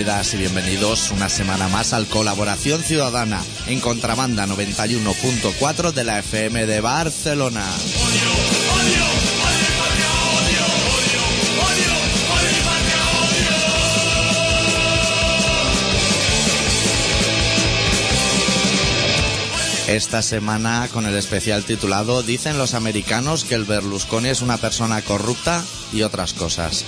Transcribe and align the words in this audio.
Y 0.00 0.36
bienvenidos 0.38 1.10
una 1.10 1.28
semana 1.28 1.68
más 1.68 1.92
al 1.92 2.06
Colaboración 2.06 2.82
Ciudadana 2.82 3.44
en 3.66 3.80
Contrabanda 3.80 4.46
91.4 4.46 5.92
de 5.92 6.04
la 6.04 6.20
FM 6.20 6.64
de 6.64 6.80
Barcelona. 6.80 7.66
Esta 19.86 20.22
semana 20.22 20.88
con 20.90 21.04
el 21.04 21.14
especial 21.14 21.64
titulado 21.64 22.22
Dicen 22.22 22.56
los 22.56 22.72
americanos 22.72 23.44
que 23.44 23.54
el 23.54 23.64
Berlusconi 23.64 24.30
es 24.30 24.40
una 24.40 24.56
persona 24.56 25.02
corrupta 25.02 25.62
y 25.92 26.02
otras 26.02 26.32
cosas. 26.32 26.86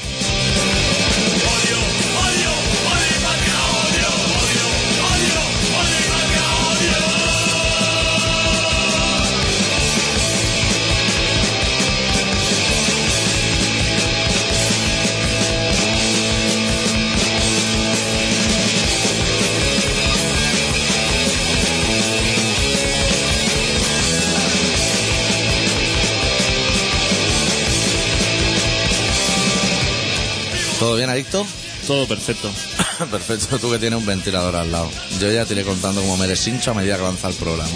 Todo 31.86 32.06
perfecto. 32.06 32.50
Perfecto, 33.10 33.58
tú 33.58 33.70
que 33.70 33.78
tienes 33.78 33.98
un 33.98 34.06
ventilador 34.06 34.54
al 34.54 34.70
lado. 34.70 34.88
Yo 35.18 35.30
ya 35.30 35.44
te 35.44 35.54
iré 35.54 35.64
contando 35.64 36.00
cómo 36.00 36.16
me 36.16 36.26
eres 36.26 36.46
hincho 36.46 36.70
a 36.70 36.74
medida 36.74 36.96
que 36.96 37.02
avanza 37.02 37.28
el 37.28 37.34
programa. 37.34 37.70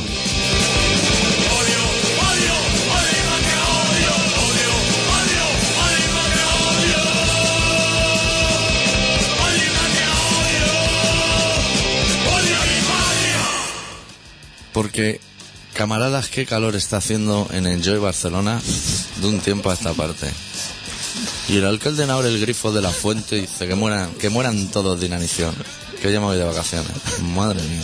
Porque, 14.72 15.20
camaradas, 15.72 16.28
qué 16.28 16.44
calor 16.44 16.76
está 16.76 16.98
haciendo 16.98 17.48
en 17.50 17.66
Enjoy 17.66 17.98
Barcelona 17.98 18.60
de 19.22 19.26
un 19.26 19.40
tiempo 19.40 19.70
a 19.70 19.74
esta 19.74 19.94
parte. 19.94 20.30
Y 21.48 21.58
el 21.58 21.64
alcalde 21.64 22.04
abre 22.10 22.28
el 22.28 22.40
grifo 22.40 22.72
de 22.72 22.82
la 22.82 22.90
fuente 22.90 23.38
y 23.38 23.40
dice 23.42 23.68
que 23.68 23.74
mueran, 23.74 24.10
que 24.14 24.28
mueran 24.30 24.68
todos 24.68 24.98
de 24.98 25.06
inanición. 25.06 25.54
Que 26.02 26.08
me 26.08 26.18
voy 26.18 26.36
de 26.36 26.44
vacaciones. 26.44 26.90
Madre 27.22 27.62
mía. 27.62 27.82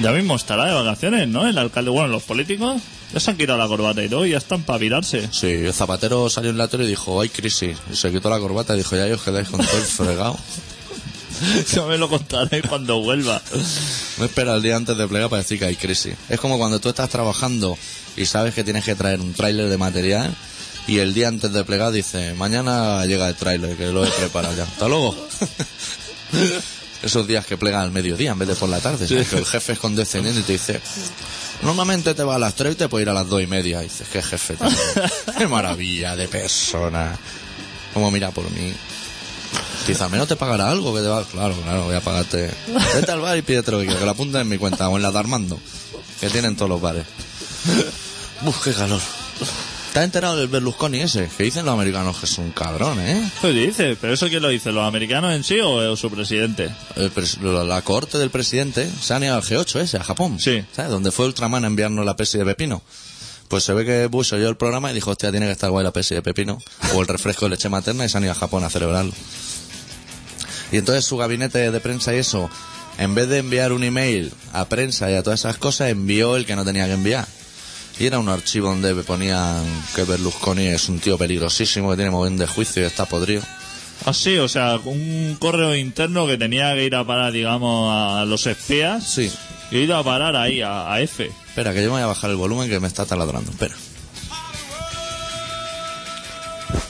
Ya 0.00 0.12
mismo 0.12 0.36
estará 0.36 0.66
de 0.66 0.72
vacaciones, 0.72 1.28
¿no? 1.28 1.46
El 1.46 1.56
alcalde, 1.58 1.90
bueno, 1.90 2.08
los 2.08 2.22
políticos 2.22 2.82
ya 3.12 3.20
se 3.20 3.30
han 3.30 3.36
quitado 3.36 3.58
la 3.58 3.68
corbata 3.68 4.02
y 4.02 4.08
todo 4.08 4.26
y 4.26 4.30
ya 4.30 4.38
están 4.38 4.62
para 4.62 4.78
virarse. 4.78 5.28
Sí, 5.30 5.46
el 5.46 5.72
zapatero 5.72 6.28
salió 6.28 6.50
en 6.50 6.58
la 6.58 6.68
tele 6.68 6.84
y 6.84 6.88
dijo, 6.88 7.20
hay 7.20 7.28
crisis. 7.28 7.76
Y 7.90 7.96
se 7.96 8.10
quitó 8.10 8.28
la 8.30 8.38
corbata 8.38 8.74
y 8.74 8.78
dijo, 8.78 8.96
ya 8.96 9.06
os 9.14 9.22
quedáis 9.22 9.48
con 9.48 9.64
todo 9.64 9.76
el 9.76 9.84
fregado. 9.84 10.38
ya 11.74 11.84
me 11.84 11.98
lo 11.98 12.08
contaré 12.08 12.62
cuando 12.62 13.00
vuelva. 13.00 13.40
No 14.18 14.24
espera 14.24 14.54
el 14.54 14.62
día 14.62 14.76
antes 14.76 14.96
de 14.96 15.06
plegar 15.06 15.30
para 15.30 15.42
decir 15.42 15.58
que 15.58 15.66
hay 15.66 15.76
crisis. 15.76 16.14
Es 16.28 16.40
como 16.40 16.58
cuando 16.58 16.80
tú 16.80 16.88
estás 16.88 17.08
trabajando 17.08 17.78
y 18.16 18.26
sabes 18.26 18.54
que 18.54 18.64
tienes 18.64 18.84
que 18.84 18.94
traer 18.94 19.20
un 19.20 19.34
tráiler 19.34 19.68
de 19.68 19.78
material 19.78 20.34
y 20.86 20.98
el 20.98 21.14
día 21.14 21.28
antes 21.28 21.52
de 21.52 21.64
plegar 21.64 21.92
dice, 21.92 22.34
mañana 22.34 23.04
llega 23.06 23.28
el 23.28 23.34
tráiler, 23.34 23.76
que 23.76 23.86
lo 23.86 24.04
he 24.04 24.10
preparado 24.10 24.54
ya. 24.56 24.64
Hasta 24.64 24.88
luego. 24.88 25.16
Esos 27.02 27.26
días 27.26 27.44
que 27.46 27.56
plegan 27.56 27.82
al 27.82 27.90
mediodía 27.90 28.32
en 28.32 28.38
vez 28.38 28.48
de 28.48 28.54
por 28.54 28.68
la 28.68 28.80
tarde. 28.80 29.06
¿sabes? 29.06 29.28
Que 29.28 29.38
el 29.38 29.46
jefe 29.46 29.72
es 29.74 29.78
condescendiente 29.78 30.40
y 30.40 30.42
te 30.44 30.52
dice, 30.54 30.80
normalmente 31.62 32.14
te 32.14 32.24
va 32.24 32.36
a 32.36 32.38
las 32.38 32.54
tres 32.54 32.72
y 32.72 32.76
te 32.76 32.88
puede 32.88 33.02
ir 33.02 33.10
a 33.10 33.14
las 33.14 33.28
dos 33.28 33.42
y 33.42 33.46
media. 33.46 33.80
Y 33.80 33.84
dices, 33.84 34.08
qué 34.08 34.22
jefe. 34.22 34.56
tío. 34.56 34.68
Qué 35.36 35.46
maravilla 35.48 36.16
de 36.16 36.28
persona. 36.28 37.16
Como 37.92 38.10
mira 38.10 38.30
por 38.30 38.50
mí. 38.50 38.72
Al 40.00 40.10
menos 40.10 40.26
te 40.26 40.34
pagará 40.34 40.68
algo 40.68 40.92
que 40.94 41.00
te 41.00 41.06
va. 41.06 41.24
Claro, 41.24 41.54
claro, 41.62 41.84
voy 41.84 41.94
a 41.94 42.00
pagarte. 42.00 42.50
Vete 42.94 43.12
al 43.12 43.20
bar 43.20 43.36
y 43.36 43.42
pídete 43.42 43.70
lo 43.70 43.78
que 43.78 43.84
quieras, 43.84 44.00
que 44.00 44.04
lo 44.04 44.10
apunten 44.12 44.40
en 44.40 44.48
mi 44.48 44.58
cuenta 44.58 44.88
o 44.88 44.96
en 44.96 45.02
la 45.02 45.12
de 45.12 45.18
Armando, 45.18 45.60
que 46.20 46.28
tienen 46.28 46.56
todos 46.56 46.68
los 46.68 46.80
bares. 46.80 47.06
Uf, 48.44 48.64
qué 48.64 48.72
calor. 48.72 49.00
¿Te 49.96 50.00
has 50.00 50.04
enterado 50.04 50.36
del 50.36 50.48
Berlusconi 50.48 51.00
ese? 51.00 51.26
Que 51.38 51.44
dicen 51.44 51.64
los 51.64 51.72
americanos 51.72 52.18
que 52.18 52.26
es 52.26 52.36
un 52.36 52.50
cabrón, 52.50 53.00
¿eh? 53.00 53.30
¿Qué 53.40 53.48
dice? 53.48 53.96
¿Pero 53.98 54.12
eso 54.12 54.28
quién 54.28 54.42
lo 54.42 54.50
dice? 54.50 54.70
¿Los 54.70 54.86
americanos 54.86 55.32
en 55.34 55.42
sí 55.42 55.58
o 55.58 55.96
su 55.96 56.10
presidente? 56.10 56.68
El 56.96 57.10
pres- 57.14 57.40
la, 57.40 57.64
la 57.64 57.80
corte 57.80 58.18
del 58.18 58.28
presidente 58.28 58.90
se 59.00 59.14
han 59.14 59.24
ido 59.24 59.34
al 59.34 59.40
G8 59.42 59.80
ese, 59.80 59.96
a 59.96 60.04
Japón. 60.04 60.38
Sí. 60.38 60.62
¿Sabes? 60.74 60.90
Donde 60.90 61.12
fue 61.12 61.24
Ultraman 61.24 61.64
a 61.64 61.68
enviarnos 61.68 62.04
la 62.04 62.14
pesi 62.14 62.36
de 62.36 62.44
pepino. 62.44 62.82
Pues 63.48 63.64
se 63.64 63.72
ve 63.72 63.86
que 63.86 64.04
Bush 64.06 64.34
oyó 64.34 64.50
el 64.50 64.58
programa 64.58 64.90
y 64.90 64.94
dijo, 64.94 65.12
hostia, 65.12 65.30
tiene 65.30 65.46
que 65.46 65.52
estar 65.52 65.70
guay 65.70 65.82
la 65.82 65.94
pesi 65.94 66.14
de 66.14 66.20
pepino. 66.20 66.58
O 66.94 67.00
el 67.00 67.08
refresco 67.08 67.46
de 67.46 67.52
leche 67.52 67.70
materna 67.70 68.04
y 68.04 68.10
se 68.10 68.18
han 68.18 68.24
ido 68.24 68.32
a 68.32 68.36
Japón 68.36 68.64
a 68.64 68.68
celebrarlo. 68.68 69.12
Y 70.72 70.76
entonces 70.76 71.06
su 71.06 71.16
gabinete 71.16 71.70
de 71.70 71.80
prensa 71.80 72.14
y 72.14 72.18
eso, 72.18 72.50
en 72.98 73.14
vez 73.14 73.30
de 73.30 73.38
enviar 73.38 73.72
un 73.72 73.82
email 73.82 74.30
a 74.52 74.66
prensa 74.66 75.10
y 75.10 75.14
a 75.14 75.22
todas 75.22 75.40
esas 75.40 75.56
cosas, 75.56 75.88
envió 75.88 76.36
el 76.36 76.44
que 76.44 76.54
no 76.54 76.66
tenía 76.66 76.84
que 76.84 76.92
enviar. 76.92 77.26
Y 77.98 78.06
era 78.06 78.18
un 78.18 78.28
archivo 78.28 78.68
donde 78.68 78.94
ponían 79.02 79.64
que 79.94 80.04
Berlusconi 80.04 80.66
es 80.66 80.88
un 80.88 80.98
tío 80.98 81.16
peligrosísimo, 81.16 81.90
que 81.90 81.96
tiene 81.96 82.10
moviendo 82.10 82.42
de 82.42 82.46
juicio 82.46 82.82
y 82.82 82.86
está 82.86 83.06
podrido. 83.06 83.42
Ah, 84.04 84.12
sí, 84.12 84.36
o 84.38 84.48
sea, 84.48 84.78
un 84.84 85.36
correo 85.38 85.74
interno 85.74 86.26
que 86.26 86.36
tenía 86.36 86.74
que 86.74 86.84
ir 86.84 86.94
a 86.94 87.04
parar, 87.04 87.32
digamos, 87.32 87.90
a 87.90 88.24
los 88.26 88.46
espías. 88.46 89.02
Sí. 89.04 89.32
Y 89.70 89.78
ir 89.78 89.92
a 89.92 90.02
parar 90.02 90.36
ahí, 90.36 90.60
a, 90.60 90.92
a 90.92 91.00
F. 91.00 91.24
Espera, 91.48 91.72
que 91.72 91.82
yo 91.82 91.86
me 91.86 91.94
voy 91.94 92.02
a 92.02 92.06
bajar 92.06 92.30
el 92.30 92.36
volumen 92.36 92.68
que 92.68 92.78
me 92.78 92.86
está 92.86 93.06
taladrando. 93.06 93.50
Espera. 93.50 93.74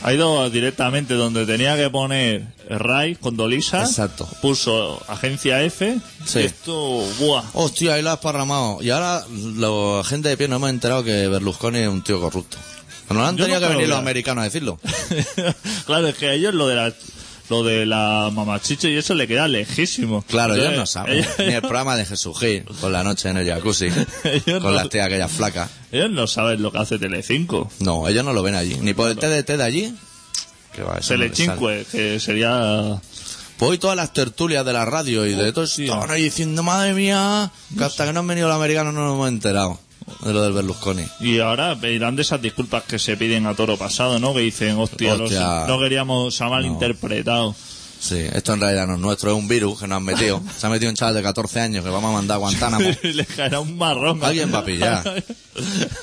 Ha 0.03 0.13
ido 0.13 0.49
directamente 0.51 1.15
donde 1.15 1.47
tenía 1.47 1.77
que 1.77 1.91
poner 1.91 2.47
RAI 2.69 3.17
con 3.17 3.37
Dolisa. 3.37 3.83
Exacto. 3.83 4.29
Puso 4.41 5.03
agencia 5.09 5.63
F. 5.63 5.99
Sí. 6.25 6.41
Y 6.41 6.43
esto, 6.43 7.03
buah. 7.19 7.43
Hostia, 7.55 7.95
ahí 7.95 8.03
lo 8.03 8.11
has 8.11 8.19
parramado. 8.19 8.83
Y 8.83 8.91
ahora 8.91 9.25
la 9.57 10.03
gente 10.05 10.29
de 10.29 10.37
pie 10.37 10.49
no 10.49 10.57
hemos 10.57 10.71
enterado 10.71 11.03
que 11.03 11.27
Berlusconi 11.29 11.79
es 11.79 11.89
un 11.89 12.03
tío 12.03 12.21
corrupto. 12.21 12.57
No 13.11 13.25
han 13.25 13.37
Yo 13.37 13.45
tenido 13.45 13.61
que 13.61 13.69
venir 13.69 13.89
los 13.89 13.99
americanos 13.99 14.43
a 14.43 14.45
decirlo. 14.45 14.81
claro, 15.87 16.09
es 16.09 16.17
que 16.17 16.33
ellos 16.35 16.55
lo 16.55 16.67
de 16.67 16.75
la, 16.75 16.93
lo 17.49 17.63
de 17.63 17.87
la 17.87 18.31
mamachicho 18.33 18.89
y 18.89 18.97
eso 18.97 19.15
le 19.15 19.27
queda 19.29 19.47
lejísimo. 19.49 20.23
Claro, 20.29 20.55
ellos 20.55 20.75
no 20.75 20.87
saben. 20.87 21.19
Ellos, 21.19 21.29
Ni 21.39 21.53
el 21.55 21.61
programa 21.63 21.97
de 21.97 22.05
Jesús 22.05 22.39
Gil, 22.39 22.63
por 22.81 22.91
la 22.91 23.05
noche 23.05 23.29
en 23.29 23.37
el 23.37 23.47
jacuzzi, 23.47 23.89
con 24.45 24.63
no- 24.63 24.71
las 24.73 24.89
tías 24.89 25.07
aquellas 25.07 25.31
flacas. 25.31 25.71
ellos 25.93 26.11
no 26.11 26.27
saben 26.27 26.63
lo 26.63 26.73
que 26.73 26.79
hace 26.79 26.99
Telecinco. 26.99 27.71
No, 27.81 28.09
ellos 28.09 28.25
no 28.25 28.33
lo 28.33 28.43
ven 28.43 28.55
allí. 28.55 28.77
Ni 28.81 28.95
por 28.95 29.11
el 29.11 29.17
TDT 29.17 29.57
de 29.57 29.63
allí. 29.63 29.95
Que 30.75 30.83
va, 30.83 30.95
no. 30.95 31.01
Telecinque, 31.01 31.87
que 31.91 32.21
sería... 32.21 33.01
Pues 33.59 33.71
hoy 33.71 33.79
todas 33.79 33.97
las 33.97 34.13
tertulias 34.13 34.67
de 34.67 34.75
la 34.75 34.85
radio 34.85 35.25
y 35.25 35.35
de 35.35 35.51
todo 35.51 35.65
eso 35.65 35.81
estaban 35.81 36.11
ahí 36.11 36.25
diciendo, 36.25 36.63
madre 36.63 36.93
mía, 36.93 37.51
que 37.79 37.85
hasta 37.85 38.05
que 38.05 38.13
no 38.13 38.21
han 38.21 38.27
venido 38.27 38.49
los 38.49 38.57
americanos 38.57 38.93
no 38.93 39.01
nos 39.07 39.15
hemos 39.15 39.29
enterado 39.29 39.81
de 40.23 40.33
lo 40.33 40.43
del 40.43 40.53
Berlusconi. 40.53 41.05
Y 41.21 41.41
ahora 41.41 41.77
pedirán 41.77 42.17
de 42.17 42.23
esas 42.23 42.41
disculpas 42.41 42.85
que 42.85 42.99
se 42.99 43.17
piden 43.17 43.47
a 43.47 43.55
toro 43.55 43.77
pasado, 43.77 44.19
¿no? 44.19 44.33
Que 44.35 44.41
dicen, 44.41 44.77
hostia, 44.79 45.15
los- 45.17 45.31
Hostia. 45.33 45.67
no 45.67 45.79
queríamos, 45.79 46.35
se 46.35 46.45
ha 46.45 46.49
malinterpretado. 46.49 47.55
Sí, 47.99 48.19
esto 48.33 48.53
en 48.55 48.61
realidad 48.61 48.87
no 48.87 48.95
es 48.95 49.01
nuestro, 49.01 49.31
es 49.33 49.37
un 49.39 49.49
virus 49.49 49.81
que 49.81 49.87
nos 49.89 49.97
han 49.97 50.05
metido. 50.05 50.43
Se 50.59 50.67
ha 50.67 50.71
metido 50.71 50.91
un 50.91 50.97
chaval 50.97 51.15
de 51.15 51.23
14 51.23 51.61
años 51.61 51.83
que 51.83 51.91
vamos 51.91 52.11
a 52.11 52.13
mandar 52.13 52.35
a 52.37 52.39
Guantánamo. 52.39 52.87
Le 53.03 53.25
caerá 53.25 53.59
un 53.61 53.77
marrón. 53.79 54.23
Alguien 54.23 54.53
va 54.55 54.59
a 54.59 54.65
pillar. 54.65 55.25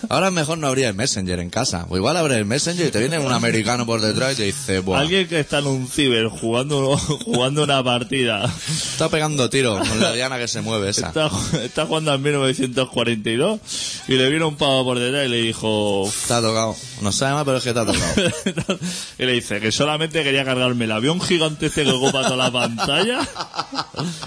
Ahora 0.10 0.32
mejor 0.32 0.58
no 0.58 0.68
habría 0.68 0.90
el 0.90 0.96
Messenger 0.96 1.40
en 1.40 1.50
casa. 1.50 1.86
O 1.90 1.98
igual 1.98 2.18
abre 2.18 2.38
el 2.38 2.46
Messenger 2.46 2.88
y 2.88 2.92
te 2.92 3.00
viene 3.00 3.20
un 3.20 3.32
americano 3.32 3.86
por 3.86 4.02
detrás 4.02 4.34
y 4.34 4.36
te 4.36 4.44
dice, 4.44 4.80
Buah, 4.80 5.00
Alguien 5.00 5.28
que 5.28 5.40
está 5.40 5.60
en 5.60 5.68
un 5.68 5.88
ciber 5.88 6.28
jugando, 6.28 6.98
jugando 7.26 7.64
una 7.64 7.84
partida. 7.84 8.52
está 8.68 9.10
pegando 9.10 9.50
tiros 9.50 9.88
con 9.88 10.00
la 10.00 10.14
diana 10.14 10.38
que 10.38 10.48
se 10.48 10.62
mueve 10.62 10.90
esa. 10.90 11.08
Está, 11.08 11.30
está 11.64 11.86
jugando 11.86 12.12
al 12.12 12.20
1942 12.20 13.60
y 14.08 14.14
le 14.14 14.30
vino 14.30 14.48
un 14.48 14.56
pavo 14.56 14.84
por 14.84 15.00
detrás 15.00 15.26
y 15.26 15.30
le 15.30 15.38
dijo... 15.38 16.12
Ha 16.30 16.42
tocado. 16.42 16.76
No 17.02 17.12
sabe 17.12 17.34
más, 17.34 17.46
pero 17.46 17.58
es 17.58 17.64
que 17.64 17.70
ha 17.70 17.74
tocado. 17.74 17.98
y 19.20 19.26
le 19.26 19.32
dice 19.34 19.60
que 19.60 19.72
solamente 19.72 20.24
quería 20.24 20.44
cargarme 20.46 20.86
el 20.86 20.92
avión 20.92 21.22
gigante 21.22 21.68
este 21.68 21.84
que 21.84 21.92
ocupa 21.92 22.24
toda 22.24 22.38
la 22.38 22.52
pantalla. 22.52 23.20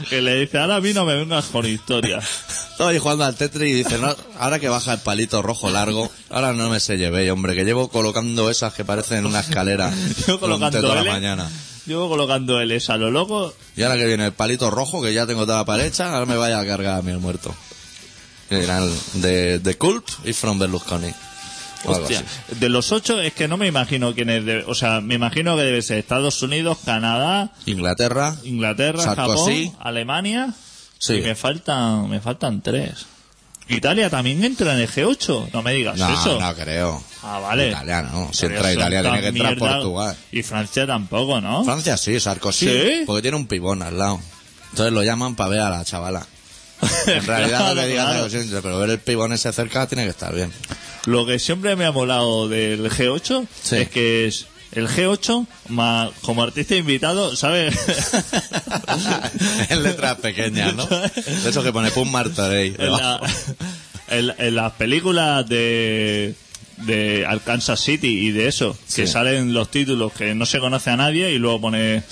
Que 0.08 0.22
le 0.22 0.40
dice, 0.40 0.58
ahora 0.58 0.76
a 0.76 0.80
mí 0.80 0.92
no 0.92 1.04
me 1.04 1.16
vengas 1.16 1.46
con 1.46 1.66
historias. 1.66 2.24
Estaba 2.70 2.90
ahí 2.90 2.98
jugando 2.98 3.24
al 3.24 3.34
Tetris 3.34 3.70
y 3.70 3.72
dice, 3.72 3.98
no, 3.98 4.14
ahora 4.38 4.58
que 4.58 4.68
baja 4.68 4.92
el 4.92 5.00
palito 5.00 5.15
rojo 5.42 5.70
largo, 5.70 6.10
ahora 6.30 6.52
no 6.52 6.68
me 6.70 6.80
se 6.80 6.96
llevé, 6.98 7.30
hombre, 7.30 7.54
que 7.54 7.64
llevo 7.64 7.88
colocando 7.88 8.50
esas 8.50 8.72
que 8.74 8.84
parecen 8.84 9.26
una 9.26 9.40
escalera 9.40 9.92
Yo 10.26 10.38
durante 10.38 10.80
toda 10.80 10.96
la 11.02 11.04
mañana. 11.12 11.50
Llevo 11.86 12.08
colocando 12.08 12.60
L 12.60 12.78
a 12.88 12.96
lo 12.96 13.10
loco. 13.10 13.54
Y 13.76 13.82
ahora 13.82 13.96
que 13.96 14.06
viene 14.06 14.26
el 14.26 14.32
palito 14.32 14.70
rojo, 14.70 15.00
que 15.02 15.14
ya 15.14 15.26
tengo 15.26 15.46
toda 15.46 15.58
la 15.58 15.64
pared 15.64 15.84
hecha, 15.86 16.12
ahora 16.12 16.26
me 16.26 16.36
vaya 16.36 16.58
a 16.58 16.66
cargar 16.66 16.98
a 16.98 17.02
mí 17.02 17.12
el 17.12 17.18
muerto. 17.18 17.54
Que 18.48 18.60
dirán, 18.60 18.88
de, 19.14 19.58
de 19.60 19.74
Culp 19.76 20.04
y 20.24 20.32
From 20.32 20.58
Berlusconi. 20.58 21.12
Hostia, 21.84 22.24
de 22.58 22.68
los 22.68 22.90
ocho 22.90 23.20
es 23.20 23.32
que 23.34 23.46
no 23.46 23.56
me 23.56 23.66
imagino 23.68 24.12
quién 24.14 24.30
es. 24.30 24.44
de- 24.44 24.64
o 24.66 24.74
sea, 24.74 25.00
me 25.00 25.14
imagino 25.14 25.56
que 25.56 25.62
debe 25.62 25.82
ser 25.82 25.98
Estados 25.98 26.42
Unidos, 26.42 26.78
Canadá, 26.84 27.52
Inglaterra, 27.66 28.34
Inglaterra, 28.44 29.02
Sarkozy. 29.02 29.66
Japón, 29.68 29.86
Alemania. 29.86 30.54
Sí. 30.98 31.14
Y 31.14 31.20
me 31.20 31.34
faltan, 31.36 32.08
me 32.08 32.20
faltan 32.20 32.62
tres. 32.62 33.06
Italia 33.68 34.08
también 34.10 34.44
entra 34.44 34.74
en 34.74 34.80
el 34.80 34.88
G8. 34.88 35.50
No 35.52 35.62
me 35.62 35.72
digas 35.74 35.98
no, 35.98 36.08
eso. 36.12 36.40
no 36.40 36.54
creo. 36.54 37.02
Ah, 37.22 37.40
vale. 37.40 37.68
Italia 37.70 38.02
no, 38.02 38.30
si 38.32 38.46
entra 38.46 38.72
Italia 38.72 39.02
tiene 39.02 39.20
que 39.20 39.26
entrar 39.28 39.56
mierda. 39.56 39.74
Portugal. 39.74 40.16
Y 40.32 40.42
Francia 40.42 40.86
tampoco, 40.86 41.40
¿no? 41.40 41.64
Francia 41.64 41.96
sí, 41.96 42.18
Sarkozy, 42.20 42.66
¿Sí? 42.68 43.02
porque 43.06 43.22
tiene 43.22 43.36
un 43.36 43.46
pibón 43.46 43.82
al 43.82 43.98
lado. 43.98 44.20
Entonces 44.70 44.92
lo 44.92 45.02
llaman 45.02 45.34
para 45.34 45.50
ver 45.50 45.60
a 45.60 45.70
la 45.70 45.84
chavala. 45.84 46.26
En 47.06 47.24
realidad 47.26 47.58
Claro, 47.58 47.74
no 47.74 47.80
le 47.82 47.88
digas 47.88 48.06
claro. 48.12 48.30
siempre, 48.30 48.60
pero 48.62 48.78
ver 48.78 48.90
el 48.90 48.98
pibón 48.98 49.32
ese 49.32 49.52
cerca 49.52 49.86
tiene 49.86 50.04
que 50.04 50.10
estar 50.10 50.34
bien. 50.34 50.52
Lo 51.06 51.24
que 51.24 51.38
siempre 51.38 51.74
me 51.76 51.86
ha 51.86 51.92
molado 51.92 52.48
del 52.48 52.90
G8 52.90 53.46
Sí. 53.62 53.76
es 53.76 53.88
que 53.88 54.26
es 54.26 54.46
el 54.76 54.88
G8 54.88 55.46
ma- 55.70 56.10
como 56.22 56.42
artista 56.44 56.76
invitado, 56.76 57.34
¿sabes? 57.34 57.74
en 59.70 59.82
letras 59.82 60.16
pequeñas, 60.18 60.74
¿no? 60.74 60.86
De 60.86 61.48
eso 61.50 61.62
que 61.62 61.72
pone 61.72 61.90
Pum 61.90 62.10
Martorey. 62.10 62.74
en, 62.78 62.92
la- 62.92 63.20
en- 64.08 64.34
en 64.38 64.54
las 64.54 64.72
películas 64.72 65.48
de 65.48 66.34
de 66.78 67.24
Arkansas 67.26 67.80
City 67.80 68.26
y 68.26 68.32
de 68.32 68.48
eso, 68.48 68.76
que 68.94 69.06
salen 69.06 69.54
los 69.54 69.70
títulos 69.70 70.12
que 70.12 70.34
no 70.34 70.44
se 70.44 70.58
conoce 70.60 70.90
a 70.90 70.96
nadie 70.98 71.32
y 71.32 71.38
luego 71.38 71.58
pone 71.62 72.02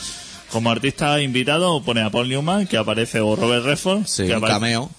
como 0.50 0.70
artista 0.70 1.20
invitado 1.20 1.82
pone 1.82 2.00
a 2.00 2.08
Paul 2.08 2.31
Newman 2.31 2.66
que 2.66 2.78
aparece 2.78 3.20
o 3.20 3.37
Robert 3.37 3.64
Redford 3.66 4.06
Sí, 4.06 4.25
que, 4.26 4.34
un 4.34 4.43
apare- 4.43 4.49
cameo. 4.55 4.90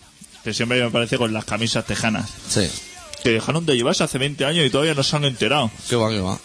que 0.44 0.54
siempre 0.54 0.80
me 0.80 0.86
aparece 0.86 1.18
con 1.18 1.34
las 1.34 1.46
camisas 1.46 1.84
tejanas 1.84 2.30
Sí. 2.48 2.70
que 3.24 3.30
dejaron 3.32 3.66
de 3.66 3.76
llevarse 3.76 4.04
hace 4.04 4.20
20 4.20 4.46
años 4.46 4.64
y 4.68 4.70
todavía 4.70 4.94
no 4.94 5.02
se 5.02 5.16
han 5.16 5.26
enterado 5.26 5.72
Qué 5.90 5.96
va, 5.96 6.12
qué 6.12 6.20
va. 6.20 6.38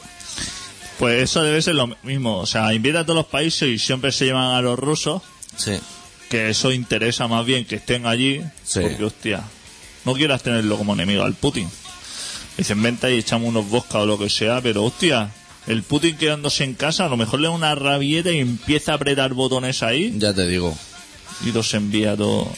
Pues 1.00 1.22
eso 1.24 1.42
debe 1.42 1.60
ser 1.62 1.74
lo 1.74 1.88
mismo. 2.04 2.38
O 2.38 2.46
sea, 2.46 2.72
invita 2.74 3.00
a 3.00 3.04
todos 3.04 3.16
los 3.16 3.26
países 3.26 3.68
y 3.68 3.78
siempre 3.78 4.12
se 4.12 4.26
llevan 4.26 4.54
a 4.54 4.60
los 4.62 4.78
rusos, 4.78 5.22
Sí. 5.56 5.72
que 6.28 6.50
eso 6.50 6.70
interesa 6.72 7.26
más 7.26 7.44
bien 7.44 7.64
que 7.64 7.76
estén 7.76 8.06
allí. 8.06 8.40
Sí. 8.62 8.80
Porque, 8.82 9.02
hostia, 9.04 9.42
no 10.04 10.14
quieras 10.14 10.42
tenerlo 10.42 10.76
como 10.76 10.92
enemigo 10.94 11.24
al 11.24 11.34
Putin. 11.34 11.68
Dicen, 12.56 12.82
venta 12.82 13.10
y 13.10 13.18
echamos 13.18 13.48
unos 13.48 13.68
vodka 13.68 13.98
o 13.98 14.06
lo 14.06 14.18
que 14.18 14.28
sea, 14.28 14.60
pero 14.60 14.84
hostia, 14.84 15.30
el 15.66 15.82
Putin 15.82 16.16
quedándose 16.16 16.64
en 16.64 16.74
casa, 16.74 17.06
a 17.06 17.08
lo 17.08 17.16
mejor 17.16 17.40
le 17.40 17.48
da 17.48 17.54
una 17.54 17.74
rabieta 17.74 18.30
y 18.30 18.38
empieza 18.38 18.92
a 18.92 18.96
apretar 18.96 19.32
botones 19.34 19.82
ahí 19.82 20.12
Ya 20.18 20.34
te 20.34 20.46
digo. 20.46 20.76
y 21.46 21.52
los 21.52 21.72
envía 21.74 22.14
todo. 22.16 22.52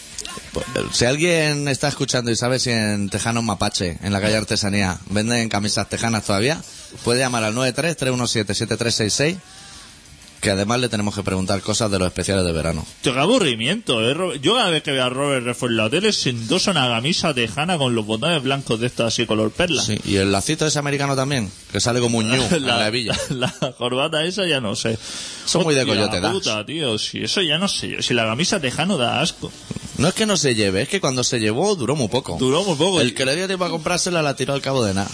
Si 0.92 1.04
alguien 1.04 1.68
está 1.68 1.88
escuchando 1.88 2.30
y 2.30 2.36
sabe 2.36 2.58
si 2.58 2.70
en 2.70 3.08
Tejanos 3.08 3.42
Mapache, 3.44 3.98
en 4.02 4.12
la 4.12 4.20
calle 4.20 4.36
Artesanía, 4.36 4.98
venden 5.10 5.48
camisas 5.48 5.88
tejanas 5.88 6.24
todavía, 6.24 6.60
puede 7.04 7.20
llamar 7.20 7.44
al 7.44 7.54
93-317-7366, 7.54 9.38
que 10.42 10.50
además 10.50 10.80
le 10.80 10.88
tenemos 10.88 11.14
que 11.14 11.22
preguntar 11.22 11.62
cosas 11.62 11.88
de 11.88 12.00
los 12.00 12.08
especiales 12.08 12.44
de 12.44 12.50
verano. 12.50 12.84
Tío, 13.00 13.14
qué 13.14 13.20
aburrimiento, 13.20 14.02
¿eh? 14.02 14.40
Yo 14.42 14.56
cada 14.56 14.70
vez 14.70 14.82
que 14.82 14.90
veo 14.90 15.04
a 15.04 15.08
Robert 15.08 15.46
Redford 15.46 15.70
en 15.70 15.76
la 15.76 15.88
tele 15.88 16.12
se 16.12 16.30
endosa 16.30 16.72
una 16.72 16.88
camisa 16.88 17.32
tejana 17.32 17.78
con 17.78 17.94
los 17.94 18.04
botones 18.04 18.42
blancos 18.42 18.80
de 18.80 18.88
estos 18.88 19.06
así 19.06 19.24
color 19.24 19.52
perla. 19.52 19.80
Sí, 19.80 19.96
y 20.04 20.16
el 20.16 20.32
lacito 20.32 20.66
ese 20.66 20.80
americano 20.80 21.14
también, 21.14 21.48
que 21.70 21.78
sale 21.78 22.00
como 22.00 22.18
un 22.18 22.28
ñu 22.28 22.42
en 22.50 22.66
la 22.66 22.88
hebilla. 22.88 23.16
la 23.30 23.52
corbata 23.78 24.24
esa 24.24 24.44
ya 24.44 24.60
no 24.60 24.74
sé. 24.74 24.98
Son 25.44 25.62
muy 25.62 25.76
de 25.76 25.86
coyote 25.86 26.20
dash. 26.20 26.32
puta, 26.32 26.66
tío. 26.66 26.98
Si 26.98 27.22
eso 27.22 27.40
ya 27.40 27.58
no 27.58 27.68
sé 27.68 27.90
yo. 27.90 28.02
Si 28.02 28.12
la 28.12 28.24
camisa 28.24 28.58
tejano 28.60 28.98
da 28.98 29.20
asco. 29.20 29.52
No 29.98 30.08
es 30.08 30.14
que 30.14 30.26
no 30.26 30.36
se 30.36 30.56
lleve, 30.56 30.82
es 30.82 30.88
que 30.88 31.00
cuando 31.00 31.22
se 31.22 31.38
llevó 31.38 31.76
duró 31.76 31.94
muy 31.94 32.08
poco. 32.08 32.36
Duró 32.36 32.64
muy 32.64 32.74
poco. 32.74 33.00
El 33.00 33.14
que 33.14 33.24
le 33.24 33.36
dio 33.36 33.46
tiempo 33.46 33.64
a 33.64 33.70
comprársela 33.70 34.22
la 34.22 34.34
tiró 34.34 34.54
al 34.54 34.60
cabo 34.60 34.84
de 34.84 34.94
nada. 34.94 35.10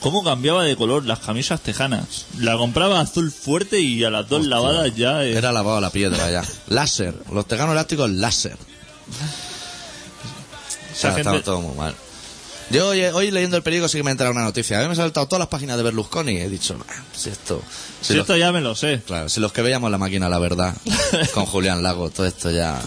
¿Cómo 0.00 0.24
cambiaba 0.24 0.64
de 0.64 0.76
color 0.76 1.04
las 1.04 1.18
camisas 1.20 1.60
tejanas? 1.60 2.24
La 2.38 2.56
compraba 2.56 3.00
azul 3.00 3.30
fuerte 3.30 3.80
y 3.80 4.02
a 4.04 4.10
las 4.10 4.28
dos 4.28 4.46
lavadas 4.46 4.94
ya... 4.96 5.24
eh, 5.24 5.36
Era 5.36 5.52
lavado 5.52 5.80
la 5.80 5.90
piedra 5.90 6.30
ya. 6.30 6.42
Láser. 6.68 7.14
Los 7.32 7.46
tejanos 7.46 7.72
elásticos 7.72 8.08
láser. 8.10 8.56
O 10.92 10.96
sea, 11.00 11.10
gente- 11.12 11.20
estaba 11.20 11.42
todo 11.42 11.60
muy 11.60 11.76
mal. 11.76 11.94
Yo 12.70 12.88
hoy, 12.88 13.02
hoy 13.02 13.30
leyendo 13.32 13.56
el 13.56 13.62
periódico 13.64 13.88
sí 13.88 13.98
que 13.98 14.04
me 14.04 14.10
ha 14.10 14.12
entrado 14.12 14.32
una 14.32 14.42
noticia. 14.44 14.76
A 14.78 14.80
mí 14.80 14.86
me 14.86 14.90
han 14.92 14.96
saltado 14.96 15.26
todas 15.26 15.40
las 15.40 15.48
páginas 15.48 15.76
de 15.76 15.82
Berlusconi 15.82 16.32
y 16.32 16.36
he 16.38 16.48
dicho, 16.48 16.76
"Ah, 16.88 17.02
si 17.12 17.28
esto... 17.30 17.62
Si 18.00 18.08
si 18.08 18.14
los, 18.14 18.22
esto 18.22 18.36
ya 18.36 18.50
me 18.52 18.60
lo 18.60 18.74
sé. 18.74 19.02
claro, 19.06 19.28
si 19.28 19.40
los 19.40 19.52
que 19.52 19.60
veíamos 19.60 19.90
la 19.90 19.98
máquina, 19.98 20.28
la 20.28 20.38
verdad, 20.38 20.74
con 21.34 21.44
Julián 21.46 21.82
Lago, 21.82 22.08
todo 22.10 22.26
esto 22.26 22.50
ya 22.50 22.80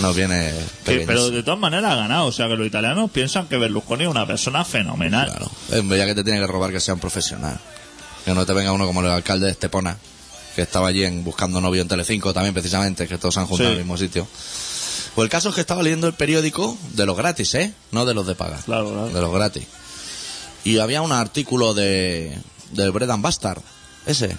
nos 0.00 0.14
viene 0.16 0.52
pequeños. 0.84 1.06
pero 1.06 1.30
de 1.30 1.42
todas 1.42 1.58
maneras 1.60 1.92
ha 1.92 1.96
ganado. 1.96 2.26
O 2.26 2.32
sea, 2.32 2.46
que 2.48 2.56
los 2.56 2.66
italianos 2.66 3.10
piensan 3.10 3.48
que 3.48 3.56
Berlusconi 3.58 4.04
es 4.04 4.10
una 4.10 4.26
persona 4.26 4.64
fenomenal. 4.64 5.28
Claro. 5.28 5.50
En 5.72 5.88
vez 5.88 5.98
ya 5.98 6.06
que 6.06 6.14
te 6.14 6.24
tiene 6.24 6.40
que 6.40 6.46
robar 6.46 6.70
que 6.72 6.80
sea 6.80 6.94
un 6.94 7.00
profesional. 7.00 7.58
Que 8.24 8.32
no 8.32 8.46
te 8.46 8.52
venga 8.52 8.72
uno 8.72 8.86
como 8.86 9.00
el 9.02 9.08
alcalde 9.08 9.46
de 9.46 9.52
Estepona, 9.52 9.96
que 10.54 10.62
estaba 10.62 10.88
allí 10.88 11.04
en, 11.04 11.22
buscando 11.22 11.60
novio 11.60 11.82
en 11.82 11.88
Telecinco 11.88 12.32
también 12.32 12.54
precisamente, 12.54 13.06
que 13.06 13.18
todos 13.18 13.34
se 13.34 13.40
han 13.40 13.46
juntado 13.46 13.68
Sí. 13.70 13.74
en 13.74 13.78
el 13.80 13.84
mismo 13.84 13.98
sitio. 13.98 14.26
Pues 15.16 15.24
el 15.24 15.30
caso 15.30 15.48
es 15.48 15.54
que 15.54 15.62
estaba 15.62 15.82
leyendo 15.82 16.06
el 16.06 16.12
periódico 16.12 16.76
de 16.92 17.06
los 17.06 17.16
gratis, 17.16 17.54
¿eh? 17.54 17.72
No 17.90 18.04
de 18.04 18.12
los 18.12 18.26
de 18.26 18.34
paga. 18.34 18.58
Claro, 18.66 18.90
claro. 18.90 19.08
De 19.08 19.20
los 19.22 19.32
gratis. 19.32 19.64
Y 20.62 20.76
había 20.76 21.00
un 21.00 21.10
artículo 21.10 21.72
de 21.72 22.38
del 22.72 22.92
Bread 22.92 23.10
and 23.10 23.22
Bastard, 23.22 23.62
ese. 24.04 24.36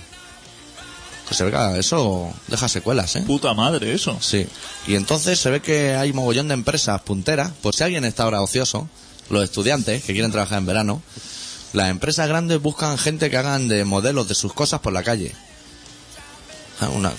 Que 1.27 1.33
se 1.33 1.43
ve 1.43 1.51
que 1.51 1.79
eso 1.79 2.31
deja 2.47 2.69
secuelas, 2.69 3.15
¿eh? 3.15 3.23
Puta 3.25 3.55
madre, 3.55 3.91
eso. 3.91 4.19
Sí. 4.21 4.45
Y 4.85 4.93
entonces 4.93 5.39
se 5.39 5.49
ve 5.49 5.61
que 5.63 5.95
hay 5.95 6.13
mogollón 6.13 6.47
de 6.47 6.53
empresas 6.53 7.01
punteras, 7.01 7.53
por 7.63 7.73
si 7.73 7.83
alguien 7.83 8.05
está 8.05 8.23
ahora 8.23 8.43
ocioso, 8.43 8.87
los 9.31 9.43
estudiantes 9.43 10.03
que 10.03 10.13
quieren 10.13 10.31
trabajar 10.31 10.59
en 10.59 10.67
verano, 10.67 11.01
las 11.73 11.89
empresas 11.89 12.27
grandes 12.27 12.61
buscan 12.61 12.99
gente 12.99 13.31
que 13.31 13.37
hagan 13.37 13.67
de 13.67 13.83
modelos 13.83 14.27
de 14.27 14.35
sus 14.35 14.53
cosas 14.53 14.79
por 14.81 14.93
la 14.93 15.01
calle. 15.01 15.33
Ah, 16.79 16.89
Una, 16.89 17.11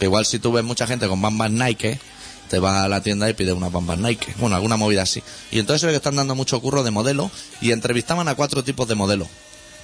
igual 0.00 0.24
si 0.24 0.38
tú 0.38 0.52
ves 0.52 0.62
mucha 0.62 0.86
gente 0.86 1.08
con 1.08 1.20
bambas 1.20 1.50
Nike, 1.50 1.98
te 2.48 2.58
vas 2.58 2.84
a 2.84 2.88
la 2.88 3.02
tienda 3.02 3.28
y 3.28 3.34
pides 3.34 3.54
unas 3.54 3.72
bambas 3.72 3.98
Nike. 3.98 4.34
Bueno, 4.38 4.56
alguna 4.56 4.76
movida 4.76 5.02
así. 5.02 5.22
Y 5.50 5.58
entonces 5.58 5.80
se 5.80 5.86
ve 5.86 5.92
que 5.92 5.96
están 5.98 6.16
dando 6.16 6.34
mucho 6.34 6.60
curro 6.60 6.82
de 6.82 6.90
modelo 6.90 7.30
y 7.60 7.72
entrevistaban 7.72 8.28
a 8.28 8.34
cuatro 8.34 8.64
tipos 8.64 8.88
de 8.88 8.94
modelos. 8.94 9.28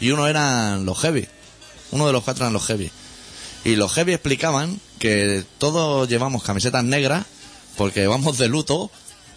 Y 0.00 0.10
uno 0.10 0.26
eran 0.26 0.84
los 0.84 0.98
heavy. 1.00 1.28
Uno 1.90 2.06
de 2.06 2.12
los 2.12 2.24
cuatro 2.24 2.44
eran 2.44 2.52
los 2.52 2.64
heavy. 2.66 2.90
Y 3.64 3.76
los 3.76 3.92
heavy 3.92 4.12
explicaban 4.12 4.80
que 4.98 5.44
todos 5.58 6.08
llevamos 6.08 6.42
camisetas 6.42 6.82
negras 6.84 7.24
porque 7.76 8.06
vamos 8.06 8.38
de 8.38 8.48
luto, 8.48 8.90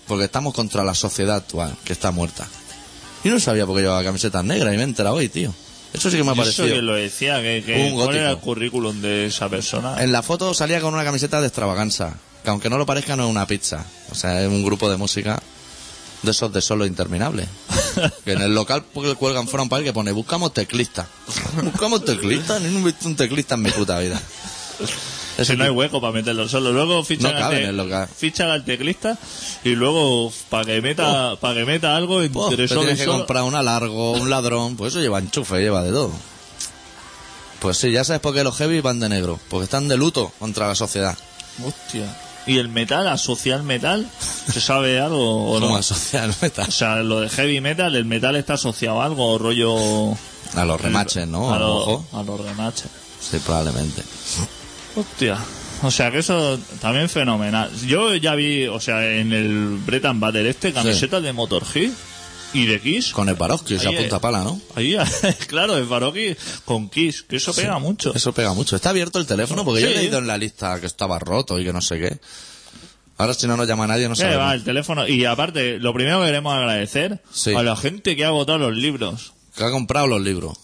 porque 0.08 0.26
estamos 0.26 0.54
contra 0.54 0.84
la 0.84 0.96
sociedad 0.96 1.36
actual, 1.38 1.76
que 1.84 1.94
está 1.94 2.12
muerta. 2.12 2.48
Y 3.24 3.30
no 3.30 3.40
sabía 3.40 3.66
por 3.66 3.76
qué 3.76 3.84
llevaba 3.84 4.04
camisetas 4.04 4.44
negras 4.44 4.74
y 4.74 4.78
me 4.78 4.84
he 4.84 4.86
enterado 4.86 5.16
hoy, 5.16 5.30
tío. 5.30 5.54
Eso 5.94 6.10
sí 6.12 6.18
que 6.18 6.24
me 6.24 6.32
ha 6.32 6.34
Y 6.34 6.40
Eso 6.42 6.44
parecido. 6.44 6.68
que 6.76 6.82
lo 6.82 6.96
decía, 6.96 7.42
que, 7.42 7.64
que 7.66 7.92
¿cuál 7.96 8.16
era 8.16 8.32
el 8.32 8.38
currículum 8.40 9.00
de 9.02 9.28
esa 9.28 9.48
persona? 9.48 10.04
En 10.04 10.12
la 10.12 10.22
foto 10.24 10.54
salía 10.54 10.82
con 10.82 10.94
una 10.94 11.06
camiseta 11.06 11.40
de 11.40 11.48
extravaganza, 11.48 12.16
que 12.46 12.50
aunque 12.52 12.70
no 12.70 12.78
lo 12.78 12.86
parezca 12.86 13.18
no 13.18 13.26
es 13.26 13.30
una 13.30 13.46
pizza. 13.46 13.86
O 14.12 14.16
sea, 14.16 14.42
es 14.42 14.48
un 14.48 14.64
grupo 14.64 14.90
de 14.90 14.96
música 14.98 15.42
de 16.22 16.32
esos 16.32 16.52
de 16.54 16.62
solo 16.62 16.86
interminable. 16.86 17.46
que 18.24 18.32
en 18.32 18.42
el 18.42 18.56
local 18.56 18.84
pues, 18.94 19.14
cuelgan 19.16 19.48
fuera 19.48 19.64
un 19.64 19.70
papel 19.70 19.84
que 19.86 19.94
pone 19.94 20.12
buscamos 20.14 20.54
teclista. 20.54 21.08
buscamos 21.64 22.06
teclista, 22.06 22.58
ni 22.60 22.70
no 22.70 22.80
he 22.80 22.84
visto 22.84 23.08
un 23.08 23.16
teclista 23.18 23.56
en 23.56 23.62
mi 23.64 23.72
puta 23.72 24.00
vida. 24.00 24.20
Ese 25.38 25.52
Si 25.52 25.58
no 25.58 25.66
hay 25.66 25.70
hueco 25.70 26.00
para 26.00 26.14
meterlo 26.14 26.48
solo. 26.48 26.72
Luego 26.72 27.04
fichan, 27.04 27.34
No 27.34 27.38
cabe 27.40 27.58
al, 27.58 27.64
en 27.64 27.70
el 27.70 27.78
local. 27.78 28.08
fichan 28.16 28.50
al 28.50 28.64
teclista 28.64 29.18
y 29.66 29.70
luego 29.76 30.32
para 30.50 30.64
que 30.66 30.82
meta 30.82 31.36
para 31.42 31.56
que 31.56 31.66
meta 31.66 31.96
algo 31.96 32.16
Oh, 32.18 32.24
entre 32.24 32.56
te 32.64 32.68
solo 32.70 32.82
y 32.82 32.86
tienes 32.86 33.00
que 33.00 33.06
solo. 33.06 33.18
comprar 33.20 33.44
un 33.44 33.54
alargo, 33.56 34.14
un 34.14 34.30
ladrón, 34.30 34.78
pues 34.78 34.94
eso 34.94 35.02
lleva 35.02 35.20
enchufe, 35.20 35.60
lleva 35.60 35.84
de 35.84 35.92
todo. 35.92 36.12
Pues 37.60 37.78
sí, 37.78 37.92
ya 37.92 38.04
sabes 38.04 38.22
por 38.22 38.34
qué 38.34 38.44
los 38.44 38.56
heavy 38.58 38.80
van 38.82 39.00
de 39.00 39.10
negro, 39.10 39.40
porque 39.50 39.66
están 39.66 39.88
de 39.88 39.98
luto 39.98 40.32
contra 40.40 40.68
la 40.68 40.76
sociedad. 40.76 41.18
Hostia. 41.66 42.16
¿Y 42.48 42.60
el 42.60 42.70
metal, 42.70 43.08
asociar 43.08 43.64
metal? 43.64 44.08
¿Se 44.20 44.62
sabe 44.62 45.00
algo 45.00 45.52
o 45.52 45.60
¿Cómo 45.60 45.70
no? 45.70 45.76
asociar 45.78 46.26
el 46.26 46.36
metal? 46.42 46.66
O 46.68 46.72
sea, 46.72 46.98
lo 46.98 47.22
de 47.22 47.30
heavy 47.30 47.60
metal, 47.60 47.96
el 47.96 48.06
metal 48.06 48.36
está 48.36 48.54
asociado 48.54 49.02
a 49.02 49.06
algo, 49.06 49.38
rollo... 49.38 50.16
A 50.56 50.64
los 50.64 50.80
remaches, 50.80 51.28
¿no? 51.28 51.54
A, 51.54 51.60
los 51.60 52.40
remaches. 52.40 52.88
Sí, 53.20 53.38
probablemente. 53.44 54.04
Hostia. 54.96 55.38
O 55.82 55.92
sea 55.92 56.12
que 56.12 56.20
eso 56.20 56.58
también 56.80 57.10
fenomenal. 57.10 57.70
Yo 57.86 58.16
ya 58.16 58.36
vi, 58.36 58.68
o 58.68 58.80
sea, 58.80 59.06
en 59.06 59.34
el 59.34 59.78
Breton 59.86 60.20
Battle 60.20 60.50
este, 60.50 60.72
camisetas 60.72 61.22
de 61.22 61.34
Motorhead 61.34 61.92
y 62.56 62.66
de 62.66 62.80
Kiss. 62.80 63.12
Con 63.12 63.30
el 63.30 63.36
Barovsky 63.36 63.78
se 63.78 63.88
Ahí, 63.88 63.96
apunta 63.96 64.18
eh. 64.18 64.20
pala, 64.20 64.44
¿no? 64.44 64.60
Ahí, 64.76 64.96
claro, 65.48 65.78
el 65.78 65.88
con 66.66 66.90
Kiss, 66.90 67.24
que 67.24 67.36
eso 67.36 67.54
pega 67.54 67.78
mucho. 67.80 68.14
Eso 68.16 68.34
pega 68.34 68.54
mucho. 68.54 68.76
¿Está 68.76 68.90
abierto 68.90 69.20
el 69.20 69.26
teléfono? 69.26 69.64
Porque 69.66 69.82
yo 69.82 69.88
he 69.88 69.92
Sí. 69.94 69.98
leído 70.00 70.18
en 70.20 70.28
la 70.28 70.38
lista 70.38 70.80
que 70.80 70.86
estaba 70.88 71.20
roto 71.20 71.60
y 71.60 71.64
que 71.66 71.74
no 71.74 71.82
sé 71.82 72.00
qué. 72.00 72.20
Ahora 73.18 73.34
si 73.34 73.48
no 73.48 73.56
nos 73.56 73.68
llama 73.68 73.88
nadie 73.88 74.08
no 74.08 74.14
Eh, 74.14 74.18
sabemos. 74.18 74.42
va, 74.46 74.54
el 74.54 74.64
teléfono. 74.64 75.08
Y 75.08 75.24
aparte, 75.26 75.80
lo 75.80 75.94
primero 75.94 76.20
que 76.20 76.26
queremos 76.28 76.54
agradecer 76.54 77.22
Sí. 77.32 77.54
a 77.54 77.64
la 77.64 77.76
gente 77.76 78.16
que 78.16 78.26
ha 78.26 78.30
agotado 78.30 78.58
los 78.58 78.76
libros. 78.76 79.34
Que 79.56 79.64
ha 79.64 79.72
comprado 79.72 80.08
los 80.08 80.22
libros. 80.22 80.58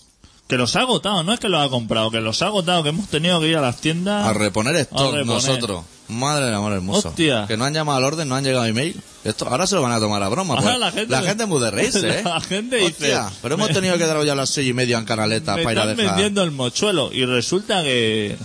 Que 0.50 0.58
los 0.58 0.76
ha 0.76 0.82
agotado, 0.82 1.24
no 1.24 1.32
es 1.34 1.40
que 1.40 1.48
los 1.48 1.66
ha 1.66 1.70
comprado, 1.70 2.12
que 2.12 2.20
los 2.20 2.42
ha 2.42 2.48
agotado, 2.48 2.84
que 2.84 2.90
hemos 2.90 3.08
tenido 3.08 3.40
que 3.40 3.48
ir 3.48 3.56
a 3.56 3.62
las 3.62 3.80
tiendas 3.80 4.28
A 4.28 4.34
reponer 4.34 4.76
reponer. 4.76 5.26
nosotros. 5.26 5.86
Madre 6.12 6.46
del 6.46 6.54
amor 6.54 6.74
hermoso. 6.74 7.10
Hostia. 7.10 7.46
Que 7.48 7.58
no 7.58 7.66
han 7.66 7.74
llamado 7.74 7.98
al 7.98 8.04
orden, 8.04 8.28
no 8.28 8.36
han 8.36 8.44
llegado 8.44 8.66
email. 8.66 8.96
Esto, 9.24 9.48
ahora 9.48 9.66
se 9.68 9.76
lo 9.76 9.82
van 9.82 9.92
a 9.92 10.00
tomar 10.00 10.22
a 10.24 10.30
broma. 10.30 10.56
Ahora 10.56 10.92
pues. 10.92 11.08
la 11.10 11.22
gente- 11.24 11.44
es 11.44 11.50
muy 11.50 11.62
de 11.62 11.72
reírse, 11.72 12.10
¿eh? 12.20 12.22
La 12.24 12.42
gente 12.42 12.76
dice, 12.78 12.88
Hostia, 13.16 13.32
pero 13.42 13.56
hemos 13.56 13.70
tenido 13.72 13.98
que 13.98 14.06
dar 14.06 14.24
ya 14.26 14.34
a 14.34 14.36
las 14.36 14.50
seis 14.50 14.68
y 14.70 14.74
media 14.74 14.98
en 14.98 15.06
canaleta 15.06 15.56
Me 15.56 15.64
para 15.64 15.74
ir 15.74 15.80
a 15.80 15.86
dejar. 15.96 16.06
vendiendo 16.16 16.44
el 16.44 16.52
mochuelo 16.52 17.12
y 17.14 17.26
resulta 17.26 17.82
que 17.84 18.36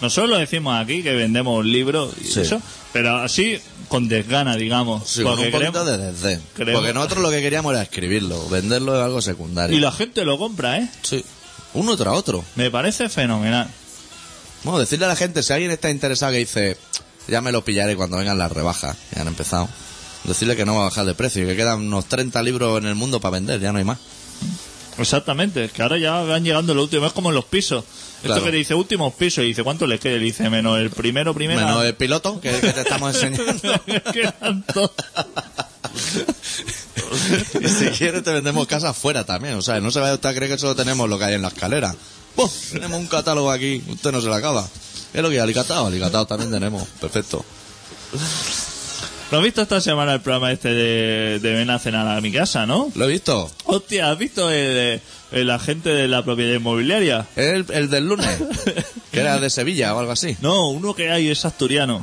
nosotros 0.00 0.30
lo 0.30 0.36
decimos 0.38 0.80
aquí 0.80 1.02
que 1.02 1.12
vendemos 1.14 1.64
libros 1.64 2.12
y 2.22 2.24
Sí. 2.26 2.40
eso, 2.40 2.60
pero 2.92 3.16
así 3.16 3.58
con 3.88 4.06
desgana, 4.06 4.54
digamos. 4.56 5.08
Sí, 5.08 5.22
con 5.22 5.38
un 5.38 5.50
poquito 5.50 5.84
de 5.84 5.96
desdén. 5.98 6.42
Porque 6.56 6.92
nosotros 6.92 7.22
lo 7.22 7.30
que 7.30 7.40
queríamos 7.40 7.72
era 7.72 7.82
escribirlo. 7.82 8.48
Venderlo 8.48 8.94
es 8.96 9.02
algo 9.02 9.20
secundario. 9.22 9.76
Y 9.76 9.80
la 9.80 9.90
gente 9.92 10.24
lo 10.24 10.38
compra, 10.38 10.78
¿eh? 10.78 10.88
Sí. 11.02 11.24
Uno 11.74 11.96
tras 11.96 12.14
otro. 12.14 12.44
Me 12.54 12.70
parece 12.70 13.08
fenomenal. 13.08 13.68
Bueno, 14.64 14.78
decirle 14.80 15.04
a 15.06 15.08
la 15.08 15.16
gente, 15.16 15.42
si 15.42 15.52
alguien 15.52 15.70
está 15.70 15.88
interesado 15.90 16.32
que 16.32 16.38
dice, 16.38 16.76
ya 17.28 17.40
me 17.40 17.52
lo 17.52 17.64
pillaré 17.64 17.96
cuando 17.96 18.16
vengan 18.16 18.38
las 18.38 18.50
rebajas, 18.50 18.96
que 19.12 19.20
han 19.20 19.28
empezado. 19.28 19.68
Decirle 20.24 20.56
que 20.56 20.64
no 20.64 20.74
va 20.74 20.82
a 20.82 20.84
bajar 20.84 21.06
de 21.06 21.14
precio 21.14 21.44
y 21.44 21.46
que 21.46 21.56
quedan 21.56 21.80
unos 21.80 22.06
30 22.06 22.42
libros 22.42 22.78
en 22.78 22.88
el 22.88 22.94
mundo 22.94 23.20
para 23.20 23.32
vender, 23.32 23.60
ya 23.60 23.72
no 23.72 23.78
hay 23.78 23.84
más. 23.84 23.98
Exactamente, 24.98 25.64
es 25.64 25.72
que 25.72 25.82
ahora 25.82 25.96
ya 25.96 26.22
van 26.22 26.44
llegando 26.44 26.74
los 26.74 26.84
últimos, 26.84 27.08
es 27.08 27.12
como 27.12 27.28
en 27.28 27.36
los 27.36 27.44
pisos. 27.44 27.84
Claro. 28.22 28.34
Esto 28.34 28.50
que 28.50 28.56
dice 28.56 28.74
últimos 28.74 29.14
pisos 29.14 29.44
y 29.44 29.48
dice 29.48 29.62
cuánto 29.62 29.86
les 29.86 30.00
queda, 30.00 30.16
y 30.16 30.20
dice 30.20 30.50
menos 30.50 30.78
el 30.78 30.90
primero, 30.90 31.32
primero. 31.34 31.60
Menos 31.60 31.84
el 31.84 31.94
piloto, 31.94 32.40
que, 32.40 32.50
que 32.50 32.72
te 32.72 32.80
estamos 32.80 33.14
enseñando. 33.14 33.44
Y 37.60 37.68
si 37.68 37.86
quieres 37.90 38.22
te 38.22 38.32
vendemos 38.32 38.66
casas 38.66 38.96
fuera 38.96 39.24
también. 39.24 39.54
O 39.54 39.62
sea, 39.62 39.80
no 39.80 39.90
se 39.90 40.00
vaya 40.00 40.14
usted 40.14 40.28
a 40.28 40.34
creer 40.34 40.52
que 40.52 40.58
solo 40.58 40.74
tenemos 40.74 41.08
lo 41.08 41.18
que 41.18 41.24
hay 41.24 41.34
en 41.34 41.42
la 41.42 41.48
escalera. 41.48 41.94
Tenemos 42.72 43.00
un 43.00 43.06
catálogo 43.06 43.50
aquí, 43.50 43.82
usted 43.88 44.12
no 44.12 44.20
se 44.20 44.28
lo 44.28 44.34
acaba. 44.34 44.66
Es 45.14 45.22
lo 45.22 45.30
que 45.30 45.40
alicatado, 45.40 45.86
alicatado 45.86 46.26
también 46.26 46.50
tenemos. 46.50 46.86
Perfecto. 47.00 47.44
¿No 49.30 49.38
has 49.38 49.44
visto 49.44 49.60
esta 49.60 49.80
semana 49.80 50.14
el 50.14 50.20
programa 50.22 50.50
este 50.52 50.70
de, 50.72 51.38
de 51.40 51.52
Ven 51.54 51.68
a 51.68 51.78
cenar 51.78 52.08
a 52.08 52.20
mi 52.22 52.32
casa, 52.32 52.64
no? 52.64 52.90
¿Lo 52.94 53.04
he 53.04 53.08
visto? 53.08 53.50
Hostia, 53.64 54.10
¿has 54.10 54.18
visto 54.18 54.50
el, 54.50 55.02
el 55.32 55.50
agente 55.50 55.90
de 55.90 56.08
la 56.08 56.24
propiedad 56.24 56.54
inmobiliaria? 56.54 57.26
El, 57.36 57.66
el 57.70 57.90
del 57.90 58.08
lunes, 58.08 58.26
que 59.12 59.20
era 59.20 59.38
de 59.38 59.50
Sevilla 59.50 59.94
o 59.94 59.98
algo 59.98 60.12
así. 60.12 60.36
No, 60.40 60.70
uno 60.70 60.94
que 60.94 61.10
hay 61.10 61.28
es 61.28 61.44
asturiano. 61.44 62.02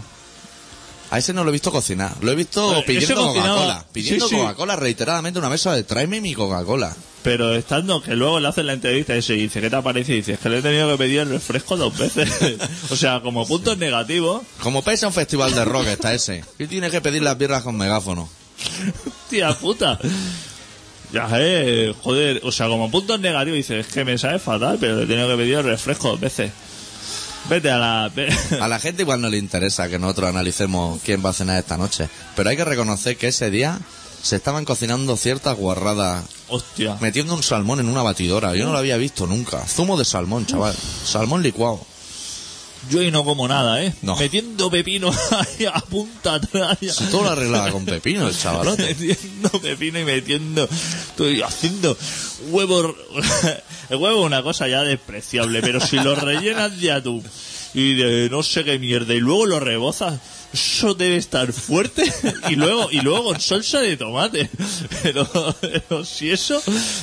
A 1.09 1.17
ese 1.17 1.33
no 1.33 1.43
lo 1.43 1.49
he 1.49 1.53
visto 1.53 1.71
cocinar. 1.71 2.13
Lo 2.21 2.31
he 2.31 2.35
visto 2.35 2.73
ese 2.73 2.83
pidiendo 2.83 3.15
cocinaba- 3.27 3.47
Coca-Cola. 3.55 3.85
Pidiendo 3.91 4.27
Sí, 4.27 4.35
sí. 4.35 4.41
Coca-Cola 4.41 4.75
reiteradamente 4.75 5.39
una 5.39 5.49
mesa 5.49 5.73
de 5.73 5.83
tráeme 5.83 6.21
mi 6.21 6.33
Coca-Cola. 6.35 6.95
Pero 7.25 7.55
estando 7.55 8.03
que 8.03 8.15
luego 8.15 8.39
le 8.39 8.47
hacen 8.47 8.67
la 8.67 8.73
entrevista 8.73 9.13
y 9.15 9.21
dice, 9.21 9.59
¿qué 9.59 9.67
te 9.67 9.81
parece? 9.81 10.13
Y 10.13 10.15
dice, 10.17 10.33
es 10.33 10.39
que 10.39 10.47
le 10.47 10.59
he 10.59 10.61
tenido 10.61 10.91
que 10.91 10.97
pedir 10.99 11.21
el 11.21 11.29
refresco 11.29 11.75
dos 11.75 11.97
veces. 11.97 12.29
o 12.91 12.95
sea, 12.95 13.19
como 13.21 13.47
puntos 13.47 13.79
negativos, 13.79 14.43
Como 14.61 14.83
pesa 14.83 15.07
un 15.07 15.13
festival 15.13 15.55
de 15.55 15.65
rock 15.65 15.87
está 15.87 16.13
ese. 16.13 16.43
Y 16.59 16.67
tiene 16.67 16.91
que 16.91 17.01
pedir 17.01 17.23
las 17.23 17.35
birras 17.35 17.63
con 17.63 17.75
megáfono. 17.77 18.29
tía 19.27 19.51
puta. 19.55 19.97
Ya, 21.11 21.27
eh, 21.33 21.95
joder, 22.03 22.41
o 22.43 22.51
sea, 22.51 22.67
como 22.67 22.91
puntos 22.91 23.19
negativos, 23.19 23.57
dice, 23.57 23.79
es 23.79 23.87
que 23.87 24.05
me 24.05 24.19
sabe 24.19 24.37
fatal, 24.37 24.77
pero 24.79 24.97
le 24.97 25.03
he 25.05 25.07
tenido 25.07 25.27
que 25.27 25.35
pedir 25.37 25.55
el 25.55 25.63
refresco 25.63 26.09
dos 26.09 26.19
veces. 26.19 26.51
Vete 27.49 27.71
a 27.71 27.79
la... 27.79 28.11
A 28.61 28.67
la 28.67 28.79
gente 28.79 29.01
igual 29.01 29.21
no 29.21 29.29
le 29.29 29.37
interesa 29.37 29.89
que 29.89 29.97
nosotros 29.97 30.29
analicemos 30.29 31.01
quién 31.03 31.25
va 31.25 31.31
a 31.31 31.33
cenar 31.33 31.57
esta 31.57 31.75
noche. 31.75 32.07
Pero 32.35 32.51
hay 32.51 32.55
que 32.55 32.65
reconocer 32.65 33.17
que 33.17 33.29
ese 33.29 33.49
día 33.49 33.79
se 34.21 34.35
estaban 34.35 34.63
cocinando 34.63 35.17
ciertas 35.17 35.57
guarradas. 35.57 36.23
Hostia. 36.47 36.97
Metiendo 37.01 37.33
un 37.33 37.43
salmón 37.43 37.79
en 37.79 37.89
una 37.89 38.03
batidora. 38.03 38.55
Yo 38.55 38.65
no 38.65 38.71
lo 38.71 38.77
había 38.77 38.97
visto 38.97 39.25
nunca. 39.25 39.65
Zumo 39.65 39.97
de 39.97 40.05
salmón, 40.05 40.45
chaval. 40.45 40.75
Salmón 40.75 41.41
licuado. 41.41 41.79
Yo 42.89 42.99
ahí 42.99 43.09
no 43.09 43.25
como 43.25 43.47
nada, 43.47 43.83
¿eh? 43.83 43.93
No. 44.03 44.15
Metiendo 44.15 44.69
pepino 44.69 45.11
ahí 45.31 45.65
a 45.65 45.79
punta 45.81 46.35
atrás. 46.35 46.77
Si 46.79 47.05
todo 47.05 47.23
lo 47.23 47.29
arreglaba 47.31 47.71
con 47.71 47.85
pepino 47.85 48.27
el 48.27 48.37
chavalote. 48.37 48.83
metiendo 48.83 49.49
pepino 49.49 49.99
y 49.99 50.03
metiendo 50.03 50.69
estoy 51.09 51.41
haciendo 51.41 51.97
huevo 52.49 52.95
el 53.89 53.97
huevo 53.97 54.19
es 54.19 54.25
una 54.25 54.43
cosa 54.43 54.67
ya 54.67 54.81
despreciable 54.81 55.61
pero 55.61 55.79
si 55.79 55.97
lo 55.97 56.15
rellenas 56.15 56.79
de 56.79 56.91
atún 56.91 57.23
y 57.73 57.95
de 57.95 58.29
no 58.29 58.43
sé 58.43 58.63
qué 58.63 58.77
mierda 58.77 59.13
y 59.13 59.19
luego 59.19 59.45
lo 59.45 59.59
rebozas 59.59 60.19
eso 60.55 60.93
debe 60.93 61.17
estar 61.17 61.51
fuerte 61.53 62.03
y 62.49 62.55
luego 62.55 62.89
y 62.91 63.01
luego 63.01 63.25
con 63.25 63.39
salsa 63.41 63.79
de 63.81 63.97
tomate 63.97 64.49
pero, 65.03 65.27
pero 65.61 66.03
si 66.05 66.31
eso 66.31 66.61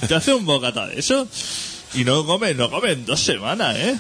te 0.08 0.14
hace 0.14 0.32
un 0.34 0.44
bocata 0.44 0.86
de 0.86 0.98
eso 0.98 1.28
y 1.94 2.04
no 2.04 2.24
comes 2.26 2.56
no 2.56 2.70
comes 2.70 2.92
en 2.92 3.06
dos 3.06 3.20
semanas 3.20 3.76
eh 3.76 3.98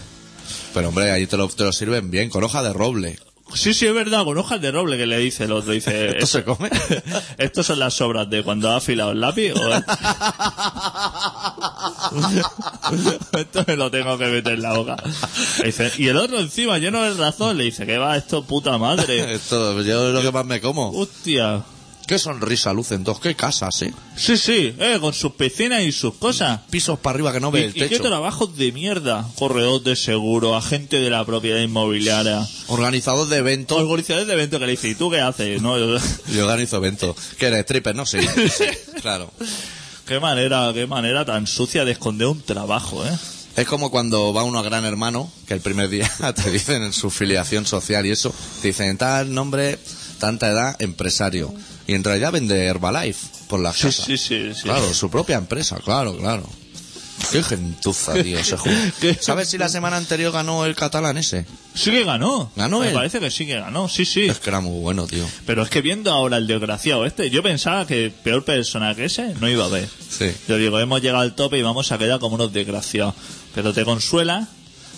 Pero 0.74 0.88
hombre, 0.88 1.10
ahí 1.10 1.26
te 1.26 1.36
lo, 1.36 1.48
te 1.48 1.64
lo 1.64 1.72
sirven 1.72 2.10
bien, 2.10 2.30
con 2.30 2.42
hoja 2.44 2.62
de 2.62 2.72
roble. 2.72 3.18
Sí, 3.54 3.74
sí, 3.74 3.86
es 3.86 3.92
verdad, 3.94 4.24
con 4.24 4.38
hojas 4.38 4.60
de 4.62 4.70
roble 4.70 4.96
que 4.96 5.04
le 5.06 5.18
dice 5.18 5.44
el 5.44 5.52
otro. 5.52 5.72
Dice, 5.72 6.08
¿Esto 6.08 6.26
se 6.26 6.44
come? 6.44 6.70
Estos 7.38 7.66
son 7.66 7.78
las 7.80 7.92
sobras 7.94 8.28
de 8.30 8.42
cuando 8.42 8.70
ha 8.70 8.76
afilado 8.76 9.12
el 9.12 9.20
lápiz. 9.20 9.52
o- 9.52 9.72
esto 13.38 13.64
me 13.66 13.76
lo 13.76 13.90
tengo 13.90 14.16
que 14.18 14.26
meter 14.26 14.54
en 14.54 14.62
la 14.62 14.72
boca. 14.74 14.96
Le 15.58 15.66
dice, 15.66 15.90
y 15.98 16.08
el 16.08 16.16
otro 16.16 16.38
encima, 16.40 16.78
lleno 16.78 17.02
de 17.02 17.14
razón, 17.14 17.58
le 17.58 17.64
dice, 17.64 17.84
que 17.86 17.98
va 17.98 18.16
esto 18.16 18.42
puta 18.44 18.78
madre. 18.78 19.34
Esto, 19.42 19.80
yo 19.82 20.08
es 20.08 20.14
lo 20.14 20.22
que 20.22 20.32
más 20.32 20.44
me 20.46 20.60
como. 20.60 20.90
Hostia. 20.90 21.62
Qué 22.06 22.18
sonrisa 22.18 22.72
lucen 22.72 23.04
dos, 23.04 23.20
qué 23.20 23.34
casas, 23.34 23.80
¿eh? 23.82 23.94
Sí, 24.16 24.36
sí, 24.36 24.74
eh, 24.78 24.98
con 25.00 25.14
sus 25.14 25.32
piscinas 25.32 25.82
y 25.82 25.92
sus 25.92 26.14
cosas. 26.14 26.60
Pisos 26.68 26.98
para 26.98 27.14
arriba 27.14 27.32
que 27.32 27.40
no 27.40 27.48
Y, 27.50 27.52
ve 27.52 27.64
el 27.66 27.70
y 27.70 27.74
qué 27.74 27.88
techo. 27.88 28.02
trabajos 28.02 28.56
de 28.56 28.72
mierda. 28.72 29.26
Corredor 29.38 29.82
de 29.82 29.96
seguro, 29.96 30.54
agente 30.56 31.00
de 31.00 31.08
la 31.10 31.24
propiedad 31.24 31.60
inmobiliaria. 31.60 32.46
Organizador 32.66 33.28
de 33.28 33.38
eventos. 33.38 33.78
Organizadores 33.80 34.26
de 34.26 34.34
eventos 34.34 34.58
que 34.60 34.66
le 34.66 34.72
dice, 34.72 34.88
¿y 34.88 34.94
tú 34.94 35.10
qué 35.10 35.20
haces? 35.20 35.62
No, 35.62 35.78
yo- 35.78 35.96
Yo 36.34 36.44
organizo 36.44 36.76
eventos. 36.78 37.16
¿Qué 37.38 37.46
eres, 37.46 37.60
stripper? 37.60 37.94
No, 37.94 38.04
sí. 38.04 38.18
sí, 38.56 38.64
claro. 39.00 39.30
Qué 40.06 40.18
manera, 40.20 40.70
qué 40.74 40.86
manera 40.86 41.24
tan 41.24 41.46
sucia 41.46 41.84
de 41.84 41.92
esconder 41.92 42.26
un 42.26 42.42
trabajo, 42.42 43.06
¿eh? 43.06 43.16
Es 43.54 43.66
como 43.66 43.90
cuando 43.90 44.32
va 44.34 44.42
uno 44.44 44.58
a 44.58 44.62
Gran 44.62 44.84
Hermano, 44.84 45.30
que 45.46 45.54
el 45.54 45.60
primer 45.60 45.88
día 45.88 46.10
te 46.34 46.50
dicen 46.50 46.82
en 46.82 46.92
su 46.92 47.10
filiación 47.10 47.64
social 47.64 48.04
y 48.06 48.10
eso, 48.10 48.34
te 48.60 48.68
dicen 48.68 48.98
tal 48.98 49.32
nombre, 49.32 49.78
tanta 50.18 50.48
edad, 50.50 50.76
empresario. 50.80 51.54
Y 51.86 51.94
en 51.94 52.04
realidad 52.04 52.32
vende 52.32 52.64
Herbalife 52.64 53.26
por 53.48 53.60
las 53.60 53.76
Sí, 53.76 53.82
casas. 53.84 54.04
sí, 54.06 54.16
sí, 54.18 54.54
sí. 54.54 54.62
Claro, 54.62 54.92
su 54.94 55.10
propia 55.10 55.36
empresa, 55.36 55.78
claro, 55.84 56.16
claro. 56.16 56.48
Qué 57.30 57.42
gentuza, 57.42 58.14
tío. 58.22 58.38
Qué- 59.00 59.14
¿Sabes 59.20 59.48
si 59.48 59.58
la 59.58 59.68
semana 59.68 59.96
anterior 59.96 60.32
ganó 60.32 60.64
el 60.64 60.74
catalán 60.74 61.18
ese? 61.18 61.46
Sí 61.74 61.90
que 61.90 62.04
ganó. 62.04 62.50
¿Ganó 62.56 62.80
Me 62.80 62.88
él? 62.88 62.94
parece 62.94 63.20
que 63.20 63.30
sí 63.30 63.46
que 63.46 63.54
ganó, 63.60 63.88
sí, 63.88 64.04
sí. 64.04 64.22
Es 64.26 64.38
que 64.40 64.50
era 64.50 64.60
muy 64.60 64.80
bueno, 64.80 65.06
tío. 65.06 65.24
Pero 65.46 65.62
es 65.62 65.70
que 65.70 65.82
viendo 65.82 66.10
ahora 66.10 66.36
el 66.38 66.46
desgraciado 66.46 67.04
este, 67.06 67.30
yo 67.30 67.42
pensaba 67.42 67.86
que 67.86 68.12
peor 68.24 68.44
persona 68.44 68.94
que 68.94 69.04
ese 69.04 69.34
no 69.40 69.48
iba 69.48 69.64
a 69.64 69.66
haber. 69.68 69.88
Sí. 70.08 70.32
Yo 70.48 70.56
digo, 70.56 70.78
hemos 70.80 71.00
llegado 71.00 71.20
al 71.22 71.34
tope 71.34 71.58
y 71.58 71.62
vamos 71.62 71.92
a 71.92 71.98
quedar 71.98 72.18
como 72.18 72.34
unos 72.34 72.52
desgraciados. 72.52 73.14
Pero 73.54 73.72
te 73.72 73.84
consuela 73.84 74.48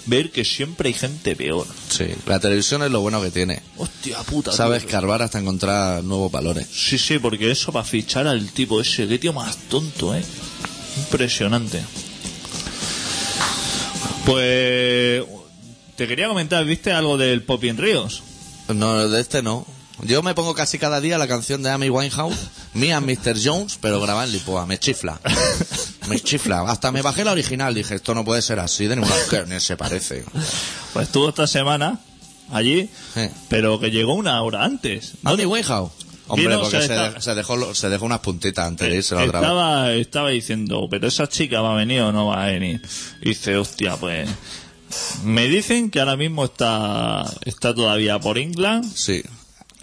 ver 0.06 0.30
que 0.30 0.44
siempre 0.44 0.88
hay 0.88 0.94
gente 0.94 1.36
peor. 1.36 1.66
Sí, 1.88 2.06
la 2.26 2.40
televisión 2.40 2.82
es 2.82 2.90
lo 2.90 3.00
bueno 3.00 3.22
que 3.22 3.30
tiene. 3.30 3.62
Hostia 3.76 4.22
puta. 4.22 4.52
Sabes 4.52 4.80
tío. 4.80 4.88
escarbar 4.88 5.22
hasta 5.22 5.38
encontrar 5.38 6.04
nuevos 6.04 6.30
valores. 6.30 6.66
Sí, 6.70 6.98
sí, 6.98 7.18
porque 7.18 7.50
eso 7.50 7.72
para 7.72 7.84
fichar 7.84 8.26
al 8.26 8.50
tipo 8.50 8.80
ese, 8.80 9.06
qué 9.06 9.18
tío 9.18 9.32
más 9.32 9.56
tonto, 9.68 10.14
¿eh? 10.14 10.24
Impresionante. 10.98 11.82
Pues... 14.24 15.24
Te 15.96 16.08
quería 16.08 16.26
comentar, 16.26 16.64
¿viste 16.64 16.90
algo 16.90 17.16
del 17.16 17.44
Popin 17.44 17.76
Ríos? 17.76 18.22
No, 18.68 19.08
de 19.08 19.20
este 19.20 19.42
no. 19.42 19.64
Yo 20.02 20.22
me 20.22 20.34
pongo 20.34 20.54
casi 20.54 20.78
cada 20.78 21.00
día 21.00 21.18
la 21.18 21.28
canción 21.28 21.62
de 21.62 21.70
Amy 21.70 21.88
Winehouse, 21.88 22.36
and 22.74 23.06
Mr. 23.06 23.36
Jones, 23.42 23.78
pero 23.80 24.00
grabada 24.00 24.26
en 24.26 24.32
Lipoa. 24.32 24.66
Me 24.66 24.78
chifla. 24.78 25.20
Me 26.08 26.18
chifla. 26.20 26.62
Hasta 26.62 26.90
me 26.90 27.00
bajé 27.00 27.24
la 27.24 27.32
original. 27.32 27.74
Dije, 27.74 27.94
esto 27.94 28.14
no 28.14 28.24
puede 28.24 28.42
ser 28.42 28.58
así 28.58 28.86
de 28.86 28.96
ninguna 28.96 29.14
que 29.48 29.60
se 29.60 29.76
parece. 29.76 30.24
Pues 30.92 31.06
estuvo 31.06 31.28
esta 31.28 31.46
semana 31.46 32.00
allí, 32.50 32.90
pero 33.48 33.78
que 33.78 33.90
llegó 33.90 34.14
una 34.14 34.42
hora 34.42 34.64
antes. 34.64 35.12
¿no? 35.22 35.30
Amy 35.30 35.44
Winehouse. 35.46 35.92
Hombre, 36.26 36.48
Vino, 36.48 36.60
porque 36.60 36.78
se, 36.78 36.84
está- 36.84 37.20
se 37.20 37.34
dejó, 37.34 37.54
lo- 37.56 37.74
se 37.74 37.88
dejó 37.90 38.06
unas 38.06 38.20
puntitas 38.20 38.66
antes 38.66 38.88
de 38.88 38.96
irse 38.96 39.14
la 39.14 39.24
otra 39.24 39.40
vez. 39.40 39.48
estaba, 39.50 39.92
estaba 39.92 40.28
diciendo, 40.30 40.88
pero 40.90 41.06
esa 41.06 41.28
chica 41.28 41.60
va 41.60 41.72
a 41.74 41.76
venir 41.76 42.00
o 42.00 42.12
no 42.12 42.26
va 42.28 42.44
a 42.44 42.46
venir. 42.46 42.80
Y 43.20 43.28
dice, 43.30 43.56
hostia, 43.56 43.96
pues... 43.96 44.28
Me 45.22 45.46
dicen 45.48 45.90
que 45.90 46.00
ahora 46.00 46.16
mismo 46.16 46.44
está, 46.46 47.24
está 47.44 47.74
todavía 47.74 48.18
por 48.20 48.38
England 48.38 48.90
Sí. 48.94 49.22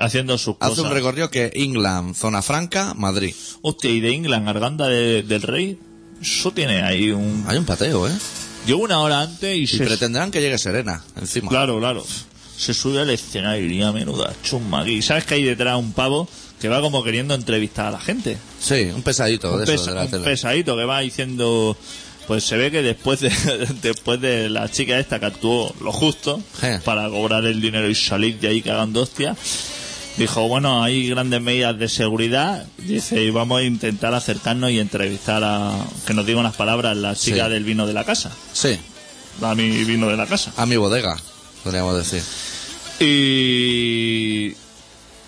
Haciendo 0.05 0.37
sus 0.37 0.55
Hace 0.59 0.69
cosas. 0.71 0.85
un 0.85 0.91
recorrido 0.91 1.29
que 1.29 1.51
England, 1.55 2.15
Zona 2.15 2.41
Franca, 2.41 2.93
Madrid. 2.93 3.33
Hostia, 3.61 3.91
y 3.91 3.99
de 3.99 4.13
England, 4.13 4.47
Arganda 4.49 4.87
de- 4.87 5.23
del 5.23 5.41
Rey, 5.41 5.77
eso 6.21 6.51
tiene 6.51 6.81
ahí 6.81 7.11
un... 7.11 7.45
Hay 7.47 7.57
un 7.57 7.65
pateo, 7.65 8.07
¿eh? 8.07 8.11
Llegó 8.65 8.81
una 8.83 8.99
hora 8.99 9.21
antes 9.21 9.55
y, 9.57 9.61
Y 9.61 9.67
se... 9.67 9.85
pretenderán 9.85 10.29
que 10.31 10.41
llegue 10.41 10.57
Serena, 10.57 11.03
encima. 11.19 11.49
Claro, 11.49 11.79
claro. 11.79 12.05
Se 12.57 12.73
sube 12.75 12.99
al 12.99 13.09
escenario 13.09 13.65
y 13.71 13.81
a 13.81 13.91
menuda 13.91 14.33
chumba 14.43 14.81
aquí. 14.81 15.01
¿Sabes 15.01 15.25
que 15.25 15.33
hay 15.35 15.43
detrás 15.43 15.77
un 15.77 15.93
pavo 15.93 16.29
que 16.59 16.69
va 16.69 16.79
como 16.79 17.03
queriendo 17.03 17.33
entrevistar 17.33 17.87
a 17.87 17.91
la 17.91 17.99
gente? 17.99 18.37
Sí, 18.59 18.89
un 18.93 19.01
pesadito 19.01 19.51
Un, 19.53 19.57
de 19.57 19.63
eso, 19.63 19.73
pesa- 19.73 19.89
de 19.91 19.95
la 19.95 20.03
un 20.05 20.11
tele. 20.11 20.23
pesadito 20.23 20.77
que 20.77 20.85
va 20.85 20.99
diciendo... 20.99 21.75
Pues 22.27 22.43
se 22.45 22.55
ve 22.55 22.69
que 22.69 22.83
después 22.83 23.19
de, 23.19 23.29
después 23.81 24.21
de 24.21 24.47
la 24.49 24.69
chica 24.69 24.97
esta 24.99 25.19
que 25.19 25.25
actuó 25.25 25.73
lo 25.81 25.91
justo 25.91 26.39
Eh. 26.61 26.79
para 26.85 27.09
cobrar 27.09 27.43
el 27.45 27.59
dinero 27.59 27.89
y 27.89 27.95
salir 27.95 28.39
de 28.39 28.47
ahí 28.49 28.61
cagando 28.61 29.01
hostia, 29.01 29.35
dijo, 30.17 30.47
bueno, 30.47 30.83
hay 30.83 31.07
grandes 31.09 31.41
medidas 31.41 31.77
de 31.79 31.87
seguridad, 31.89 32.65
dice, 32.77 33.23
y 33.23 33.29
vamos 33.29 33.59
a 33.61 33.63
intentar 33.63 34.13
acercarnos 34.13 34.71
y 34.71 34.79
entrevistar 34.79 35.43
a, 35.43 35.73
que 36.05 36.13
nos 36.13 36.25
diga 36.25 36.39
unas 36.39 36.55
palabras 36.55 36.95
la 36.97 37.15
chica 37.15 37.45
Sí. 37.47 37.51
del 37.53 37.63
vino 37.63 37.87
de 37.87 37.93
la 37.93 38.03
casa, 38.03 38.31
Sí, 38.53 38.77
a 39.41 39.55
mi 39.55 39.83
vino 39.85 40.07
de 40.09 40.17
la 40.17 40.27
casa. 40.27 40.51
a 40.57 40.65
mi 40.65 40.75
bodega, 40.77 41.17
podríamos 41.63 41.97
decir. 41.97 42.21
Y, 42.99 44.53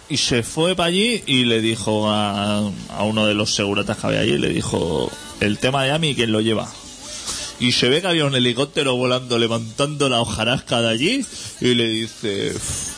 y 0.10 0.18
se 0.18 0.44
fue 0.44 0.76
para 0.76 0.88
allí 0.90 1.24
y 1.26 1.46
le 1.46 1.62
dijo 1.62 2.10
a, 2.12 2.58
a 2.60 3.04
uno 3.04 3.26
de 3.26 3.34
los 3.34 3.54
seguratas 3.56 3.98
que 3.98 4.08
había 4.08 4.20
allí, 4.20 4.38
le 4.38 4.50
dijo, 4.50 5.12
el 5.40 5.58
tema 5.58 5.84
de 5.84 5.92
Ami, 5.92 6.16
¿quién 6.16 6.32
lo 6.32 6.42
lleva? 6.42 6.70
Y 7.60 7.72
se 7.72 7.88
ve 7.90 8.02
que 8.02 8.08
había 8.08 8.26
un 8.26 8.36
helicóptero 8.36 8.96
volando, 8.96 9.38
levantando 9.40 10.10
la 10.10 10.20
hojarasca 10.22 10.82
de 10.82 10.90
allí, 10.90 11.26
y 11.62 11.74
le 11.76 11.88
dice, 11.88 12.52
"Uf, 12.56 12.93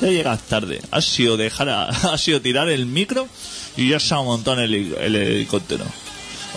ya 0.00 0.08
llegas 0.08 0.42
tarde, 0.42 0.80
ha 0.90 1.00
sido 1.00 1.36
dejar, 1.36 1.68
a- 1.68 1.88
ha 2.12 2.18
sido 2.18 2.40
tirar 2.40 2.68
el 2.68 2.86
micro 2.86 3.28
y 3.76 3.90
ya 3.90 4.00
se 4.00 4.14
ha 4.14 4.18
montado 4.22 4.58
en 4.60 4.64
el, 4.64 4.94
el 4.94 5.16
helicóptero. 5.16 5.84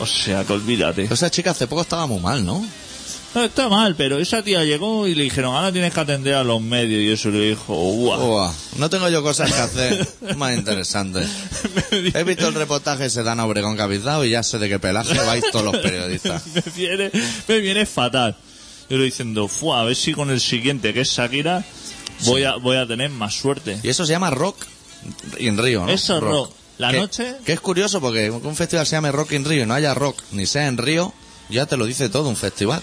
O 0.02 0.06
sea, 0.06 0.46
que 0.46 0.54
olvídate. 0.54 1.04
Pero 1.04 1.14
esa 1.16 1.30
chica 1.30 1.52
hace 1.52 1.68
poco 1.68 1.82
estaba 1.82 2.08
muy 2.08 2.20
mal, 2.20 2.46
¿no? 2.46 2.66
No 3.36 3.44
está 3.44 3.70
mal, 3.70 3.96
pero 3.96 4.18
esa 4.18 4.42
tía 4.42 4.64
llegó 4.64 5.06
y 5.06 5.14
le 5.14 5.24
dijeron, 5.24 5.54
ahora 5.54 5.72
tienes 5.72 5.94
que 5.94 6.00
atender 6.00 6.34
a 6.34 6.44
los 6.44 6.62
medios. 6.62 7.02
Y 7.04 7.12
eso 7.12 7.30
le 7.30 7.50
dijo, 7.50 7.76
guau. 7.76 8.52
No 8.78 8.90
tengo 8.90 9.08
yo 9.10 9.22
cosas 9.22 9.52
que 9.54 9.60
hacer 9.60 10.08
más 10.36 10.58
interesantes. 10.58 11.30
He 11.92 12.24
visto 12.24 12.48
el 12.48 12.56
reportaje 12.56 13.08
de 13.08 13.30
Ana 13.30 13.46
Obregón 13.46 13.78
dado 13.78 14.26
y 14.26 14.32
ya 14.32 14.42
sé 14.42 14.58
de 14.58 14.68
qué 14.68 14.80
pelaje 14.80 15.14
vais 15.26 15.44
todos 15.52 15.66
los 15.66 15.78
periodistas. 15.78 16.44
me 16.56 16.64
viene, 16.76 17.12
me 17.48 17.60
viene 17.60 17.86
fatal. 17.86 18.36
Yo 18.90 18.98
lo 18.98 19.04
diciendo, 19.04 19.48
fue 19.48 19.78
a 19.78 19.84
ver 19.84 19.96
si 19.96 20.14
con 20.14 20.32
el 20.32 20.40
siguiente, 20.42 20.92
que 20.96 21.02
es 21.02 21.10
Shakira, 21.10 21.64
voy 22.26 22.44
a, 22.44 22.56
voy 22.56 22.78
a 22.78 22.86
tener 22.88 23.10
más 23.10 23.34
suerte. 23.36 23.80
Y 23.84 23.90
eso 23.90 24.06
se 24.06 24.12
llama 24.12 24.30
Rock 24.30 24.58
in 25.38 25.58
Río, 25.58 25.86
¿no? 25.86 25.92
Eso, 25.92 26.20
rock. 26.20 26.52
La 26.78 26.92
Que- 26.92 26.98
noche- 26.98 27.36
Que 27.46 27.54
es 27.54 27.60
curioso 27.60 28.00
porque 28.00 28.24
que 28.26 28.30
un 28.32 28.56
festival 28.56 28.86
se 28.86 28.96
llame 28.96 29.12
Rock 29.12 29.34
in 29.34 29.44
Río 29.46 29.64
y 29.64 29.66
no 29.66 29.74
haya 29.74 29.94
rock, 29.94 30.22
ni 30.32 30.46
sea 30.46 30.68
en 30.68 30.78
Río, 30.78 31.14
ya 31.50 31.66
te 31.66 31.76
lo 31.76 31.86
dice 31.86 32.08
todo 32.10 32.30
un 32.30 32.38
festival. 32.38 32.82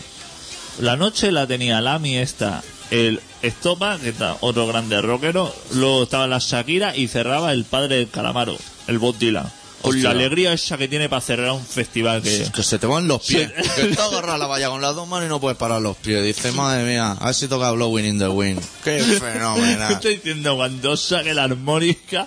La 0.81 0.97
noche 0.97 1.33
la 1.33 1.47
tenía 1.47 1.81
Lami 1.81 2.19
esta, 2.19 2.62
el 2.90 3.21
Estopa, 3.40 3.99
que 3.99 4.11
está 4.11 4.37
otro 4.40 4.66
grande 4.66 5.00
rockero, 5.00 5.55
luego 5.73 6.02
estaba 6.02 6.26
la 6.26 6.38
Shakira 6.40 6.95
y 6.95 7.09
cerraba 7.09 7.52
el 7.52 7.64
padre 7.64 7.97
del 7.97 8.11
Calamaro, 8.11 8.59
el 8.87 8.99
Bob 8.99 9.16
Dylan. 9.19 9.50
Con 9.87 9.95
Hostia. 9.95 10.09
la 10.09 10.16
alegría 10.16 10.52
esa 10.52 10.76
que 10.76 10.88
tiene 10.88 11.09
para 11.09 11.21
cerrar 11.21 11.52
un 11.52 11.64
festival 11.64 12.21
que... 12.21 12.50
Que 12.52 12.62
se 12.64 12.76
te 12.81 12.88
van 12.88 13.07
los 13.07 13.23
pies. 13.25 13.52
Sí. 13.57 13.71
Que 13.76 13.90
está 13.90 14.07
agarrada 14.07 14.37
la 14.37 14.47
valla 14.49 14.69
con 14.69 14.81
las 14.83 14.97
dos 14.97 15.07
manos 15.07 15.26
y 15.26 15.28
no 15.28 15.40
puedes 15.40 15.57
parar 15.57 15.81
los 15.81 15.97
pies. 15.97 16.25
Dice, 16.25 16.50
madre 16.50 16.85
mía, 16.85 17.12
a 17.12 17.26
ver 17.26 17.35
si 17.37 17.47
toca 17.47 17.71
Blowing 17.71 18.05
in 18.05 18.19
the 18.19 18.26
Wind. 18.26 18.61
Qué 18.83 18.99
fenomenal. 19.21 19.93
Estoy 19.93 20.16
diciendo, 20.16 20.57
cuando 20.57 20.97
saque 20.97 21.35
la 21.35 21.45
armónica, 21.45 22.26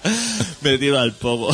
me 0.62 0.78
tiro 0.78 0.98
al 1.00 1.12
poco. 1.12 1.50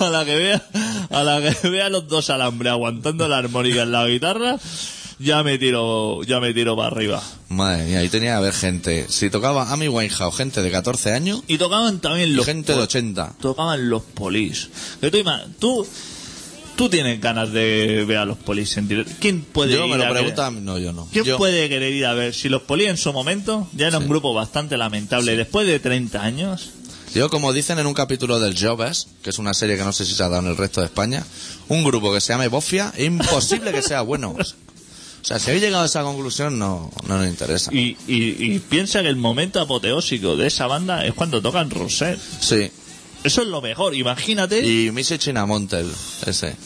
a 0.00 0.08
la 0.10 0.24
que 0.24 0.34
vea, 0.34 0.66
a 1.10 1.22
la 1.22 1.40
que 1.40 1.68
vea 1.68 1.88
los 1.90 2.08
dos 2.08 2.30
alambres 2.30 2.72
aguantando 2.72 3.28
la 3.28 3.38
armónica 3.38 3.82
en 3.82 3.92
la 3.92 4.04
guitarra, 4.08 4.58
ya 5.18 5.42
me 5.42 5.58
tiro, 5.58 6.22
ya 6.24 6.40
me 6.40 6.52
tiro 6.54 6.76
para 6.76 6.88
arriba. 6.88 7.22
Madre 7.48 7.84
mía, 7.86 7.98
ahí 8.00 8.08
tenía 8.08 8.30
que 8.32 8.36
haber 8.36 8.52
gente. 8.52 9.06
Si 9.08 9.30
tocaba 9.30 9.72
Amy 9.72 9.88
Winehouse, 9.88 10.36
gente 10.36 10.62
de 10.62 10.70
14 10.70 11.12
años 11.12 11.42
Y 11.48 11.58
tocaban 11.58 12.00
también 12.00 12.36
los 12.36 12.46
gente 12.46 12.72
de 12.72 12.76
pol- 12.78 12.84
80. 12.84 13.34
tocaban 13.40 13.88
los 13.90 14.02
polis. 14.02 14.68
Que 15.00 15.10
tú, 15.10 15.18
tú, 15.58 15.86
tú 16.76 16.88
tienes 16.88 17.20
ganas 17.20 17.52
de 17.52 18.04
ver 18.06 18.18
a 18.18 18.24
los 18.24 18.36
polis 18.38 18.76
en 18.76 18.86
directo. 18.88 19.12
¿Quién 19.18 19.42
puede 19.42 19.72
Yo 19.74 19.84
ir 19.86 19.88
me 19.88 19.94
a 19.94 19.98
lo 19.98 20.04
ver- 20.04 20.12
preguntan, 20.22 20.64
no, 20.64 20.78
yo 20.78 20.92
no. 20.92 21.08
¿Quién 21.12 21.24
Yo- 21.24 21.36
puede 21.38 21.68
querer 21.68 21.92
ir 21.92 22.06
a 22.06 22.14
ver? 22.14 22.34
Si 22.34 22.48
los 22.48 22.62
polis 22.62 22.88
en 22.88 22.96
su 22.96 23.12
momento 23.12 23.68
ya 23.74 23.88
era 23.88 23.98
un 23.98 24.08
grupo 24.08 24.32
bastante 24.34 24.76
lamentable, 24.76 25.36
después 25.36 25.66
de 25.66 25.80
30 25.80 26.22
años, 26.22 26.70
Yo, 27.14 27.30
como 27.30 27.54
dicen 27.54 27.78
en 27.78 27.86
un 27.86 27.94
capítulo 27.94 28.38
del 28.38 28.54
Jobbers, 28.56 29.08
que 29.22 29.30
es 29.30 29.38
una 29.38 29.54
serie 29.54 29.78
que 29.78 29.82
no 29.82 29.94
sé 29.94 30.04
si 30.04 30.12
se 30.14 30.22
ha 30.22 30.28
dado 30.28 30.42
en 30.42 30.48
el 30.50 30.58
resto 30.58 30.80
de 30.82 30.86
España, 30.88 31.24
un 31.68 31.82
grupo 31.82 32.12
que 32.12 32.20
se 32.20 32.34
llame 32.34 32.48
Bofia, 32.48 32.92
imposible 32.98 33.72
que 33.72 33.80
sea 33.80 34.02
bueno. 34.02 34.36
O 35.28 35.30
sea, 35.30 35.38
si 35.38 35.50
habéis 35.50 35.62
llegado 35.64 35.82
a 35.82 35.86
esa 35.86 36.02
conclusión, 36.04 36.58
no, 36.58 36.90
no 37.06 37.18
nos 37.18 37.26
interesa. 37.26 37.70
Y, 37.70 37.98
y, 38.06 38.54
y 38.54 38.58
piensa 38.60 39.02
que 39.02 39.08
el 39.08 39.16
momento 39.16 39.60
apoteósico 39.60 40.36
de 40.36 40.46
esa 40.46 40.66
banda 40.66 41.04
es 41.04 41.12
cuando 41.12 41.42
tocan 41.42 41.68
Rosette. 41.68 42.18
Sí. 42.40 42.70
Eso 43.22 43.42
es 43.42 43.48
lo 43.48 43.60
mejor, 43.60 43.94
imagínate 43.94 44.66
Y 44.66 44.90
Missy 44.90 45.18
Chinamontel, 45.18 45.92
ese. 46.24 46.56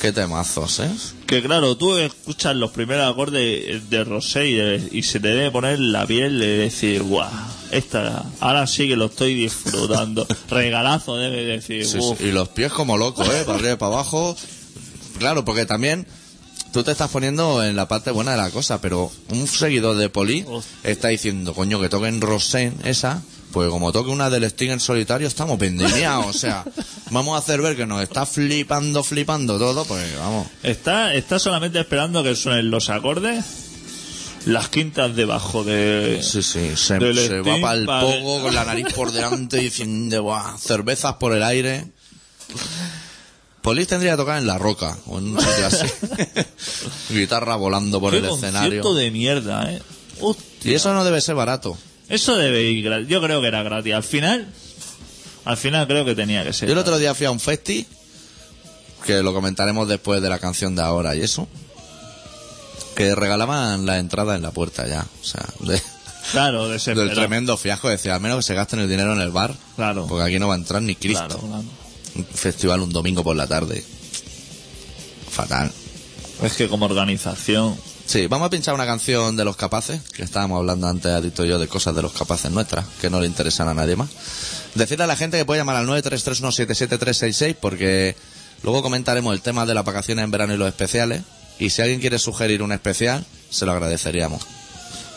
Qué 0.00 0.10
temazos, 0.10 0.80
¿eh? 0.80 0.90
que 1.28 1.44
claro, 1.44 1.76
tú 1.76 1.96
escuchas 1.96 2.56
los 2.56 2.72
primeros 2.72 3.08
acordes 3.08 3.88
de 3.88 4.02
Rosé 4.02 4.48
y, 4.50 4.98
y 4.98 5.02
se 5.04 5.20
te 5.20 5.28
debe 5.28 5.52
poner 5.52 5.78
la 5.78 6.04
piel 6.08 6.40
de 6.40 6.58
decir, 6.58 7.04
guau, 7.04 7.30
esta, 7.70 8.24
ahora 8.40 8.66
sí 8.66 8.88
que 8.88 8.96
lo 8.96 9.04
estoy 9.04 9.34
disfrutando. 9.34 10.26
Regalazo 10.50 11.18
debe 11.18 11.44
decir, 11.44 11.86
sí. 11.86 12.00
Y 12.18 12.32
los 12.32 12.48
pies 12.48 12.72
como 12.72 12.98
locos, 12.98 13.28
¿eh? 13.28 13.44
Para 13.46 13.58
arriba 13.58 13.74
y 13.74 13.76
para 13.76 13.92
abajo. 13.92 14.36
Claro, 15.20 15.44
porque 15.44 15.66
también 15.66 16.08
tú 16.72 16.82
te 16.82 16.92
estás 16.92 17.10
poniendo 17.10 17.62
en 17.62 17.76
la 17.76 17.86
parte 17.86 18.10
buena 18.10 18.32
de 18.32 18.36
la 18.36 18.50
cosa, 18.50 18.80
pero 18.80 19.10
un 19.28 19.46
seguidor 19.46 19.96
de 19.96 20.08
Poli 20.08 20.44
está 20.82 21.08
diciendo, 21.08 21.54
coño, 21.54 21.80
que 21.80 21.88
toquen 21.88 22.20
Rosén 22.20 22.74
esa, 22.84 23.22
pues 23.52 23.70
como 23.70 23.92
toque 23.92 24.10
una 24.10 24.28
del 24.28 24.42
Sting 24.44 24.70
en 24.70 24.80
solitario 24.80 25.28
estamos 25.28 25.56
pendemiados, 25.58 26.26
o 26.26 26.32
sea, 26.32 26.64
vamos 27.10 27.36
a 27.36 27.38
hacer 27.38 27.62
ver 27.62 27.76
que 27.76 27.86
nos 27.86 28.02
está 28.02 28.26
flipando, 28.26 29.04
flipando 29.04 29.58
todo, 29.58 29.84
pues 29.84 30.18
vamos. 30.18 30.48
Está, 30.64 31.14
está 31.14 31.38
solamente 31.38 31.78
esperando 31.78 32.24
que 32.24 32.34
suenen 32.34 32.70
los 32.70 32.90
acordes, 32.90 33.44
las 34.46 34.68
quintas 34.68 35.14
debajo 35.14 35.62
de... 35.62 36.20
Sí, 36.22 36.42
sí, 36.42 36.72
se, 36.74 36.98
va 36.98 37.60
para 37.60 37.74
el 37.78 37.86
pogo 37.86 38.42
con 38.42 38.54
la 38.54 38.64
nariz 38.64 38.86
por 38.94 39.12
delante 39.12 39.58
diciendo, 39.60 40.24
"Buah, 40.24 40.58
cervezas 40.58 41.14
por 41.14 41.32
el 41.34 41.44
aire. 41.44 41.86
Polis 43.64 43.88
tendría 43.88 44.10
que 44.10 44.18
tocar 44.18 44.36
en 44.38 44.46
La 44.46 44.58
Roca 44.58 44.98
o 45.06 45.16
en 45.18 45.34
un 45.34 45.40
sitio 45.40 45.66
así. 45.66 45.86
Guitarra 47.08 47.56
volando 47.56 47.98
por 47.98 48.10
Qué 48.12 48.18
el 48.18 48.26
escenario. 48.26 48.92
de 48.92 49.10
mierda, 49.10 49.72
eh. 49.72 49.80
Hostia. 50.20 50.70
Y 50.70 50.74
eso 50.74 50.92
no 50.92 51.02
debe 51.02 51.18
ser 51.22 51.34
barato. 51.34 51.76
Eso 52.10 52.36
debe 52.36 52.62
ir 52.70 52.84
gratis. 52.84 53.08
Yo 53.08 53.22
creo 53.22 53.40
que 53.40 53.48
era 53.48 53.62
gratis. 53.62 53.94
Al 53.94 54.02
final, 54.02 54.52
al 55.46 55.56
final 55.56 55.86
creo 55.86 56.04
que 56.04 56.14
tenía 56.14 56.44
que 56.44 56.52
ser. 56.52 56.68
Yo 56.68 56.74
el 56.74 56.78
otro 56.78 56.98
día 56.98 57.14
fui 57.14 57.24
a 57.24 57.30
un 57.30 57.40
festi, 57.40 57.86
que 59.06 59.22
lo 59.22 59.32
comentaremos 59.32 59.88
después 59.88 60.20
de 60.20 60.28
la 60.28 60.38
canción 60.38 60.76
de 60.76 60.82
ahora 60.82 61.16
y 61.16 61.22
eso, 61.22 61.48
que 62.94 63.14
regalaban 63.14 63.86
la 63.86 63.98
entrada 63.98 64.36
en 64.36 64.42
la 64.42 64.50
puerta 64.50 64.86
ya. 64.86 65.06
O 65.22 65.24
sea, 65.24 65.42
de- 65.60 65.80
Claro, 66.32 66.64
del 66.68 66.72
desesperado. 66.74 67.14
tremendo 67.14 67.56
fiasco. 67.56 67.88
Decía, 67.88 68.14
al 68.14 68.20
menos 68.20 68.36
que 68.38 68.42
se 68.42 68.54
gasten 68.54 68.80
el 68.80 68.90
dinero 68.90 69.14
en 69.14 69.20
el 69.22 69.30
bar, 69.30 69.54
Claro. 69.76 70.06
porque 70.06 70.24
aquí 70.24 70.38
no 70.38 70.48
va 70.48 70.54
a 70.54 70.58
entrar 70.58 70.82
ni 70.82 70.94
Cristo. 70.96 71.26
Claro, 71.26 71.40
claro. 71.40 71.64
Un 72.14 72.24
festival 72.24 72.80
un 72.80 72.92
domingo 72.92 73.22
por 73.24 73.36
la 73.36 73.46
tarde. 73.46 73.84
Fatal. 75.30 75.72
Es 76.42 76.54
que 76.54 76.68
como 76.68 76.86
organización. 76.86 77.76
Sí, 78.06 78.26
vamos 78.26 78.46
a 78.46 78.50
pinchar 78.50 78.74
una 78.74 78.86
canción 78.86 79.36
de 79.36 79.44
Los 79.44 79.56
Capaces, 79.56 80.00
que 80.12 80.22
estábamos 80.22 80.58
hablando 80.58 80.86
antes, 80.88 81.10
Adicto 81.10 81.44
y 81.44 81.48
yo, 81.48 81.58
de 81.58 81.68
cosas 81.68 81.94
de 81.94 82.02
Los 82.02 82.12
Capaces 82.12 82.50
nuestras, 82.50 82.84
que 83.00 83.08
no 83.08 83.20
le 83.20 83.26
interesan 83.26 83.68
a 83.68 83.74
nadie 83.74 83.96
más. 83.96 84.10
Decirle 84.74 85.04
a 85.04 85.06
la 85.06 85.16
gente 85.16 85.38
que 85.38 85.44
puede 85.44 85.60
llamar 85.60 85.76
al 85.76 85.86
933177366, 85.86 87.56
porque 87.58 88.14
luego 88.62 88.82
comentaremos 88.82 89.32
el 89.34 89.40
tema 89.40 89.64
de 89.64 89.74
las 89.74 89.84
vacaciones 89.84 90.24
en 90.24 90.30
verano 90.30 90.54
y 90.54 90.58
los 90.58 90.68
especiales, 90.68 91.22
y 91.58 91.70
si 91.70 91.80
alguien 91.80 92.00
quiere 92.00 92.18
sugerir 92.18 92.62
un 92.62 92.72
especial, 92.72 93.24
se 93.48 93.64
lo 93.64 93.72
agradeceríamos. 93.72 94.42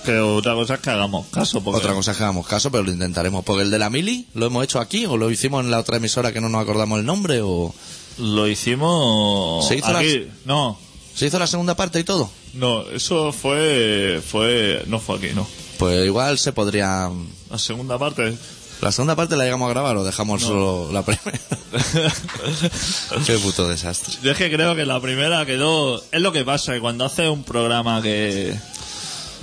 Que 0.07 0.21
otra 0.21 0.53
cosa 0.53 0.75
es 0.75 0.79
que 0.79 0.89
hagamos 0.89 1.27
caso. 1.27 1.61
Porque 1.61 1.79
Otra 1.79 1.93
cosa 1.93 2.11
es 2.11 2.17
que 2.17 2.23
hagamos 2.23 2.47
caso, 2.47 2.71
pero 2.71 2.81
lo 2.81 2.91
intentaremos. 2.93 3.43
Porque 3.43 3.63
el 3.63 3.71
de 3.71 3.77
la 3.77 3.89
Mili, 3.89 4.25
¿lo 4.35 4.45
hemos 4.45 4.63
hecho 4.63 4.79
aquí 4.79 5.05
o 5.05 5.17
lo 5.17 5.29
hicimos 5.29 5.65
en 5.65 5.69
la 5.69 5.79
otra 5.79 5.97
emisora 5.97 6.31
que 6.31 6.39
no 6.39 6.47
nos 6.47 6.61
acordamos 6.61 6.97
el 6.97 7.05
nombre 7.05 7.41
o... 7.43 7.75
Lo 8.17 8.47
hicimos. 8.47 9.67
¿Se 9.67 9.75
hizo 9.75 9.87
aquí. 9.87 10.25
No, 10.45 10.79
¿Se 11.13 11.25
hizo 11.25 11.37
la 11.39 11.45
segunda 11.45 11.75
parte 11.75 11.99
y 11.99 12.05
todo? 12.05 12.29
no, 12.53 12.89
eso 12.89 13.33
fue. 13.33 14.21
fue 14.25 14.81
No 14.87 14.99
fue 14.99 15.17
aquí, 15.17 15.27
no. 15.35 15.45
Pues 15.77 16.05
igual 16.05 16.39
se 16.39 16.53
podría... 16.53 17.11
La 17.51 17.57
segunda 17.57 17.99
parte. 17.99 18.33
La 18.79 18.93
segunda 18.93 19.17
parte 19.17 19.35
la 19.35 19.43
llegamos 19.43 19.67
a 19.67 19.73
grabar 19.73 19.97
o 19.97 20.05
dejamos 20.05 20.41
solo 20.41 20.89
la 20.93 21.03
primera. 21.03 21.37
Qué 23.25 23.37
puto 23.39 23.67
desastre. 23.67 24.15
Yo 24.23 24.31
es 24.31 24.37
que 24.37 24.49
creo 24.49 24.73
que 24.73 24.85
la 24.85 25.01
primera 25.01 25.45
quedó. 25.45 26.01
Es 26.13 26.21
lo 26.21 26.31
que 26.31 26.45
pasa, 26.45 26.73
que 26.73 26.79
cuando 26.79 27.03
hace 27.03 27.27
un 27.27 27.43
programa 27.43 28.01
que. 28.01 28.57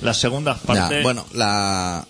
Las 0.04 0.18
segundas 0.18 0.58
Ya, 0.60 0.66
partes. 0.66 1.02
bueno, 1.02 1.26
la 1.32 2.06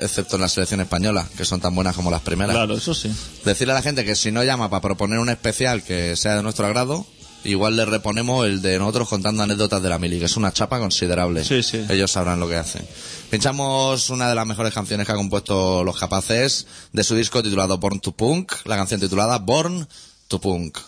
excepto 0.00 0.34
en 0.36 0.42
la 0.42 0.48
selección 0.48 0.80
española, 0.80 1.26
que 1.36 1.44
son 1.44 1.60
tan 1.60 1.74
buenas 1.74 1.94
como 1.94 2.10
las 2.10 2.20
primeras. 2.22 2.54
Claro, 2.54 2.76
eso 2.76 2.92
sí. 2.92 3.10
Decirle 3.44 3.72
a 3.72 3.76
la 3.76 3.82
gente 3.82 4.04
que 4.04 4.16
si 4.16 4.32
no 4.32 4.42
llama 4.42 4.68
para 4.68 4.80
proponer 4.82 5.20
un 5.20 5.28
especial 5.28 5.82
que 5.84 6.16
sea 6.16 6.34
de 6.36 6.42
nuestro 6.42 6.66
agrado, 6.66 7.06
igual 7.44 7.76
le 7.76 7.84
reponemos 7.84 8.44
el 8.46 8.62
de 8.62 8.80
nosotros 8.80 9.08
contando 9.08 9.44
anécdotas 9.44 9.80
de 9.80 9.88
la 9.88 10.00
mili, 10.00 10.18
que 10.18 10.24
es 10.24 10.36
una 10.36 10.52
chapa 10.52 10.80
considerable. 10.80 11.44
Sí, 11.44 11.62
sí. 11.62 11.84
Ellos 11.88 12.10
sabrán 12.10 12.40
lo 12.40 12.48
que 12.48 12.56
hacen. 12.56 12.84
Pinchamos 13.30 14.10
una 14.10 14.28
de 14.28 14.34
las 14.34 14.46
mejores 14.46 14.74
canciones 14.74 15.06
que 15.06 15.12
ha 15.12 15.16
compuesto 15.16 15.84
Los 15.84 15.98
Capaces 15.98 16.66
de 16.92 17.04
su 17.04 17.14
disco 17.14 17.40
titulado 17.42 17.78
Born 17.78 18.00
to 18.00 18.10
Punk, 18.10 18.52
la 18.64 18.76
canción 18.76 19.00
titulada 19.00 19.38
Born 19.38 19.86
to 20.26 20.40
Punk. 20.40 20.78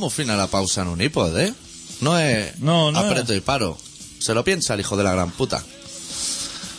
Vamos 0.00 0.14
fin 0.14 0.30
a 0.30 0.36
la 0.36 0.46
pausa 0.46 0.80
en 0.80 0.88
un 0.88 1.02
iPod, 1.02 1.38
¿eh? 1.38 1.52
No 2.00 2.18
es 2.18 2.58
No, 2.58 2.90
no 2.90 3.00
apreto 3.00 3.34
es. 3.34 3.38
y 3.38 3.40
paro. 3.42 3.76
Se 4.18 4.32
lo 4.32 4.42
piensa 4.42 4.72
el 4.72 4.80
hijo 4.80 4.96
de 4.96 5.04
la 5.04 5.12
gran 5.12 5.30
puta. 5.30 5.62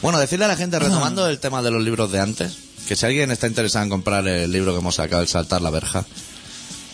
Bueno, 0.01 0.17
decirle 0.17 0.45
a 0.45 0.47
la 0.47 0.55
gente, 0.55 0.79
retomando 0.79 1.29
el 1.29 1.39
tema 1.39 1.61
de 1.61 1.69
los 1.69 1.83
libros 1.83 2.11
de 2.11 2.19
antes, 2.19 2.57
que 2.87 2.95
si 2.95 3.05
alguien 3.05 3.29
está 3.29 3.45
interesado 3.45 3.83
en 3.83 3.91
comprar 3.91 4.27
el 4.27 4.51
libro 4.51 4.73
que 4.73 4.79
hemos 4.79 4.95
sacado, 4.95 5.21
El 5.21 5.27
Saltar 5.27 5.61
la 5.61 5.69
Verja, 5.69 6.03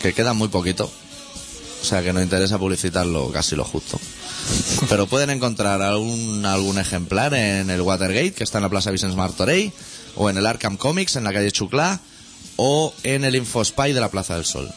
que 0.02 0.12
queda 0.12 0.34
muy 0.34 0.48
poquito. 0.48 0.90
O 1.80 1.84
sea, 1.84 2.02
que 2.02 2.12
nos 2.12 2.22
interesa 2.22 2.58
publicitarlo 2.58 3.30
casi 3.32 3.56
lo 3.56 3.64
justo. 3.64 3.98
Pero 4.90 5.06
pueden 5.06 5.30
encontrar 5.30 5.80
algún, 5.80 6.44
algún 6.44 6.78
ejemplar 6.78 7.32
en 7.32 7.70
el 7.70 7.80
Watergate, 7.80 8.34
que 8.34 8.44
está 8.44 8.58
en 8.58 8.64
la 8.64 8.68
Plaza 8.68 8.90
Vicens 8.90 9.16
Martorell, 9.16 9.72
o 10.14 10.28
en 10.28 10.36
el 10.36 10.44
Arkham 10.44 10.76
Comics, 10.76 11.16
en 11.16 11.24
la 11.24 11.32
calle 11.32 11.50
Chuclá, 11.52 12.00
o 12.56 12.92
en 13.02 13.24
el 13.24 13.34
Infospy 13.34 13.94
de 13.94 14.00
la 14.00 14.10
Plaza 14.10 14.34
del 14.34 14.44
Sol. 14.44 14.70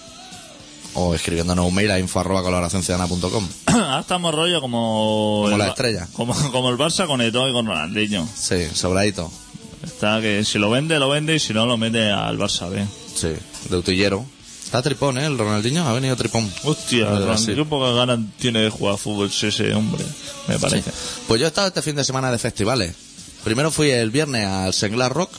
O 0.94 1.16
escribiéndonos 1.16 1.66
un 1.66 1.74
mail 1.74 1.92
a 1.92 2.00
info 2.00 2.20
arroba 2.20 2.44
colaboracionciudadana.com. 2.44 3.48
Ahora 3.68 4.00
estamos 4.02 4.36
rollo 4.36 4.60
como... 4.60 5.42
Como 5.44 5.52
el 5.52 5.58
la 5.58 5.68
estrella. 5.70 6.08
Como, 6.14 6.34
como 6.52 6.70
el 6.70 6.78
Barça 6.78 7.08
con 7.08 7.22
Eto'o 7.22 7.50
y 7.50 7.54
con 7.54 7.66
Ronaldinho. 7.66 8.28
Sí, 8.36 8.68
sobradito. 8.74 9.32
Está 9.84 10.22
que 10.22 10.44
si 10.44 10.60
lo 10.60 10.70
vende, 10.70 11.00
lo 11.00 11.10
vende 11.10 11.36
y 11.36 11.40
si 11.40 11.54
no, 11.54 11.66
lo 11.66 11.78
mete 11.78 12.12
al 12.12 12.38
Barça 12.38 12.70
B. 12.70 12.86
Sí, 13.16 13.34
de 13.70 13.78
utillero. 13.78 14.26
Está 14.72 14.82
tripón, 14.82 15.18
¿eh? 15.18 15.26
El 15.26 15.38
Ronaldinho 15.38 15.86
ha 15.86 15.92
venido 15.92 16.16
tripón. 16.16 16.50
Hostia, 16.64 17.08
qué 17.46 17.66
pocas 17.66 17.94
ganas 17.94 18.20
tiene 18.40 18.62
de 18.62 18.70
jugar 18.70 18.98
fútbol 18.98 19.30
ese 19.30 19.74
hombre, 19.74 20.06
me 20.48 20.58
parece. 20.60 20.92
Pues 21.28 21.42
yo 21.42 21.46
he 21.46 21.50
estado 21.50 21.68
este 21.68 21.82
fin 21.82 21.98
de 21.98 22.06
semana 22.06 22.32
de 22.32 22.38
festivales. 22.38 22.96
Primero 23.44 23.70
fui 23.70 23.90
el 23.90 24.12
viernes 24.12 24.48
al 24.48 24.74
Senglar 24.74 25.14
Rock, 25.14 25.32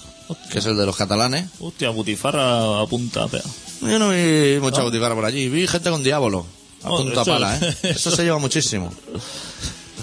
que 0.51 0.59
es 0.59 0.66
el 0.66 0.77
de 0.77 0.87
los 0.87 0.97
catalanes. 0.97 1.47
Hostia, 1.61 1.90
Butifarra 1.90 2.81
apunta, 2.81 3.27
pero... 3.29 3.45
Yo 3.83 3.99
no 3.99 4.11
vi 4.11 4.59
mucha 4.61 4.83
butifarra 4.83 5.14
por 5.14 5.25
allí. 5.25 5.49
Vi 5.49 5.66
gente 5.66 5.90
con 5.90 6.03
diablo. 6.05 6.47
A 6.85 6.88
punta 6.88 7.23
eso- 7.23 7.25
pala, 7.33 7.57
¿eh? 7.59 7.77
Eso 7.95 8.11
se 8.11 8.23
lleva 8.25 8.38
muchísimo. 8.38 8.92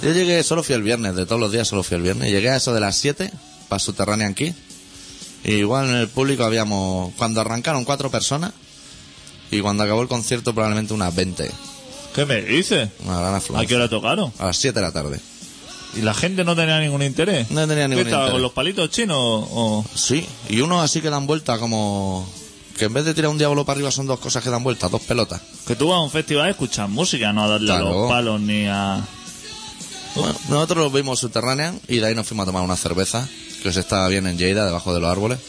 Yo 0.01 0.11
llegué, 0.13 0.43
solo 0.43 0.63
fui 0.63 0.75
el 0.75 0.83
viernes, 0.83 1.15
de 1.15 1.25
todos 1.25 1.39
los 1.41 1.51
días 1.51 1.67
solo 1.67 1.83
fui 1.83 1.95
el 1.97 2.03
viernes. 2.03 2.31
Llegué 2.31 2.49
a 2.49 2.55
eso 2.57 2.73
de 2.73 2.79
las 2.79 2.95
7, 2.97 3.31
para 3.67 3.79
Subterránea 3.79 4.27
aquí. 4.27 4.53
Y 5.43 5.51
igual 5.55 5.87
en 5.89 5.95
el 5.95 6.07
público 6.09 6.43
habíamos, 6.43 7.13
cuando 7.15 7.41
arrancaron 7.41 7.83
cuatro 7.85 8.09
personas, 8.11 8.51
y 9.51 9.59
cuando 9.61 9.83
acabó 9.83 10.01
el 10.01 10.07
concierto 10.07 10.53
probablemente 10.53 10.93
unas 10.93 11.13
20. 11.15 11.51
¿Qué 12.15 12.25
me 12.25 12.41
dices? 12.41 12.89
Una 13.05 13.19
gran 13.19 13.33
¿A 13.33 13.37
afluencia. 13.37 13.67
qué 13.67 13.75
hora 13.75 13.89
tocaron? 13.89 14.31
A 14.39 14.45
las 14.47 14.57
7 14.57 14.79
de 14.79 14.85
la 14.85 14.91
tarde. 14.91 15.19
¿Y 15.95 16.01
la 16.01 16.13
gente 16.13 16.43
no 16.43 16.55
tenía 16.55 16.79
ningún 16.79 17.01
interés? 17.01 17.49
No 17.51 17.67
tenía 17.67 17.87
ningún 17.87 18.03
¿Qué 18.03 18.09
estaba, 18.09 18.25
interés. 18.25 18.33
con 18.33 18.41
los 18.41 18.51
palitos 18.51 18.89
chinos 18.89 19.17
o...? 19.19 19.85
Sí, 19.93 20.25
y 20.47 20.61
unos 20.61 20.83
así 20.83 21.01
que 21.01 21.09
dan 21.09 21.25
vuelta 21.25 21.57
como... 21.57 22.27
Que 22.77 22.85
en 22.85 22.93
vez 22.93 23.03
de 23.03 23.13
tirar 23.13 23.29
un 23.29 23.37
diablo 23.37 23.65
para 23.65 23.75
arriba 23.75 23.91
son 23.91 24.07
dos 24.07 24.19
cosas 24.19 24.43
que 24.43 24.49
dan 24.49 24.63
vuelta, 24.63 24.87
dos 24.87 25.01
pelotas. 25.01 25.41
Que 25.67 25.75
tú 25.75 25.89
vas 25.89 25.97
a 25.97 26.01
un 26.01 26.11
festival 26.11 26.45
a 26.45 26.49
escuchar 26.51 26.87
música, 26.87 27.33
no 27.33 27.43
a 27.43 27.47
darle 27.47 27.73
a 27.73 27.79
los 27.79 28.09
palos 28.09 28.39
ni 28.39 28.67
a... 28.67 29.05
Bueno, 30.15 30.35
nosotros 30.49 30.85
los 30.85 30.93
vimos 30.93 31.19
subterránea 31.19 31.73
y 31.87 31.97
de 31.97 32.07
ahí 32.07 32.15
nos 32.15 32.27
fuimos 32.27 32.43
a 32.43 32.45
tomar 32.47 32.63
una 32.63 32.75
cerveza, 32.75 33.27
que 33.61 33.73
se 33.73 33.81
estaba 33.81 34.07
bien 34.07 34.27
en 34.27 34.37
Lleida, 34.37 34.65
debajo 34.65 34.93
de 34.93 35.01
los 35.01 35.11
árboles. 35.11 35.39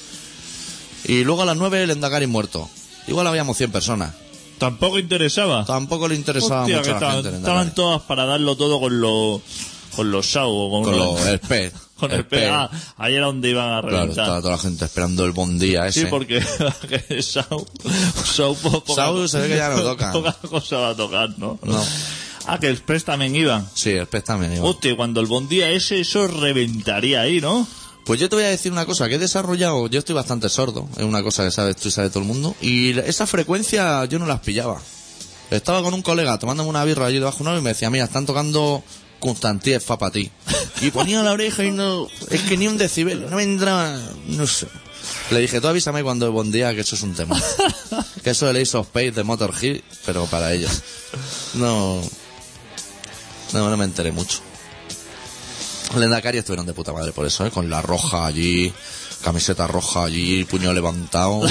Y 1.05 1.24
luego 1.24 1.42
a 1.42 1.46
las 1.46 1.57
9 1.57 1.85
el 1.85 1.90
Endacari 1.90 2.26
muerto. 2.26 2.68
Igual 3.07 3.26
habíamos 3.26 3.57
100 3.57 3.72
personas. 3.72 4.14
Tampoco 4.59 4.98
interesaba. 4.98 5.64
Tampoco 5.64 6.09
le 6.09 6.16
interesaba 6.16 6.62
Hostia, 6.62 6.79
mucho 6.79 6.96
a 6.96 7.00
la 7.00 7.12
gente 7.12 7.37
estaban 7.37 7.74
todas 7.74 8.03
para 8.03 8.26
darlo 8.26 8.57
todo 8.57 8.81
con 8.81 9.00
los... 9.00 9.40
Con 10.01 10.11
los 10.13 10.35
o 10.37 10.71
con, 10.71 10.85
Con 10.85 10.97
los- 10.97 11.19
los, 11.21 11.27
el 11.29 11.39
pez. 11.41 11.73
con 12.01 12.11
el 12.11 12.25
pez. 12.27 12.49
PA. 12.49 12.71
Ahí 12.97 13.15
era 13.15 13.27
donde 13.27 13.51
iban 13.51 13.69
a 13.75 13.81
Claro, 13.83 13.89
reventar. 13.97 14.25
estaba 14.25 14.41
toda 14.41 14.53
la 14.53 14.59
gente 14.63 14.85
esperando 14.87 15.25
el 15.27 15.33
buen 15.33 15.59
día 15.59 15.87
ese. 15.87 16.01
Sí, 16.03 16.07
porque 16.09 16.41
po- 18.63 18.85
poca- 18.85 18.95
Sau 18.95 19.29
se 19.29 19.39
ve 19.41 19.49
que 19.49 19.57
ya 19.57 19.69
no 19.71 19.81
toca. 19.83 20.13
Poca 20.13 20.33
cosa 20.49 20.77
va 20.79 20.89
a 20.91 20.95
tocar, 20.97 21.31
¿no? 21.39 21.59
No. 21.63 21.85
Ah, 22.47 22.59
que 22.59 22.69
el 22.69 22.73
Express 22.73 23.05
también 23.05 23.37
iba. 23.37 23.63
Sí, 23.75 23.91
el 23.91 24.07
pez 24.07 24.25
también 24.25 24.55
iba. 24.57 24.65
Hostia, 24.65 24.97
cuando 24.97 25.21
el 25.21 25.27
buen 25.27 25.49
día 25.49 25.71
ese, 25.71 26.01
eso 26.01 26.27
reventaría 26.27 27.21
ahí, 27.21 27.41
¿no? 27.41 27.67
Pues 28.07 28.19
yo 28.19 28.29
te 28.31 28.37
voy 28.37 28.45
a 28.47 28.49
decir 28.49 28.73
una 28.73 28.87
cosa, 28.87 29.09
que 29.09 29.17
he 29.17 29.19
desarrollado, 29.19 29.87
yo 29.89 29.99
estoy 29.99 30.15
bastante 30.15 30.49
sordo, 30.49 30.89
es 30.97 31.05
una 31.05 31.23
cosa 31.23 31.45
que 31.45 31.51
sabes 31.51 31.77
tú 31.77 31.89
y 31.89 31.91
sabe 31.91 32.09
todo 32.09 32.21
el 32.21 32.25
mundo, 32.25 32.57
y 32.63 32.99
esa 32.99 33.27
frecuencia 33.27 34.05
yo 34.07 34.19
no 34.19 34.27
las 34.27 34.41
pillaba. 34.41 34.81
Estaba 35.51 35.83
con 35.83 35.93
un 35.95 36.01
colega 36.03 36.39
tomándome 36.39 36.71
una 36.71 36.83
birra 36.85 37.07
allí 37.07 37.19
debajo 37.19 37.45
de 37.45 37.51
un 37.51 37.59
y 37.59 37.61
me 37.61 37.69
decía, 37.71 37.91
mira, 37.91 38.05
están 38.05 38.25
tocando 38.25 38.83
Constantier 39.21 39.81
fa 39.81 39.99
para 39.99 40.13
ti. 40.13 40.31
Y 40.81 40.91
ponía 40.91 41.23
la 41.23 41.33
oreja 41.33 41.63
y 41.65 41.71
no, 41.71 42.09
es 42.31 42.41
que 42.43 42.57
ni 42.57 42.67
un 42.67 42.79
decibel, 42.79 43.29
no 43.31 43.37
me 43.37 43.43
entraba, 43.43 43.97
no 44.27 44.47
sé. 44.47 44.67
Le 45.31 45.41
dije, 45.41 45.61
tú 45.61 45.69
avísame 45.69 46.03
cuando 46.03 46.27
es 46.27 46.33
buen 46.33 46.51
día 46.51 46.75
que 46.75 46.81
eso 46.81 46.97
es 46.97 47.03
un 47.03 47.15
tema. 47.15 47.41
que 48.25 48.31
eso 48.31 48.53
de 48.53 48.63
Ace 48.63 48.77
of 48.77 48.87
Space 48.89 49.13
de 49.13 49.23
Motor 49.23 49.55
Hill, 49.61 49.85
pero 50.05 50.27
para 50.27 50.53
ellos. 50.53 50.83
No, 51.55 52.01
no, 53.53 53.71
no 53.71 53.77
me 53.77 53.85
enteré 53.85 54.11
mucho. 54.13 54.39
El 55.95 56.03
Endacari 56.05 56.39
estuvieron 56.39 56.67
de 56.67 56.73
puta 56.73 56.93
madre 56.93 57.13
por 57.13 57.27
eso, 57.27 57.45
¿eh? 57.47 57.51
Con 57.51 57.69
la 57.69 57.83
roja 57.83 58.27
allí, 58.27 58.73
camiseta 59.23 59.67
roja 59.67 60.05
allí, 60.05 60.45
puño 60.45 60.73
levantado, 60.73 61.43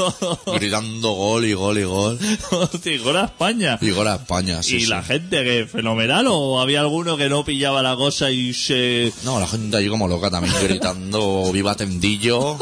gritando 0.54 1.12
gol 1.12 1.44
y 1.44 1.52
gol 1.52 1.78
y 1.78 1.84
gol. 1.84 2.18
Hostia, 2.50 2.94
y 2.94 2.98
con 2.98 3.14
la 3.14 3.24
España. 3.24 3.78
Y 3.80 3.90
gol 3.90 4.08
a 4.08 4.16
España, 4.16 4.62
sí, 4.62 4.76
y 4.76 4.80
sí. 4.82 4.86
la 4.86 5.02
gente 5.02 5.44
que 5.44 5.66
fenomenal 5.66 6.26
o 6.28 6.60
había 6.60 6.80
alguno 6.80 7.16
que 7.16 7.28
no 7.28 7.44
pillaba 7.44 7.82
la 7.82 7.96
cosa 7.96 8.30
y 8.30 8.54
se 8.54 9.12
No, 9.24 9.38
la 9.38 9.46
gente 9.46 9.76
allí 9.76 9.88
como 9.88 10.08
loca 10.08 10.30
también 10.30 10.54
gritando 10.62 11.50
viva 11.52 11.74
Tendillo. 11.74 12.58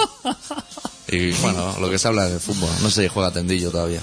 Y 1.10 1.30
bueno, 1.32 1.76
lo 1.80 1.88
que 1.90 1.98
se 1.98 2.08
habla 2.08 2.28
de 2.28 2.38
fútbol, 2.38 2.70
no 2.82 2.90
sé 2.90 3.02
si 3.02 3.08
juega 3.08 3.32
Tendillo 3.32 3.70
todavía. 3.70 4.02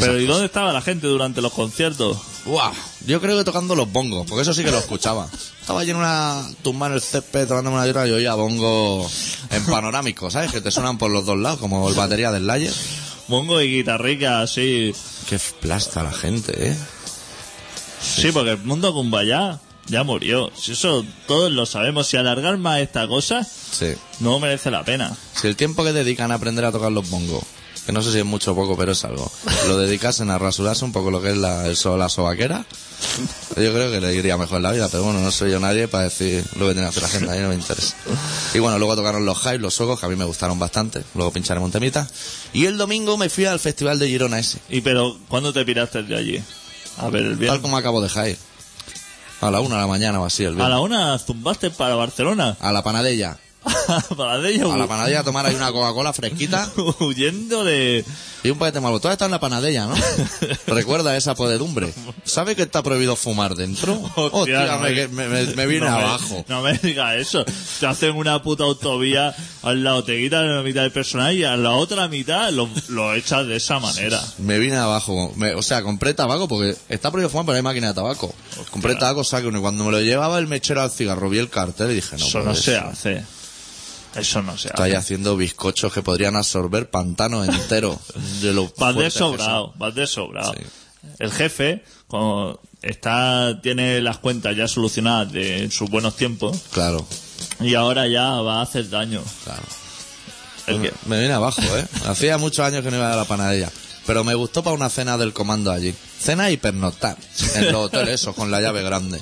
Pero 0.00 0.20
¿y 0.20 0.26
dónde 0.26 0.44
estaba 0.46 0.72
la 0.72 0.82
gente 0.82 1.06
durante 1.06 1.40
los 1.40 1.52
conciertos? 1.52 2.18
¡Guau! 2.44 2.72
Yo 3.06 3.20
creo 3.20 3.38
que 3.38 3.44
tocando 3.44 3.74
los 3.74 3.90
bongos, 3.90 4.26
porque 4.28 4.42
eso 4.42 4.52
sí 4.52 4.62
que 4.62 4.70
lo 4.70 4.78
escuchaba. 4.78 5.26
Estaba 5.60 5.80
allí 5.80 5.90
en 5.90 5.96
una 5.96 6.46
tumba 6.62 6.86
en 6.88 6.92
el 6.92 7.00
césped 7.00 7.48
tomando 7.48 7.70
una 7.70 7.84
birra 7.84 8.06
y 8.06 8.10
yo 8.10 8.16
oía 8.16 8.34
bongo 8.34 9.08
en 9.50 9.64
panorámico, 9.64 10.30
¿sabes? 10.30 10.52
Que 10.52 10.60
te 10.60 10.70
suenan 10.70 10.98
por 10.98 11.10
los 11.10 11.24
dos 11.24 11.38
lados, 11.38 11.58
como 11.60 11.88
el 11.88 11.94
batería 11.94 12.30
del 12.30 12.46
Layer. 12.46 12.72
Mongo 13.28 13.60
y 13.60 13.68
guitarrica 13.78 14.42
así 14.42 14.94
Qué 15.28 15.40
plasta 15.60 16.02
la 16.04 16.12
gente, 16.12 16.68
¿eh? 16.70 16.76
sí, 18.00 18.30
porque 18.32 18.52
el 18.52 18.58
mundo 18.58 18.92
Kumbaya 18.92 19.58
ya 19.88 20.04
murió 20.04 20.50
si 20.56 20.72
eso 20.72 21.04
todos 21.26 21.50
lo 21.50 21.64
sabemos 21.66 22.06
si 22.06 22.16
alargar 22.16 22.56
más 22.58 22.80
esta 22.80 23.08
cosa 23.08 23.44
Sí. 23.44 23.94
no 24.20 24.38
merece 24.38 24.70
la 24.70 24.84
pena 24.84 25.16
Si 25.34 25.46
el 25.48 25.56
tiempo 25.56 25.82
que 25.84 25.92
dedican 25.92 26.30
a 26.30 26.36
aprender 26.36 26.64
a 26.64 26.72
tocar 26.72 26.92
los 26.92 27.08
bongos, 27.10 27.42
que 27.86 27.92
no 27.92 28.02
sé 28.02 28.10
si 28.12 28.18
es 28.18 28.24
mucho 28.24 28.52
o 28.52 28.54
poco, 28.56 28.76
pero 28.76 28.92
es 28.92 29.04
algo, 29.04 29.30
lo 29.68 29.78
dedicasen 29.78 30.28
a 30.30 30.38
rasurarse 30.38 30.84
un 30.84 30.92
poco 30.92 31.10
lo 31.12 31.22
que 31.22 31.30
es 31.30 31.36
la, 31.36 31.66
el 31.66 31.76
la 31.98 32.08
sobaquera, 32.08 32.66
yo 33.50 33.72
creo 33.72 33.90
que 33.92 34.00
le 34.00 34.12
iría 34.14 34.36
mejor 34.36 34.60
la 34.60 34.72
vida, 34.72 34.88
pero 34.90 35.04
bueno, 35.04 35.20
no 35.20 35.30
soy 35.30 35.52
yo 35.52 35.60
nadie 35.60 35.86
para 35.86 36.04
decir 36.04 36.44
lo 36.58 36.66
que 36.66 36.74
tiene 36.74 36.82
que 36.82 36.88
hacer 36.88 37.02
la 37.04 37.08
gente, 37.08 37.30
a 37.30 37.34
mí 37.36 37.42
no 37.42 37.48
me 37.50 37.54
interesa. 37.54 37.94
Y 38.54 38.58
bueno, 38.58 38.78
luego 38.78 38.96
tocaron 38.96 39.24
los 39.24 39.40
Hive, 39.44 39.58
los 39.58 39.74
Sogos, 39.74 40.00
que 40.00 40.06
a 40.06 40.08
mí 40.08 40.16
me 40.16 40.24
gustaron 40.24 40.58
bastante, 40.58 41.04
luego 41.14 41.30
pincharemos 41.30 41.66
un 41.66 41.72
temita. 41.72 42.08
Y 42.52 42.66
el 42.66 42.76
domingo 42.76 43.16
me 43.16 43.28
fui 43.28 43.44
al 43.44 43.60
festival 43.60 43.98
de 44.00 44.08
Girona 44.08 44.38
ese, 44.40 44.58
y 44.68 44.80
pero 44.80 45.16
¿cuándo 45.28 45.52
te 45.52 45.64
piraste 45.64 46.02
de 46.02 46.16
allí? 46.16 46.42
a 46.98 47.08
ver 47.10 47.22
el 47.22 47.28
tal 47.30 47.38
viernes 47.38 47.60
como 47.60 47.76
acabo 47.76 48.00
de 48.02 48.08
Jair. 48.08 48.36
A 49.42 49.50
la 49.50 49.60
una 49.60 49.74
de 49.76 49.80
la 49.82 49.86
mañana 49.86 50.20
o 50.20 50.24
así, 50.24 50.42
el 50.42 50.48
a 50.48 50.52
viernes. 50.54 50.70
la 50.70 50.80
una 50.80 51.18
zumbaste 51.18 51.70
para 51.70 51.94
Barcelona 51.94 52.56
A 52.58 52.72
la 52.72 52.82
panadella. 52.82 53.38
A 54.72 54.76
la 54.76 54.86
panadella 54.86 55.20
a 55.20 55.24
tomar 55.24 55.46
ahí 55.46 55.54
una 55.54 55.72
Coca-Cola 55.72 56.12
fresquita 56.12 56.70
huyendo 57.00 57.64
de 57.64 58.04
y 58.44 58.50
un 58.50 58.58
paquete 58.58 58.78
malo. 58.80 59.00
Todo 59.00 59.10
está 59.10 59.24
en 59.24 59.32
la 59.32 59.40
panadella, 59.40 59.86
¿no? 59.86 59.94
Recuerda 60.68 61.16
esa 61.16 61.34
podedumbre. 61.34 61.92
¿Sabe 62.24 62.54
que 62.54 62.62
está 62.62 62.80
prohibido 62.82 63.16
fumar 63.16 63.56
dentro? 63.56 63.98
Hostia, 64.14 64.66
no 64.66 64.78
me, 64.78 64.90
me- 64.92 65.08
me, 65.08 65.28
me- 65.28 65.54
me 65.54 65.66
viene 65.66 65.86
no 65.86 65.96
me- 65.96 66.02
abajo. 66.04 66.44
no 66.48 66.62
me 66.62 66.74
digas 66.78 67.16
eso. 67.16 67.44
Te 67.80 67.86
hacen 67.86 68.14
una 68.14 68.40
puta 68.42 68.62
autovía 68.64 69.34
al 69.62 69.82
lado, 69.82 70.04
te 70.04 70.16
quitan 70.20 70.54
la 70.54 70.62
mitad 70.62 70.82
del 70.82 70.92
personal 70.92 71.34
y 71.36 71.42
a 71.42 71.56
la 71.56 71.72
otra 71.72 72.06
mitad 72.06 72.50
lo, 72.52 72.68
lo 72.88 73.14
echas 73.14 73.46
de 73.48 73.56
esa 73.56 73.80
manera. 73.80 74.22
Me 74.38 74.58
vine 74.60 74.76
abajo. 74.76 75.32
Me- 75.34 75.54
o 75.54 75.62
sea, 75.62 75.82
compré 75.82 76.14
tabaco 76.14 76.46
porque 76.46 76.76
está 76.88 77.10
prohibido 77.10 77.30
fumar, 77.30 77.46
pero 77.46 77.56
hay 77.56 77.62
máquina 77.62 77.88
de 77.88 77.94
tabaco. 77.94 78.32
Compré 78.70 78.94
tabaco, 78.94 79.24
saque 79.24 79.48
uno. 79.48 79.58
Y 79.58 79.60
cuando 79.62 79.82
me 79.84 79.90
lo 79.90 80.00
llevaba 80.00 80.38
el 80.38 80.46
mechero 80.46 80.82
al 80.82 80.90
cigarro, 80.92 81.28
vi 81.28 81.38
el 81.38 81.50
cartel 81.50 81.90
y 81.90 81.94
dije, 81.94 82.16
no, 82.16 82.26
eso 82.26 82.40
no 82.42 82.54
se 82.54 82.76
hace. 82.76 83.24
Eso 84.16 84.42
no 84.42 84.56
se 84.58 84.68
hace. 84.72 84.96
haciendo 84.96 85.36
bizcochos 85.36 85.92
que 85.92 86.02
podrían 86.02 86.36
absorber 86.36 86.90
pantano 86.90 87.44
entero. 87.44 87.98
De 88.42 88.52
lo 88.52 88.72
Vas 88.76 88.96
de 88.96 89.10
sobrado, 89.10 89.72
vas 89.76 89.94
de 89.94 90.06
sobrado. 90.06 90.52
Sí. 90.54 90.62
El 91.18 91.30
jefe, 91.30 91.84
como 92.08 92.58
está, 92.82 93.60
tiene 93.62 94.00
las 94.00 94.18
cuentas 94.18 94.56
ya 94.56 94.66
solucionadas 94.68 95.32
de 95.32 95.64
en 95.64 95.70
sus 95.70 95.88
buenos 95.90 96.16
tiempos. 96.16 96.56
Claro, 96.72 97.06
y 97.60 97.74
ahora 97.74 98.06
ya 98.08 98.30
va 98.42 98.58
a 98.60 98.62
hacer 98.62 98.88
daño. 98.90 99.22
claro. 99.44 99.62
El 100.66 100.82
que- 100.82 100.92
Me 101.06 101.18
viene 101.20 101.32
abajo, 101.34 101.62
¿eh? 101.62 101.86
Hacía 102.06 102.38
muchos 102.38 102.66
años 102.66 102.82
que 102.82 102.90
no 102.90 102.96
iba 102.96 103.12
a 103.12 103.16
la 103.16 103.24
panadella. 103.24 103.70
Pero 104.04 104.24
me 104.24 104.34
gustó 104.34 104.62
para 104.64 104.74
una 104.74 104.88
cena 104.88 105.16
del 105.16 105.32
comando 105.32 105.70
allí. 105.72 105.94
Cena 106.20 106.50
y 106.50 106.56
pernoctar. 106.56 107.16
En 107.54 107.66
los 107.72 107.86
hoteles 107.86 108.20
esos, 108.20 108.34
con 108.34 108.50
la 108.50 108.60
llave 108.60 108.82
grande. 108.82 109.20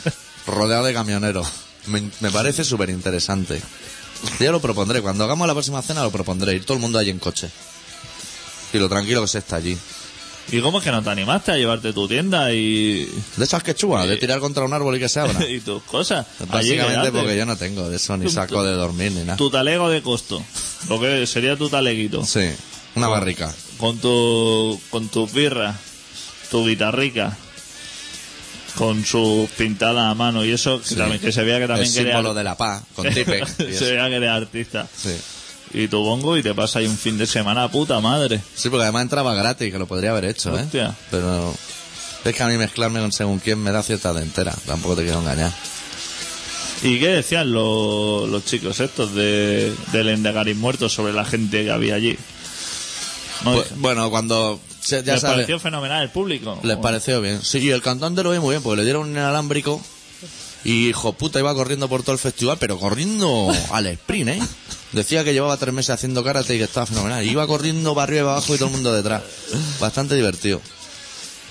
Rodeado 0.46 0.84
de 0.84 0.94
camioneros. 0.94 1.46
Me, 1.86 2.10
me 2.20 2.30
parece 2.30 2.64
súper 2.64 2.90
interesante. 2.90 3.60
Ya 4.40 4.50
lo 4.50 4.60
propondré. 4.60 5.02
Cuando 5.02 5.24
hagamos 5.24 5.46
la 5.46 5.54
próxima 5.54 5.82
cena 5.82 6.02
lo 6.02 6.10
propondré. 6.10 6.54
Ir 6.54 6.64
todo 6.64 6.74
el 6.74 6.80
mundo 6.80 6.98
allí 6.98 7.10
en 7.10 7.18
coche. 7.18 7.50
Y 8.72 8.78
lo 8.78 8.88
tranquilo 8.88 9.22
que 9.22 9.28
se 9.28 9.38
está 9.38 9.56
allí. 9.56 9.76
¿Y 10.52 10.60
cómo 10.60 10.78
es 10.78 10.84
que 10.84 10.92
no 10.92 11.02
te 11.02 11.10
animaste 11.10 11.52
a 11.52 11.56
llevarte 11.56 11.92
tu 11.92 12.06
tienda 12.06 12.52
y, 12.52 13.04
De 13.36 13.44
esas 13.44 13.62
que 13.64 13.74
chuas, 13.74 14.06
de 14.06 14.16
tirar 14.16 14.38
contra 14.38 14.64
un 14.64 14.72
árbol 14.72 14.96
y 14.96 15.00
que 15.00 15.08
se 15.08 15.18
abra. 15.18 15.44
y 15.48 15.60
tus 15.60 15.82
cosas? 15.82 16.26
Básicamente 16.48 17.10
porque 17.10 17.36
yo 17.36 17.46
no 17.46 17.56
tengo 17.56 17.88
de 17.88 17.96
eso, 17.96 18.16
ni 18.16 18.30
saco 18.30 18.62
de 18.62 18.72
dormir, 18.72 19.12
ni 19.12 19.22
nada. 19.22 19.36
Tu 19.36 19.50
talego 19.50 19.88
de 19.88 20.02
costo. 20.02 20.42
Lo 20.88 21.00
que 21.00 21.26
sería 21.26 21.56
tu 21.56 21.68
taleguito. 21.68 22.24
Sí, 22.24 22.48
una 22.94 23.08
barrica. 23.08 23.52
Con 23.78 23.98
tu, 23.98 24.80
con 24.90 25.08
tus 25.08 25.32
birras, 25.32 25.76
tu 26.50 26.66
guitarrica, 26.66 27.36
con 28.76 29.04
su 29.04 29.48
pintada 29.56 30.10
a 30.10 30.14
mano 30.14 30.44
y 30.44 30.52
eso, 30.52 30.80
que, 30.80 30.88
Sí. 30.88 30.94
también, 30.96 31.20
que 31.20 31.32
se 31.32 31.42
vea 31.42 31.56
que 31.56 31.64
El 31.64 31.68
también 31.68 31.92
que 31.92 32.00
eres 32.00 32.12
símbolo 32.12 32.34
de 32.34 32.44
la 32.44 32.56
paz, 32.56 32.82
con 32.94 33.06
eso. 33.08 33.24
se 33.56 33.92
vea 33.92 34.08
que 34.08 34.16
eres 34.16 34.30
artista. 34.30 34.86
Sí. 34.96 35.16
Y 35.74 35.88
tu 35.88 35.98
bongo 36.02 36.36
y 36.36 36.42
te 36.42 36.54
pasa 36.54 36.78
ahí 36.78 36.86
un 36.86 36.96
fin 36.96 37.18
de 37.18 37.26
semana, 37.26 37.68
puta 37.70 38.00
madre. 38.00 38.40
Sí, 38.54 38.68
porque 38.70 38.84
además 38.84 39.02
entraba 39.02 39.34
gratis, 39.34 39.72
que 39.72 39.78
lo 39.78 39.86
podría 39.86 40.10
haber 40.12 40.26
hecho, 40.26 40.56
¿eh? 40.56 40.62
Hostia. 40.62 40.94
Pero 41.10 41.52
es 42.24 42.34
que 42.34 42.42
a 42.42 42.46
mí 42.46 42.56
mezclarme 42.56 43.00
con 43.00 43.10
según 43.12 43.38
quién 43.40 43.60
me 43.62 43.72
da 43.72 43.82
cierta 43.82 44.12
dentera. 44.12 44.54
Tampoco 44.66 44.94
te 44.96 45.02
quiero 45.02 45.18
engañar. 45.20 45.52
¿Y 46.82 47.00
qué 47.00 47.08
decían 47.08 47.50
los, 47.52 48.28
los 48.28 48.44
chicos 48.44 48.78
estos 48.80 49.14
de, 49.14 49.74
del 49.92 50.08
Endegarín 50.10 50.58
muerto 50.60 50.88
sobre 50.88 51.12
la 51.12 51.24
gente 51.24 51.64
que 51.64 51.70
había 51.70 51.94
allí? 51.96 52.16
¿No? 53.44 53.54
Pues, 53.54 53.68
bueno, 53.76 54.10
cuando... 54.10 54.60
se- 54.86 55.02
ya 55.02 55.12
¿Les 55.14 55.20
sabes, 55.20 55.36
pareció 55.36 55.58
fenomenal 55.58 56.02
el 56.02 56.10
público? 56.10 56.58
les 56.62 56.76
pareció 56.78 57.20
bien. 57.20 57.42
Sí, 57.42 57.58
y 57.58 57.70
el 57.70 57.82
cantante 57.82 58.22
lo 58.22 58.30
ve 58.30 58.40
muy 58.40 58.50
bien, 58.50 58.62
porque 58.62 58.78
le 58.78 58.84
dieron 58.84 59.02
un 59.02 59.10
inalámbrico 59.12 59.80
y 60.64 60.88
hijo 60.88 61.12
puta 61.12 61.38
iba 61.38 61.54
corriendo 61.54 61.88
por 61.88 62.02
todo 62.02 62.12
el 62.12 62.18
festival, 62.18 62.56
pero 62.58 62.78
corriendo 62.78 63.52
al 63.70 63.86
sprint, 63.86 64.28
¿eh? 64.30 64.40
Decía 64.92 65.22
que 65.24 65.32
llevaba 65.32 65.56
tres 65.56 65.74
meses 65.74 65.90
haciendo 65.90 66.24
karate 66.24 66.54
y 66.54 66.58
que 66.58 66.64
estaba 66.64 66.86
fenomenal. 66.86 67.24
Y 67.24 67.30
iba 67.30 67.46
corriendo 67.46 67.94
para 67.94 68.04
arriba 68.04 68.20
y 68.20 68.24
para 68.24 68.32
abajo 68.36 68.54
y 68.54 68.58
todo 68.58 68.66
el 68.68 68.74
mundo 68.74 68.92
detrás. 68.92 69.22
Bastante 69.80 70.14
divertido. 70.14 70.60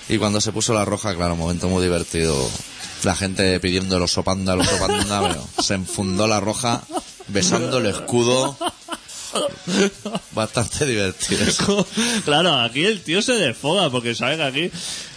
Y 0.09 0.17
cuando 0.17 0.39
se 0.41 0.51
puso 0.51 0.73
la 0.73 0.85
roja, 0.85 1.15
claro, 1.15 1.35
momento 1.35 1.67
muy 1.67 1.83
divertido. 1.83 2.35
La 3.03 3.15
gente 3.15 3.59
pidiendo 3.59 3.99
los 3.99 4.11
sopanda, 4.11 4.55
los 4.55 4.67
sopanda, 4.67 5.21
pero 5.21 5.47
se 5.63 5.75
enfundó 5.75 6.27
la 6.27 6.39
roja 6.39 6.83
besando 7.27 7.77
el 7.79 7.87
escudo. 7.87 8.57
Bastante 10.31 10.85
divertido. 10.85 11.45
Claro, 12.25 12.55
aquí 12.61 12.85
el 12.85 13.01
tío 13.01 13.21
se 13.21 13.33
desfoga 13.33 13.89
porque 13.89 14.15
sabe 14.15 14.37
que 14.37 14.43
aquí 14.43 14.71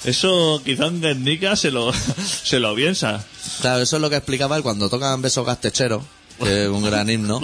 eso 0.05 0.61
quizá 0.65 0.87
un 0.87 1.01
Guernica 1.01 1.57
se 1.57 1.71
lo, 1.71 1.93
se 2.45 2.59
lo 2.61 2.75
piensa. 2.75 3.25
Claro, 3.61 3.83
eso 3.83 3.97
es 3.97 4.03
lo 4.03 4.11
que 4.11 4.17
explicaba 4.17 4.57
él 4.57 4.63
cuando 4.63 4.89
tocan 4.89 5.21
Besos 5.23 5.47
Gastechero, 5.47 6.03
que 6.43 6.65
es 6.65 6.69
un 6.69 6.85
gran 6.85 7.09
himno. 7.11 7.41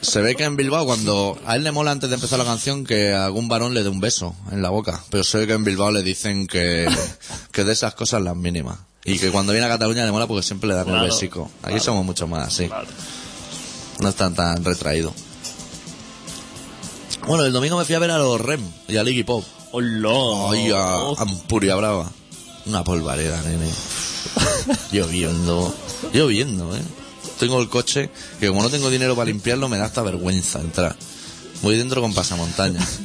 Se 0.00 0.20
ve 0.20 0.34
que 0.36 0.44
en 0.44 0.56
Bilbao, 0.56 0.84
cuando 0.84 1.40
a 1.46 1.56
él 1.56 1.64
le 1.64 1.72
mola 1.72 1.90
antes 1.90 2.10
de 2.10 2.16
empezar 2.16 2.38
la 2.38 2.44
canción 2.44 2.84
que 2.84 3.14
algún 3.14 3.48
varón 3.48 3.72
le 3.72 3.82
dé 3.82 3.88
un 3.88 4.00
beso 4.00 4.36
en 4.52 4.60
la 4.60 4.68
boca, 4.68 5.02
pero 5.10 5.24
se 5.24 5.38
ve 5.38 5.46
que 5.46 5.54
en 5.54 5.64
Bilbao 5.64 5.90
le 5.90 6.02
dicen 6.02 6.46
que, 6.46 6.86
que 7.52 7.64
de 7.64 7.72
esas 7.72 7.94
cosas 7.94 8.20
las 8.20 8.36
mínimas. 8.36 8.78
Y 9.06 9.18
que 9.18 9.30
cuando 9.30 9.52
viene 9.52 9.66
a 9.66 9.70
Cataluña 9.70 10.04
le 10.04 10.12
mola 10.12 10.26
porque 10.26 10.42
siempre 10.42 10.68
le 10.68 10.74
dan 10.74 10.84
Claro, 10.84 11.04
el 11.04 11.10
besico. 11.10 11.50
Aquí 11.62 11.68
claro. 11.72 11.82
somos 11.84 12.04
mucho 12.04 12.26
más 12.26 12.48
así, 12.48 12.66
Claro. 12.68 12.86
no 14.00 14.08
están 14.10 14.34
tan 14.34 14.62
retraídos. 14.62 15.14
Bueno, 17.26 17.44
el 17.44 17.52
domingo 17.52 17.78
me 17.78 17.84
fui 17.84 17.94
a 17.94 17.98
ver 17.98 18.10
a 18.10 18.18
los 18.18 18.40
REM 18.40 18.60
y 18.88 18.96
a 18.96 19.02
Iggy 19.02 19.24
Pop. 19.24 19.44
Hola. 19.72 20.50
Ay, 20.50 20.70
a 20.70 21.22
Ampuria 21.22 21.74
Brava. 21.76 22.10
Una 22.66 22.84
polvareda, 22.84 23.40
nene. 23.42 23.68
Lloviendo. 24.92 25.74
Lloviendo, 26.12 26.76
eh. 26.76 26.82
Tengo 27.38 27.60
el 27.60 27.68
coche 27.68 28.10
que 28.40 28.48
como 28.48 28.62
no 28.62 28.70
tengo 28.70 28.90
dinero 28.90 29.16
para 29.16 29.26
limpiarlo 29.26 29.68
me 29.68 29.78
da 29.78 29.86
hasta 29.86 30.02
vergüenza 30.02 30.60
entrar. 30.60 30.96
Voy 31.62 31.76
dentro 31.76 32.00
con 32.00 32.14
pasamontañas. 32.14 33.00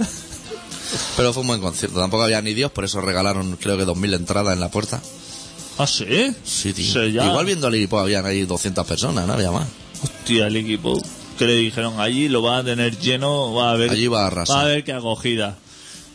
Pero 1.18 1.34
fue 1.34 1.42
un 1.42 1.48
buen 1.48 1.62
concierto. 1.62 2.00
Tampoco 2.00 2.24
había 2.24 2.42
ni 2.42 2.54
Dios, 2.54 2.72
por 2.72 2.84
eso 2.86 3.00
regalaron 3.02 3.58
creo 3.60 3.78
que 3.78 3.86
2.000 3.86 4.16
entradas 4.16 4.54
en 4.54 4.60
la 4.60 4.70
puerta. 4.70 5.02
¿Ah, 5.78 5.88
sí? 5.88 6.34
Sí, 6.44 6.74
tío. 6.74 7.08
Ya- 7.08 7.26
Igual 7.28 7.46
viendo 7.46 7.68
al 7.68 7.76
equipo 7.76 8.00
habían 8.00 8.26
ahí 8.26 8.44
200 8.46 8.86
personas, 8.86 9.26
no 9.26 9.34
había 9.34 9.52
más. 9.52 9.68
Hostia, 10.04 10.48
el 10.48 10.58
equipo. 10.58 11.02
Que 11.40 11.46
le 11.48 11.56
dijeron 11.56 12.00
allí 12.00 12.28
lo 12.30 12.42
va 12.44 12.58
a 12.60 12.64
tener 12.64 13.00
lleno, 13.00 13.54
va 13.54 13.72
a 13.72 13.76
ver. 13.78 13.90
Allí 13.90 14.08
va 14.08 14.26
a 14.26 14.28
arrasar. 14.28 14.58
Va 14.58 14.62
a 14.62 14.66
ver 14.66 14.84
qué 14.84 14.92
acogida. 14.94 15.56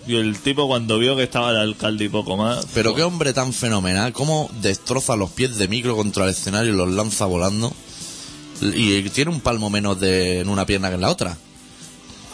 Y 0.06 0.16
el 0.16 0.38
tipo 0.38 0.68
cuando 0.68 0.98
vio 0.98 1.16
que 1.16 1.22
estaba 1.22 1.50
el 1.50 1.56
alcalde 1.56 2.04
y 2.04 2.08
poco 2.10 2.36
más. 2.36 2.66
Pero 2.74 2.94
qué 2.94 3.02
hombre 3.02 3.32
tan 3.32 3.54
fenomenal, 3.54 4.12
cómo 4.12 4.50
destroza 4.60 5.16
los 5.16 5.30
pies 5.30 5.56
de 5.56 5.66
micro 5.66 5.96
contra 5.96 6.24
el 6.24 6.30
escenario 6.30 6.74
y 6.74 6.76
los 6.76 6.90
lanza 6.90 7.24
volando. 7.24 7.72
Y 8.60 9.02
tiene 9.10 9.30
un 9.30 9.40
palmo 9.40 9.70
menos 9.70 9.98
de, 9.98 10.40
en 10.40 10.48
una 10.50 10.66
pierna 10.66 10.88
que 10.90 10.94
en 10.96 11.00
la 11.00 11.10
otra. 11.10 11.36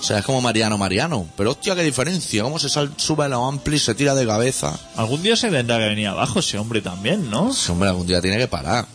O 0.00 0.02
sea, 0.02 0.18
es 0.18 0.24
como 0.24 0.40
Mariano 0.40 0.76
Mariano. 0.78 1.28
Pero 1.36 1.52
hostia, 1.52 1.76
qué 1.76 1.84
diferencia. 1.84 2.42
Cómo 2.42 2.58
se 2.58 2.68
sal- 2.68 2.92
sube 2.96 3.24
a 3.24 3.28
la 3.28 3.36
ampli 3.36 3.76
y 3.76 3.78
se 3.78 3.94
tira 3.94 4.14
de 4.16 4.26
cabeza. 4.26 4.78
Algún 4.96 5.22
día 5.22 5.36
se 5.36 5.48
tendrá 5.50 5.78
que 5.78 5.84
venir 5.84 6.08
abajo 6.08 6.40
ese 6.40 6.58
hombre 6.58 6.80
también, 6.80 7.30
¿no? 7.30 7.50
Ese 7.52 7.70
hombre 7.70 7.88
algún 7.90 8.06
día 8.06 8.20
tiene 8.20 8.36
que 8.38 8.48
parar. 8.48 8.86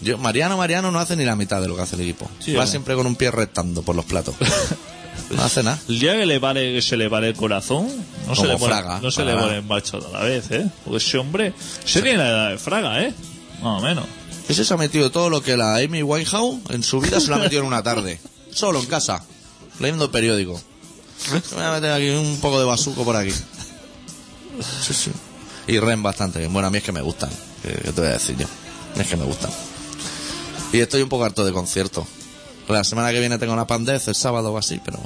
Yo, 0.00 0.18
Mariano 0.18 0.56
Mariano 0.56 0.90
no 0.90 0.98
hace 0.98 1.16
ni 1.16 1.24
la 1.24 1.36
mitad 1.36 1.60
de 1.60 1.68
lo 1.68 1.76
que 1.76 1.82
hace 1.82 1.96
el 1.96 2.02
equipo. 2.02 2.30
Sí, 2.40 2.52
Va 2.52 2.64
¿eh? 2.64 2.66
siempre 2.66 2.94
con 2.94 3.06
un 3.06 3.16
pie 3.16 3.30
rectando 3.30 3.82
por 3.82 3.94
los 3.96 4.04
platos. 4.04 4.34
no 5.30 5.42
hace 5.42 5.62
nada. 5.62 5.78
El 5.88 5.98
día 6.00 6.16
que 6.16 6.26
le 6.26 6.40
pare, 6.40 6.74
que 6.74 6.82
se 6.82 6.96
le 6.96 7.08
pare 7.08 7.28
el 7.28 7.34
corazón, 7.36 7.88
no 8.26 8.34
se 8.34 8.46
le 8.46 8.56
pone, 8.56 8.72
Fraga, 8.74 9.00
no 9.00 9.10
se 9.10 9.20
le 9.24 9.32
parará. 9.32 9.46
pone 9.46 9.58
en 9.58 9.66
marcha 9.68 9.96
otra 9.98 10.20
vez, 10.24 10.50
¿eh? 10.50 10.66
Porque 10.84 10.98
ese 10.98 11.18
hombre, 11.18 11.54
se 11.84 12.02
tiene 12.02 12.18
la 12.18 12.28
edad 12.28 12.50
de 12.50 12.58
Fraga, 12.58 13.02
¿eh? 13.02 13.14
Más 13.62 13.80
o 13.80 13.84
menos. 13.84 14.04
Ese 14.48 14.64
se 14.64 14.74
ha 14.74 14.76
metido 14.76 15.10
todo 15.10 15.30
lo 15.30 15.42
que 15.42 15.56
la 15.56 15.76
Amy 15.76 16.02
Winehouse 16.02 16.58
en 16.70 16.82
su 16.82 17.00
vida 17.00 17.18
se 17.20 17.28
lo 17.28 17.36
ha 17.36 17.38
metido 17.38 17.62
en 17.62 17.68
una 17.68 17.82
tarde. 17.82 18.20
Solo 18.52 18.78
en 18.80 18.86
casa. 18.86 19.24
Leyendo 19.80 20.04
el 20.04 20.10
periódico. 20.10 20.60
Me 21.32 21.40
voy 21.56 21.64
a 21.64 21.72
meter 21.72 21.92
aquí 21.92 22.10
un 22.10 22.38
poco 22.40 22.58
de 22.58 22.66
basuco 22.66 23.04
por 23.04 23.16
aquí. 23.16 23.30
Sí, 23.30 24.92
sí. 24.92 25.10
Y 25.66 25.78
Ren 25.78 26.02
bastante 26.02 26.40
bien. 26.40 26.52
Bueno, 26.52 26.68
a 26.68 26.70
mí 26.70 26.78
es 26.78 26.84
que 26.84 26.92
me 26.92 27.00
gustan. 27.00 27.30
¿Qué, 27.62 27.70
qué 27.70 27.92
te 27.92 28.00
voy 28.00 28.10
a 28.10 28.12
decir 28.12 28.36
yo? 28.36 28.46
Es 29.00 29.06
que 29.08 29.16
me 29.16 29.24
gustan. 29.24 29.50
Y 30.74 30.80
estoy 30.80 31.02
un 31.02 31.08
poco 31.08 31.24
harto 31.24 31.44
de 31.44 31.52
conciertos. 31.52 32.04
La 32.68 32.82
semana 32.82 33.12
que 33.12 33.20
viene 33.20 33.38
tengo 33.38 33.52
una 33.52 33.66
pandez, 33.66 34.08
el 34.08 34.14
sábado 34.14 34.52
o 34.52 34.58
así, 34.58 34.80
pero... 34.84 34.98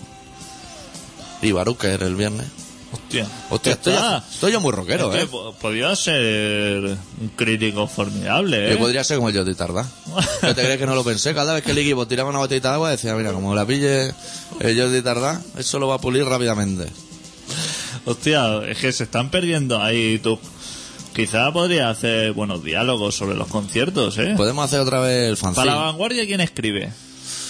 Y 1.43 1.53
Baruker 1.53 2.03
el 2.03 2.17
viernes. 2.17 2.47
Hostia. 2.91 3.29
Hostia, 3.51 3.73
estoy, 3.73 3.93
Está- 3.93 4.25
estoy 4.33 4.53
yo 4.53 4.61
muy 4.63 4.73
rockero, 4.73 5.13
es 5.13 5.19
que 5.19 5.23
¿eh? 5.25 5.27
po- 5.27 5.53
podía 5.61 5.95
ser 5.95 6.85
un 7.21 7.29
crítico 7.37 7.87
formidable, 7.87 8.69
¿eh? 8.69 8.73
Yo 8.73 8.79
podría 8.79 9.05
ser 9.05 9.19
como 9.19 9.29
el 9.29 9.37
Jordi 9.37 9.55
Tardá. 9.55 9.87
¿Qué 10.41 10.55
te 10.55 10.63
crees 10.63 10.79
que 10.79 10.87
no 10.87 10.95
lo 10.95 11.05
pensé? 11.05 11.35
Cada 11.35 11.53
vez 11.53 11.63
que 11.63 11.73
el 11.73 11.79
equipo 11.79 12.09
tiraba 12.09 12.31
una 12.31 12.39
botellita 12.39 12.69
de 12.71 12.75
agua 12.77 12.91
decía, 12.91 13.15
mira, 13.15 13.33
como 13.33 13.55
la 13.55 13.67
pille 13.67 14.15
el 14.61 14.81
Jordi 14.81 15.03
Tardá, 15.03 15.43
eso 15.59 15.79
lo 15.79 15.89
va 15.89 15.97
a 15.97 16.01
pulir 16.01 16.25
rápidamente. 16.25 16.87
Hostia, 18.07 18.63
es 18.67 18.79
que 18.79 18.91
se 18.93 19.05
están 19.05 19.31
perdiendo 19.31 19.83
ahí 19.83 20.19
tú. 20.21 20.39
Quizá 21.19 21.51
podría 21.53 21.91
hacer 21.91 22.31
buenos 22.33 22.63
diálogos 22.63 23.17
sobre 23.17 23.35
los 23.37 23.49
conciertos, 23.49 24.17
¿eh? 24.19 24.35
Podemos 24.37 24.65
hacer 24.65 24.79
otra 24.79 25.01
vez 25.01 25.29
el 25.31 25.37
fanzine. 25.37 25.67
Para 25.67 25.77
la 25.77 25.87
vanguardia, 25.87 26.25
¿quién 26.27 26.41
escribe? 26.41 26.93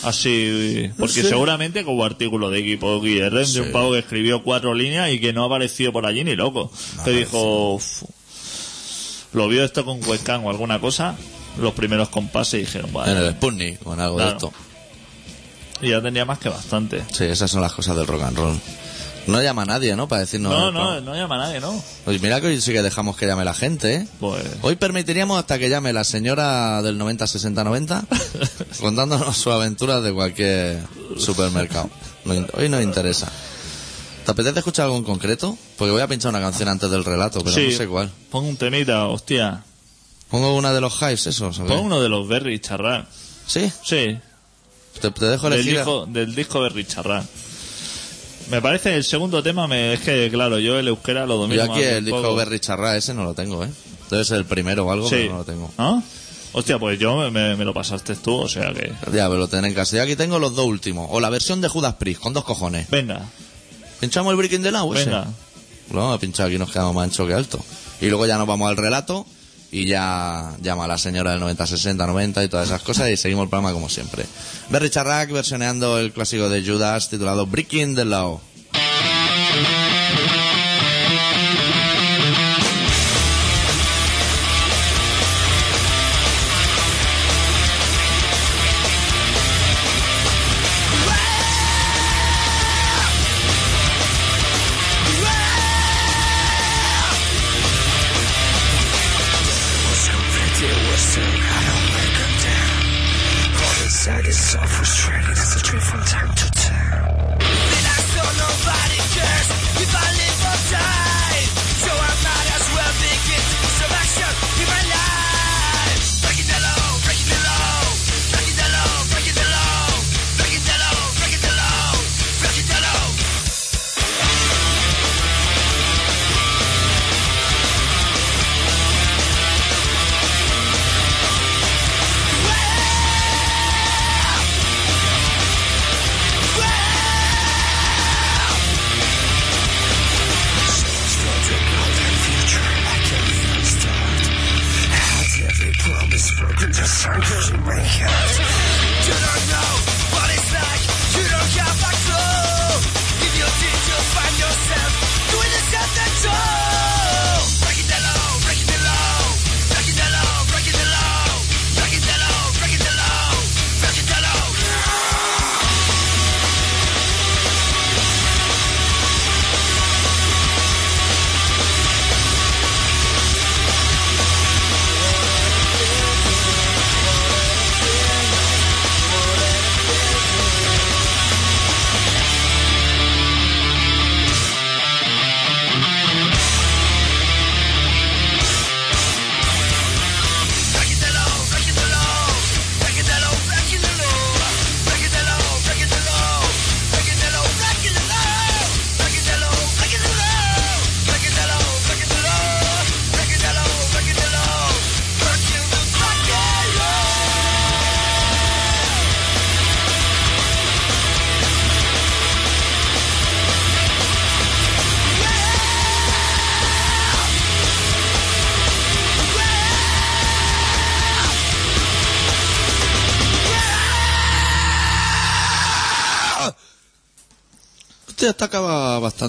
Así, 0.04 0.90
porque 0.98 1.22
seguramente 1.22 1.84
como 1.84 2.02
artículo 2.02 2.48
de 2.48 2.60
equipo 2.60 2.98
Guillermo, 3.02 3.40
de 3.40 3.60
un 3.60 3.66
Sí. 3.66 3.72
pavo 3.72 3.92
que 3.92 3.98
escribió 3.98 4.42
cuatro 4.42 4.72
líneas 4.72 5.10
y 5.10 5.20
que 5.20 5.34
no 5.34 5.42
ha 5.42 5.46
aparecido 5.48 5.92
por 5.92 6.06
allí 6.06 6.24
ni 6.24 6.34
loco. 6.34 6.72
que 7.04 7.10
dijo, 7.10 7.74
"Uf, 7.74 8.04
lo 9.34 9.48
vio 9.48 9.62
esto 9.64 9.84
con 9.84 10.02
webcam 10.02 10.46
o 10.46 10.50
alguna 10.50 10.80
cosa, 10.80 11.14
los 11.60 11.74
primeros 11.74 12.08
compases 12.08 12.54
y 12.54 12.64
dijeron, 12.64 12.88
En 12.90 12.96
el 12.96 13.14
vale, 13.22 13.30
Sputnik 13.32 13.86
o 13.86 13.92
en 13.92 14.00
algo 14.00 14.16
Claro. 14.16 14.30
de 14.30 14.36
esto. 14.36 14.52
y 15.82 15.90
ya 15.90 16.00
tenía 16.00 16.24
más 16.24 16.38
que 16.38 16.48
bastante. 16.48 17.02
Sí, 17.12 17.24
esas 17.24 17.50
son 17.50 17.60
las 17.60 17.72
cosas 17.74 17.96
del 17.96 18.06
rock 18.06 18.22
and 18.22 18.36
roll. 18.38 18.56
No 19.28 19.42
llama 19.42 19.62
a 19.62 19.66
nadie, 19.66 19.94
¿no? 19.94 20.08
Para 20.08 20.22
decirnos... 20.22 20.52
No, 20.52 20.72
no, 20.72 21.00
no 21.00 21.14
llama 21.14 21.34
a 21.36 21.38
nadie, 21.46 21.60
¿no? 21.60 21.80
Pues 22.04 22.20
mira 22.22 22.40
que 22.40 22.46
hoy 22.48 22.60
sí 22.60 22.72
que 22.72 22.82
dejamos 22.82 23.16
que 23.16 23.26
llame 23.26 23.44
la 23.44 23.54
gente, 23.54 23.94
¿eh? 23.94 24.08
Pues, 24.20 24.42
Hoy 24.62 24.76
permitiríamos 24.76 25.38
hasta 25.38 25.58
que 25.58 25.68
llame 25.68 25.92
la 25.92 26.04
señora 26.04 26.80
del 26.82 26.98
90-60-90 26.98 28.06
contándonos 28.80 29.36
sus 29.36 29.52
aventuras 29.52 30.02
de 30.02 30.12
cualquier 30.12 30.82
supermercado. 31.18 31.90
Hoy 32.54 32.68
nos 32.68 32.82
interesa. 32.82 33.30
¿Te 34.24 34.32
apetece 34.32 34.58
escuchar 34.58 34.84
algo 34.86 34.96
en 34.98 35.04
concreto? 35.04 35.56
Porque 35.76 35.90
voy 35.92 36.02
a 36.02 36.06
pinchar 36.08 36.30
una 36.30 36.40
canción 36.40 36.68
antes 36.68 36.90
del 36.90 37.04
relato, 37.04 37.40
pero 37.40 37.54
sí, 37.54 37.68
no 37.70 37.76
sé 37.76 37.86
cuál. 37.86 38.10
pon 38.30 38.44
un 38.44 38.56
temita, 38.56 39.06
hostia. 39.06 39.62
Pongo 40.30 40.54
una 40.54 40.72
de 40.74 40.80
los 40.82 41.00
hives, 41.00 41.26
esos. 41.26 41.58
¿o 41.58 41.62
qué? 41.64 41.68
Pon 41.68 41.80
uno 41.86 42.00
de 42.00 42.08
los 42.10 42.28
Berry 42.28 42.58
Charrán. 42.60 43.06
¿Sí? 43.46 43.72
Sí, 43.82 44.18
Te, 45.00 45.10
te 45.10 45.24
dejo 45.26 45.48
del 45.48 45.60
elegir. 45.60 45.76
disco, 45.78 46.04
del 46.06 46.34
disco 46.34 46.60
Berry 46.60 46.84
Charrán. 46.86 47.26
Me 48.50 48.62
parece 48.62 48.94
el 48.94 49.04
segundo 49.04 49.42
tema, 49.42 49.66
me, 49.66 49.92
es 49.94 50.00
que 50.00 50.30
claro, 50.30 50.58
yo 50.58 50.78
el 50.78 50.88
euskera 50.88 51.26
lo 51.26 51.36
domino 51.36 51.64
Yo 51.66 51.70
aquí 51.72 51.80
más 51.82 51.90
el 51.92 52.04
disco 52.04 52.22
poco. 52.22 52.34
Berry 52.36 52.60
Charra 52.60 52.96
ese 52.96 53.12
no 53.12 53.24
lo 53.24 53.34
tengo, 53.34 53.62
¿eh? 53.64 53.68
Ser 54.24 54.38
el 54.38 54.46
primero 54.46 54.86
o 54.86 54.90
algo, 54.90 55.06
Sí. 55.08 55.16
pero 55.16 55.32
no 55.32 55.38
lo 55.38 55.44
tengo. 55.44 55.70
¿Ah? 55.76 56.00
Hostia, 56.52 56.78
pues 56.78 56.98
yo 56.98 57.14
me, 57.16 57.30
me- 57.30 57.56
me 57.56 57.64
lo 57.66 57.74
pasaste 57.74 58.16
tú, 58.16 58.34
o 58.36 58.48
sea 58.48 58.72
que... 58.72 58.88
Ya, 59.12 59.28
pero 59.28 59.36
lo 59.36 59.48
tenés 59.48 59.68
en 59.68 59.74
casa. 59.74 59.96
Y 59.96 59.98
aquí 60.00 60.16
tengo 60.16 60.38
los 60.38 60.56
dos 60.56 60.64
últimos. 60.64 61.06
O 61.10 61.20
la 61.20 61.28
versión 61.28 61.60
de 61.60 61.68
Judas 61.68 61.94
Priest, 61.96 62.22
con 62.22 62.32
dos 62.32 62.44
cojones. 62.44 62.88
Venga, 62.88 63.20
¿Pinchamos 64.00 64.30
el 64.30 64.36
Breaking 64.38 64.62
the 64.62 64.70
Law 64.70 64.94
ese? 64.94 65.04
venga. 65.06 65.26
Lo 65.92 66.00
vamos 66.00 66.16
a 66.16 66.20
pinchar 66.20 66.46
aquí, 66.48 66.56
nos 66.58 66.70
quedamos 66.70 66.94
más 66.94 67.04
ancho 67.04 67.26
que 67.26 67.34
alto. 67.34 67.62
Y 68.00 68.06
luego 68.06 68.24
ya 68.26 68.38
nos 68.38 68.46
vamos 68.46 68.68
al 68.70 68.76
relato 68.78 69.26
y 69.70 69.86
ya 69.86 70.56
llama 70.62 70.84
a 70.84 70.88
la 70.88 70.98
señora 70.98 71.32
del 71.32 71.40
90, 71.40 71.66
60, 71.66 72.06
90 72.06 72.44
y 72.44 72.48
todas 72.48 72.68
esas 72.68 72.82
cosas 72.82 73.10
y 73.10 73.16
seguimos 73.16 73.44
el 73.44 73.50
programa 73.50 73.72
como 73.72 73.88
siempre. 73.88 74.24
Berry 74.70 74.90
Charrac 74.90 75.30
versioneando 75.30 75.98
el 75.98 76.12
clásico 76.12 76.48
de 76.48 76.64
Judas 76.64 77.10
titulado 77.10 77.46
Breaking 77.46 77.94
the 77.94 78.04
Law. 78.04 78.40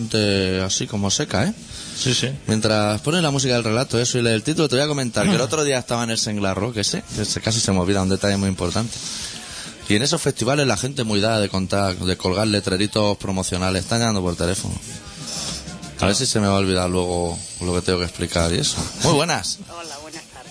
Bastante 0.09 0.61
así 0.61 0.87
como 0.87 1.11
seca, 1.11 1.45
¿eh? 1.45 1.53
Sí, 1.97 2.13
sí. 2.13 2.29
Mientras 2.47 3.01
pone 3.01 3.21
la 3.21 3.31
música 3.31 3.53
del 3.53 3.63
relato, 3.63 3.99
eso 3.99 4.17
y 4.17 4.21
lee 4.21 4.29
el 4.31 4.43
título, 4.43 4.69
te 4.69 4.75
voy 4.75 4.85
a 4.85 4.87
comentar 4.87 5.27
que 5.27 5.35
el 5.35 5.41
otro 5.41 5.63
día 5.63 5.77
estaba 5.77 6.03
en 6.03 6.11
el 6.11 6.17
Senglar 6.17 6.57
Rock, 6.57 6.77
ese, 6.77 7.03
que 7.15 7.23
ese 7.23 7.41
casi 7.41 7.59
se 7.59 7.71
me 7.71 7.79
olvida, 7.79 8.01
un 8.01 8.09
detalle 8.09 8.37
muy 8.37 8.49
importante. 8.49 8.97
Y 9.87 9.95
en 9.95 10.03
esos 10.03 10.21
festivales 10.21 10.67
la 10.67 10.77
gente 10.77 11.03
muy 11.03 11.19
dada 11.19 11.39
de 11.39 11.49
contar, 11.49 11.95
de 11.97 12.15
colgar 12.15 12.47
letreritos 12.47 13.17
promocionales, 13.17 13.83
están 13.83 13.99
llamando 13.99 14.21
por 14.21 14.35
teléfono. 14.35 14.75
A 15.99 16.05
ver 16.05 16.15
si 16.15 16.25
se 16.25 16.39
me 16.39 16.47
va 16.47 16.55
a 16.55 16.59
olvidar 16.59 16.89
luego 16.89 17.37
lo 17.61 17.73
que 17.73 17.81
tengo 17.81 17.99
que 17.99 18.05
explicar 18.05 18.53
y 18.53 18.59
eso. 18.59 18.77
Muy 19.03 19.13
buenas. 19.13 19.59
Hola, 19.67 19.97
buenas. 19.97 20.08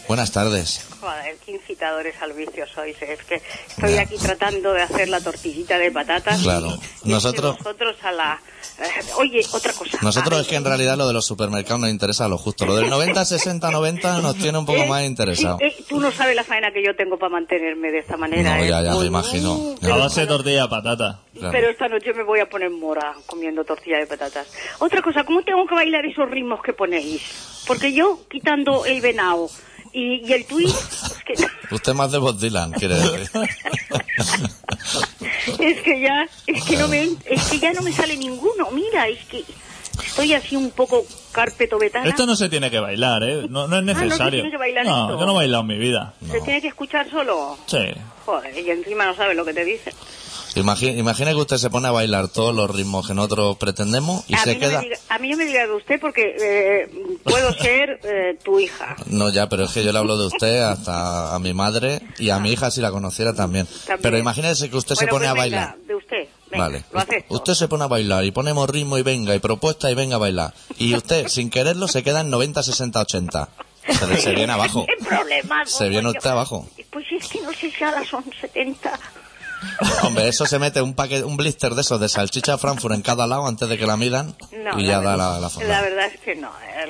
Buenas 0.09 0.33
tardes. 0.33 0.87
Joder, 1.01 1.37
qué 1.45 1.53
incitadores 1.53 2.15
al 2.23 2.33
vicio 2.33 2.65
sois. 2.75 2.97
eh. 3.03 3.13
Es 3.13 3.25
que 3.25 3.43
estoy 3.69 3.95
aquí 3.99 4.17
tratando 4.17 4.73
de 4.73 4.81
hacer 4.83 5.09
la 5.11 5.21
tortillita 5.21 5.77
de 5.79 5.91
patatas. 5.93 6.41
Claro. 6.43 6.69
y- 7.05 7.09
y 7.09 7.13
Nosotros- 7.13 7.59
Nosotros 7.59 7.95
a 8.03 8.13
la... 8.13 8.41
eh, 8.81 8.85
oye, 9.19 9.41
otra 9.53 9.73
cosa. 9.75 9.99
Nosotros 10.01 10.41
es 10.41 10.47
que 10.49 10.57
en 10.57 10.63
ver, 10.65 10.71
realidad 10.71 10.97
lo 10.97 11.07
de 11.07 11.13
los 11.13 11.27
supermercados 11.27 11.81
nos 11.83 11.91
interesa 11.91 12.25
a 12.25 12.29
lo 12.29 12.39
justo. 12.39 12.65
Lo 12.65 12.75
del 12.77 12.89
90, 12.89 13.23
60, 13.23 13.71
90 13.71 14.21
nos 14.23 14.37
tiene 14.37 14.57
un 14.57 14.65
poco 14.65 14.79
eh, 14.83 14.89
más 14.89 15.05
interesado. 15.05 15.59
eh, 15.61 15.77
tú 15.87 16.01
no 16.01 16.11
sabes 16.11 16.35
la 16.35 16.43
faena 16.43 16.73
que 16.73 16.83
yo 16.83 16.97
tengo 16.97 17.19
para 17.19 17.31
mantenerme 17.33 17.91
de 17.93 17.99
esta 17.99 18.17
manera. 18.17 18.57
No, 18.57 18.65
eh. 18.65 18.69
ya, 18.69 18.81
ya 18.83 18.95
me 18.95 19.05
imagino. 19.05 19.75
A 19.77 19.81
pero 19.81 19.99
base 19.99 20.23
de 20.23 20.27
tortilla 20.27 20.63
de 20.63 20.69
patata. 20.69 21.21
Claro. 21.35 21.53
Pero 21.53 21.69
esta 21.71 21.89
noche 21.89 22.15
me 22.15 22.23
voy 22.23 22.41
a 22.41 22.49
poner 22.49 22.71
mora 22.71 23.15
comiendo 23.27 23.63
tortilla 23.63 23.99
de 23.99 24.07
patatas. 24.07 24.47
Otra 24.79 25.03
cosa, 25.03 25.25
¿cómo 25.25 25.43
tengo 25.43 25.67
que 25.67 25.75
bailar 25.75 26.07
esos 26.07 26.29
ritmos 26.31 26.63
que 26.63 26.73
ponéis? 26.73 27.21
Porque 27.67 27.93
yo, 27.93 28.21
quitando 28.31 28.87
el 28.87 29.03
venado 29.03 29.51
y, 29.93 30.27
y 30.27 30.33
el 30.33 30.43
es 30.43 31.23
que, 31.25 31.35
Usted 31.71 31.95
más 31.95 32.13
de 32.13 32.19
Bob 32.19 32.39
Dylan, 32.39 32.73
quiere 32.73 32.95
decir. 32.95 33.31
es 35.59 35.81
que 35.83 36.01
ya, 36.01 36.29
es 36.47 36.65
que 36.65 36.77
no 36.77 36.89
me, 36.89 37.09
es 37.25 37.45
que 37.51 37.59
ya 37.59 37.73
no 37.73 37.83
me 37.83 37.93
sale 37.93 38.17
ninguno. 38.17 38.71
Mira, 38.71 39.09
es 39.09 39.25
que 39.27 39.45
estoy 40.07 40.33
así 40.35 40.57
un 40.57 40.71
poco 40.71 41.05
carpetobetana. 41.33 42.09
Esto 42.09 42.27
no 42.27 42.37
se 42.37 42.49
tiene 42.49 42.71
que 42.71 42.81
bailar, 42.81 43.23
¿eh? 43.25 43.47
No, 43.49 43.67
no 43.69 43.79
es 43.79 43.85
no 43.85 43.95
se 43.95 44.05
necesario. 44.05 44.41
tiene 44.43 44.51
que 44.51 44.57
bailar 44.59 44.85
no, 44.87 45.07
esto. 45.09 45.21
yo 45.21 45.27
no 45.27 45.33
he 45.33 45.37
bailado 45.37 45.61
en 45.63 45.67
mi 45.69 45.79
vida. 45.79 46.15
Se 46.31 46.41
tiene 46.41 46.61
que 46.61 46.69
escuchar 46.69 47.09
solo. 47.11 47.57
Sí. 47.67 47.79
Joder, 48.27 48.59
y 48.59 48.71
encima 48.71 49.07
no 49.07 49.15
sabe 49.15 49.35
lo 49.35 49.45
que 49.45 49.55
te 49.55 49.65
dice. 49.65 49.93
Imagina, 50.57 50.93
imagina 50.99 51.31
que 51.31 51.37
usted 51.37 51.57
se 51.59 51.71
pone 51.71 51.87
a 51.89 51.91
bailar 51.93 52.29
todos 52.29 52.55
los 52.55 52.75
ritmos 52.75 53.07
que 53.07 53.15
nosotros 53.15 53.57
pretendemos 53.59 54.25
y 54.29 54.35
a, 54.35 54.39
se 54.39 54.59
queda... 54.59 54.73
no 54.73 54.79
me 54.79 54.85
diga, 54.89 54.97
a 55.11 55.19
mí 55.19 55.31
no 55.31 55.37
me 55.37 55.45
diga 55.45 55.67
de 55.67 55.73
usted 55.75 56.01
porque 56.01 56.35
eh, 56.41 56.91
puedo 57.23 57.53
ser 57.61 58.01
eh, 58.03 58.37
tu 58.43 58.59
hija. 58.59 58.97
No, 59.07 59.31
ya, 59.31 59.49
pero 59.49 59.65
es 59.65 59.71
que 59.73 59.85
yo 59.85 59.93
le 59.93 59.99
hablo 59.99 60.17
de 60.19 60.27
usted 60.27 60.63
hasta 60.63 61.35
a 61.35 61.39
mi 61.39 61.53
madre 61.55 62.01
y 62.19 62.31
a 62.31 62.39
mi 62.41 62.51
hija 62.53 62.71
si 62.71 62.81
la 62.81 62.91
conociera 62.91 63.35
también. 63.35 63.67
También. 63.67 63.99
Pero 64.03 64.19
imagínese 64.19 64.69
que 64.71 64.77
usted 64.77 64.95
se 64.97 65.05
Bueno, 65.07 65.19
pone 65.19 65.29
pues 65.29 65.39
a 65.39 65.45
venga, 65.45 65.57
bailar. 65.59 65.79
de 65.87 65.95
usted. 65.95 66.29
Venga, 66.51 66.65
Vale. 66.65 66.85
Lo 66.93 67.01
acepto. 67.01 67.35
Usted 67.35 67.55
se 67.55 67.69
pone 67.69 67.85
a 67.85 67.89
bailar 67.89 68.25
y 68.25 68.31
ponemos 68.31 68.69
ritmo 68.69 68.99
y 68.99 69.03
venga 69.03 69.35
y 69.35 69.39
propuesta 69.39 69.91
y 69.91 69.95
venga 69.95 70.17
a 70.17 70.19
bailar. 70.19 70.55
Y 70.79 70.95
usted, 70.95 71.29
sin 71.29 71.51
quererlo, 71.51 71.89
se 71.89 72.03
queda 72.03 72.21
en 72.21 72.31
90, 72.31 72.63
60, 72.63 73.01
80. 73.01 73.49
Se, 73.89 74.17
se 74.17 74.35
viene 74.35 74.53
abajo. 74.53 74.87
¿Qué 74.99 75.05
problema? 75.05 75.65
Se 75.65 75.89
viene 75.89 76.09
usted 76.11 76.31
abajo. 76.31 76.69
Pues 76.91 77.07
es 77.11 77.29
que 77.29 77.41
no 77.41 77.53
sé 77.53 77.71
si 77.71 77.85
ahora 77.85 78.05
son 78.05 78.25
70. 78.41 78.99
Hombre, 80.03 80.29
eso 80.29 80.47
se 80.47 80.59
mete 80.59 80.81
un 80.83 80.95
paquete, 80.95 81.25
un 81.25 81.37
blister 81.37 81.75
de 81.75 81.81
esos 81.83 82.01
de 82.01 82.09
salchicha 82.09 82.59
Frankfurt 82.59 82.95
en 82.95 83.03
cada 83.03 83.27
lado 83.27 83.47
antes 83.47 83.69
de 83.69 83.77
que 83.79 83.87
la 83.87 83.97
midan 83.97 84.35
No, 84.53 84.79
y 84.79 84.87
ya 84.87 85.01
da 85.01 85.17
la, 85.17 85.39
la, 85.41 85.51
la 85.67 85.81
verdad 85.83 86.07
es 86.07 86.21
que 86.21 86.35
no, 86.37 86.49
eh, 86.49 86.87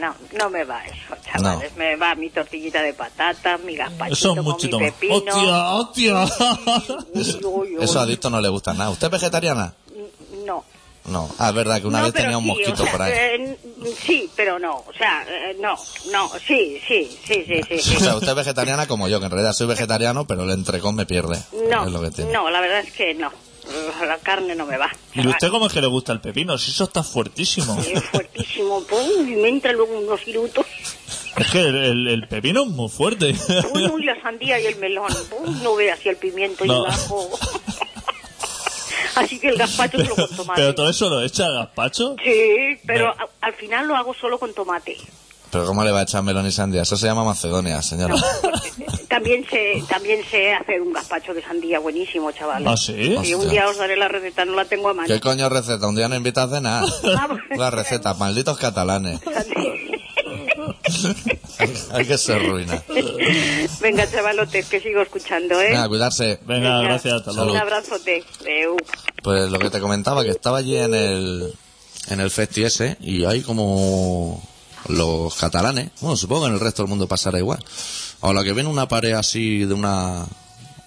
no, 0.00 0.14
no 0.38 0.50
me 0.50 0.64
va 0.64 0.84
eso, 0.84 1.16
chavales. 1.24 1.72
No. 1.72 1.78
Me 1.78 1.96
va 1.96 2.14
mi 2.14 2.30
tortillita 2.30 2.82
de 2.82 2.92
patatas, 2.94 3.60
mi 3.60 3.76
gazpachito 3.76 4.12
Eso 4.14 4.30
es 4.30 4.36
con 4.36 4.44
muchito 4.44 4.78
mi 4.78 4.84
más. 4.86 4.94
pepino. 4.94 5.16
¡Hostia, 5.74 6.24
hostia! 6.24 6.24
Uy, 7.14 7.40
uy, 7.44 7.76
uy. 7.76 7.84
Eso 7.84 7.98
a 7.98 8.02
Adicto 8.02 8.30
no 8.30 8.40
le 8.40 8.48
gusta 8.48 8.72
nada. 8.74 8.90
¿Usted 8.90 9.06
es 9.06 9.12
vegetariana? 9.12 9.74
No. 11.08 11.28
Ah, 11.38 11.50
es 11.50 11.54
verdad 11.54 11.80
que 11.80 11.86
una 11.86 11.98
No, 12.00 12.04
vez 12.06 12.14
tenía 12.14 12.36
un 12.36 12.44
sí, 12.44 12.48
mosquito 12.50 12.72
o 12.72 12.76
sea, 12.84 12.92
por 12.92 13.02
ahí. 13.02 13.12
eh, 13.14 13.56
sí, 14.04 14.28
pero 14.34 14.58
no. 14.58 14.76
O 14.78 14.92
sea, 14.96 15.24
eh, 15.28 15.56
no, 15.60 15.76
no, 16.10 16.30
sí, 16.46 16.80
sí, 16.86 17.08
sí, 17.26 17.44
sí, 17.46 17.60
sí. 17.68 17.78
sí. 17.80 17.96
O 17.96 18.00
sea, 18.00 18.14
usted 18.16 18.28
es 18.30 18.34
vegetariana 18.34 18.86
como 18.86 19.06
yo, 19.08 19.18
que 19.20 19.26
en 19.26 19.30
realidad 19.32 19.52
soy 19.52 19.66
vegetariano, 19.68 20.26
pero 20.26 20.42
el 20.44 20.50
entrecón 20.50 20.94
me 20.96 21.06
pierde. 21.06 21.40
no, 21.70 21.86
Es 21.86 21.92
lo 21.92 22.00
que 22.02 22.10
tiene. 22.10 22.32
no, 22.32 22.50
la 22.50 22.60
verdad 22.60 22.80
es 22.80 22.92
que 22.92 23.14
no. 23.14 23.30
La 24.06 24.18
carne 24.18 24.54
no 24.54 24.64
me 24.64 24.76
va. 24.76 24.88
¿Y 25.14 25.26
usted 25.26 25.50
cómo 25.50 25.66
es 25.66 25.72
que 25.72 25.80
le 25.80 25.88
gusta 25.88 26.12
el 26.12 26.20
pepino? 26.20 26.56
Si 26.56 26.70
eso 26.70 26.84
está 26.84 27.02
fuertísimo. 27.02 27.76
Es 27.80 28.00
fuertísimo, 28.04 28.80
pum, 28.84 29.28
y 29.28 29.34
me 29.34 29.48
entra 29.48 29.72
luego 29.72 29.98
unos 29.98 30.26
irutos. 30.28 30.64
Es 31.36 31.48
que 31.50 31.58
el, 31.60 31.74
el- 31.76 32.08
el 32.08 32.28
pepino 32.28 32.62
es 32.62 32.68
muy 32.68 32.88
fuerte. 32.88 33.34
Uy, 33.74 33.86
uy, 33.92 34.04
la 34.04 34.20
sandía 34.22 34.60
y 34.60 34.66
el 34.66 34.76
melón. 34.76 35.12
Uy, 35.44 35.50
no 35.64 35.74
veas 35.74 35.98
si 35.98 36.08
el 36.08 36.16
pimiento 36.16 36.64
y 36.64 36.68
No. 36.68 36.86
el 36.86 36.92
ajo. 36.92 37.28
Así 39.16 39.38
que 39.40 39.48
el 39.48 39.56
gazpacho 39.58 39.98
solo 40.04 40.14
con 40.28 40.36
tomate. 40.36 40.60
Pero 40.60 40.74
todo 40.74 40.88
eso 40.90 41.08
lo 41.08 41.22
echa 41.22 41.46
a 41.46 41.50
gazpacho. 41.50 42.16
Sí, 42.22 42.78
pero 42.86 43.08
a- 43.08 43.28
al 43.40 43.54
final 43.54 43.88
lo 43.88 43.96
hago 43.96 44.14
solo 44.14 44.38
con 44.38 44.54
tomate. 44.54 44.96
Pero 45.50 45.64
¿cómo 45.64 45.84
le 45.84 45.90
va 45.92 46.00
a 46.00 46.02
echar 46.02 46.22
melón 46.22 46.44
y 46.46 46.52
sandía? 46.52 46.82
Eso 46.82 46.96
se 46.96 47.06
llama 47.06 47.24
Macedonia, 47.24 47.80
señora. 47.80 48.16
También 49.08 49.46
sé, 49.48 49.82
también 49.88 50.20
sé 50.28 50.52
hacer 50.52 50.80
un 50.82 50.92
gazpacho 50.92 51.32
de 51.32 51.40
sandía 51.40 51.78
buenísimo, 51.78 52.32
chavales. 52.32 52.66
¿Ah, 52.68 52.76
sí? 52.76 53.16
Sí, 53.22 53.32
un 53.34 53.48
día 53.48 53.68
os 53.68 53.78
daré 53.78 53.96
la 53.96 54.08
receta, 54.08 54.44
no 54.44 54.54
la 54.54 54.64
tengo 54.64 54.88
a 54.88 54.94
mano. 54.94 55.06
¿Qué 55.08 55.20
coño 55.20 55.48
receta? 55.48 55.86
Un 55.86 55.94
día 55.94 56.08
no 56.08 56.16
invitas 56.16 56.50
de 56.50 56.60
nada. 56.60 56.84
Vamos. 57.02 57.38
La 57.56 57.70
receta, 57.70 58.12
malditos 58.14 58.58
catalanes. 58.58 59.20
Hay 61.92 62.06
que 62.06 62.18
ser 62.18 62.48
ruina. 62.48 62.82
Venga, 63.80 64.10
chavalotes, 64.10 64.66
que 64.66 64.80
sigo 64.80 65.02
escuchando, 65.02 65.60
¿eh? 65.60 65.70
Venga, 65.70 65.88
cuidarse. 65.88 66.38
Venga, 66.46 66.80
gracias, 66.82 67.14
hasta 67.14 67.32
luego. 67.32 67.52
Un 67.52 67.58
abrazote. 67.58 68.24
Adeu. 68.40 68.76
Pues 69.22 69.50
lo 69.50 69.58
que 69.58 69.70
te 69.70 69.80
comentaba, 69.80 70.22
que 70.24 70.30
estaba 70.30 70.58
allí 70.58 70.76
en 70.76 70.94
el, 70.94 71.54
en 72.08 72.20
el 72.20 72.30
festi 72.30 72.64
ese, 72.64 72.96
y 73.00 73.24
hay 73.24 73.42
como 73.42 74.42
los 74.88 75.34
catalanes, 75.34 75.90
bueno, 76.00 76.16
supongo 76.16 76.42
que 76.42 76.48
en 76.48 76.54
el 76.54 76.60
resto 76.60 76.82
del 76.82 76.90
mundo 76.90 77.08
pasará 77.08 77.38
igual. 77.38 77.62
A 78.22 78.32
la 78.32 78.44
que 78.44 78.52
ven 78.52 78.66
una 78.66 78.88
pared 78.88 79.12
así 79.12 79.64
de 79.64 79.74
una, 79.74 80.26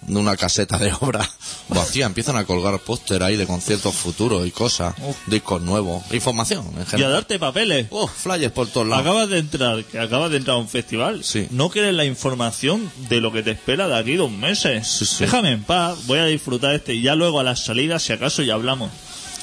de 0.02 0.16
una 0.16 0.36
caseta 0.36 0.78
de 0.78 0.92
obra 1.00 1.28
vacía, 1.68 2.06
empiezan 2.06 2.36
a 2.36 2.44
colgar 2.44 2.78
póster 2.80 3.22
ahí 3.22 3.36
de 3.36 3.46
conciertos 3.46 3.94
futuros 3.94 4.46
y 4.46 4.50
cosas, 4.50 4.94
discos 5.26 5.60
nuevos, 5.62 6.02
información 6.12 6.66
en 6.76 7.00
Y 7.00 7.02
a 7.02 7.08
darte 7.08 7.38
papeles. 7.38 7.86
Oh, 7.90 8.06
flyers 8.06 8.52
por 8.52 8.68
todos 8.68 8.86
lados. 8.86 9.06
Acabas 9.06 9.28
de 9.28 9.38
entrar, 9.38 9.84
que 9.84 9.98
acabas 9.98 10.30
de 10.30 10.38
entrar 10.38 10.56
a 10.56 10.60
un 10.60 10.68
festival. 10.68 11.24
Sí. 11.24 11.46
No 11.50 11.70
quieres 11.70 11.94
la 11.94 12.04
información 12.04 12.90
de 13.08 13.20
lo 13.20 13.32
que 13.32 13.42
te 13.42 13.50
espera 13.52 13.88
de 13.88 13.96
aquí 13.96 14.16
dos 14.16 14.30
meses. 14.30 14.86
Sí, 14.86 15.04
sí. 15.04 15.24
Déjame 15.24 15.52
en 15.52 15.62
paz, 15.64 16.06
voy 16.06 16.18
a 16.18 16.24
disfrutar 16.24 16.74
este 16.74 16.94
y 16.94 17.02
ya 17.02 17.14
luego 17.14 17.40
a 17.40 17.44
las 17.44 17.60
salidas, 17.60 18.02
si 18.02 18.12
acaso, 18.12 18.42
ya 18.42 18.54
hablamos. 18.54 18.90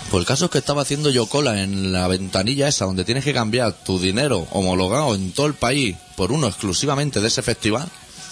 Pues 0.09 0.21
el 0.21 0.25
caso 0.25 0.45
es 0.45 0.51
que 0.51 0.57
estaba 0.59 0.83
haciendo 0.83 1.09
yo 1.09 1.25
cola 1.25 1.61
en 1.61 1.91
la 1.91 2.07
ventanilla 2.07 2.69
esa 2.69 2.85
donde 2.85 3.03
tienes 3.03 3.25
que 3.25 3.33
cambiar 3.33 3.73
tu 3.73 3.99
dinero 3.99 4.47
homologado 4.51 5.13
en 5.13 5.33
todo 5.33 5.47
el 5.47 5.53
país 5.53 5.97
por 6.15 6.31
uno 6.31 6.47
exclusivamente 6.47 7.19
de 7.19 7.27
ese 7.27 7.41
festival, 7.41 7.89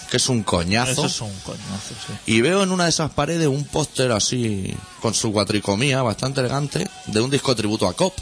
que 0.09 0.17
es 0.17 0.29
un 0.29 0.43
coñazo. 0.43 0.91
Eso 0.91 1.05
es 1.05 1.21
un 1.21 1.39
coñazo, 1.39 1.95
sí. 2.07 2.13
Y 2.25 2.41
veo 2.41 2.63
en 2.63 2.71
una 2.71 2.85
de 2.85 2.89
esas 2.89 3.11
paredes 3.11 3.47
un 3.47 3.65
póster 3.65 4.11
así, 4.11 4.73
con 5.01 5.13
su 5.13 5.31
cuatricomía, 5.31 6.01
bastante 6.01 6.41
elegante, 6.41 6.89
de 7.07 7.21
un 7.21 7.29
disco 7.29 7.55
tributo 7.55 7.87
a 7.87 7.93
Cop, 7.93 8.13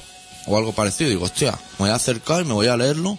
o 0.48 0.58
algo 0.58 0.74
parecido. 0.74 1.10
Digo, 1.10 1.26
hostia, 1.26 1.52
me 1.52 1.86
voy 1.86 1.90
a 1.90 1.96
acercar 1.96 2.42
y 2.42 2.46
me 2.46 2.54
voy 2.54 2.68
a 2.68 2.78
leerlo. 2.78 3.18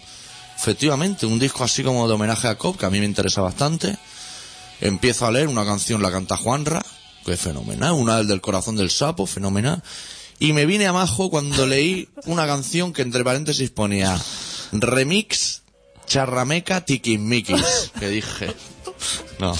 Efectivamente, 0.56 1.26
un 1.26 1.38
disco 1.38 1.64
así 1.64 1.82
como 1.82 2.06
de 2.06 2.14
homenaje 2.14 2.48
a 2.48 2.56
Cop, 2.56 2.78
que 2.78 2.86
a 2.86 2.90
mí 2.90 3.00
me 3.00 3.06
interesa 3.06 3.40
bastante. 3.40 3.96
Empiezo 4.80 5.26
a 5.26 5.30
leer 5.30 5.48
una 5.48 5.64
canción, 5.64 6.02
la 6.02 6.10
canta 6.10 6.36
Juanra, 6.36 6.84
que 7.24 7.32
es 7.32 7.40
fenomenal, 7.40 7.92
una 7.92 8.18
del 8.18 8.28
del 8.28 8.40
corazón 8.40 8.76
del 8.76 8.90
sapo, 8.90 9.26
fenomenal. 9.26 9.82
Y 10.38 10.52
me 10.52 10.66
vine 10.66 10.86
abajo 10.86 11.30
cuando 11.30 11.66
leí 11.66 12.08
una 12.26 12.46
canción 12.46 12.92
que 12.92 13.02
entre 13.02 13.24
paréntesis 13.24 13.70
ponía 13.70 14.20
remix 14.72 15.62
charrameca 16.07 16.84
tiquismiquis, 16.84 17.90
que 17.98 18.09
dije, 18.09 18.55
no, 19.38 19.57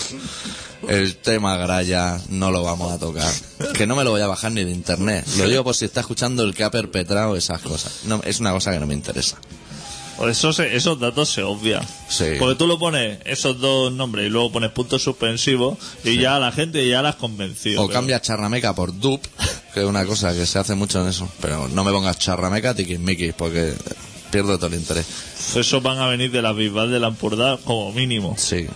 el 0.89 1.17
tema 1.17 1.57
graya 1.57 2.21
no 2.29 2.51
lo 2.51 2.63
vamos 2.63 2.93
a 2.93 2.99
tocar, 2.99 3.33
que 3.75 3.87
no 3.87 3.97
me 3.97 4.05
lo 4.05 4.11
voy 4.11 4.21
a 4.21 4.27
bajar 4.27 4.53
ni 4.53 4.65
de 4.65 4.71
internet, 4.71 5.27
lo 5.39 5.49
digo 5.49 5.65
por 5.65 5.75
si 5.75 5.85
está 5.87 6.01
escuchando 6.01 6.43
el 6.45 6.55
que 6.55 6.65
ha 6.65 6.71
perpetrado 6.71 7.37
esas 7.37 7.61
cosas, 7.61 8.01
no, 8.05 8.21
es 8.25 8.41
una 8.41 8.53
cosa 8.53 8.71
que 8.73 8.81
no 8.81 8.87
me 8.87 8.95
interesa. 8.95 9.39
O 10.17 10.29
eso 10.29 10.53
se- 10.53 10.77
esos 10.77 11.01
datos 11.01 11.29
se 11.29 11.43
obvian. 11.43 11.85
Sí. 12.09 12.37
Porque 12.39 12.55
tú 12.55 12.69
lo 12.69 12.79
pones 12.79 13.19
esos 13.25 13.59
dos 13.59 13.93
nombres 13.93 14.27
y 14.27 14.31
luego 14.31 14.53
pones 14.53 14.71
puntos 14.71 15.03
suspensivos 15.03 15.77
y 16.05 16.19
ya 16.19 16.39
la 16.39 16.53
gente 16.53 16.89
ya 16.89 17.03
la 17.03 17.09
has 17.09 17.15
convencido. 17.17 17.83
O 17.83 17.89
pero- 17.89 17.99
cambia 17.99 18.21
charrameca 18.23 18.73
por 18.77 18.97
dup, 18.97 19.21
que 19.75 19.81
es 19.81 19.87
una 19.87 20.07
cosa 20.07 20.33
que 20.33 20.47
se 20.47 20.61
hace 20.61 20.77
mucho 20.77 21.03
en 21.03 21.09
eso, 21.09 21.29
pero 21.41 21.67
no 21.67 21.83
me 21.83 21.91
pongas 21.91 22.17
charrameca 22.21 22.75
tiquismiquis, 22.77 23.35
porque 23.35 23.75
pierdo 24.35 24.57
todo 24.59 24.67
el 24.67 24.75
interés. 24.75 25.07
Esos 25.55 25.81
van 25.81 25.99
a 25.99 26.09
venir 26.09 26.33
de 26.33 26.43
la 26.43 26.53
Bisbal 26.53 26.91
de 26.91 26.99
la 26.99 27.07
Ampurdá 27.07 27.57
como 27.59 27.93
mínimo. 27.93 28.35
Sí. 28.37 28.67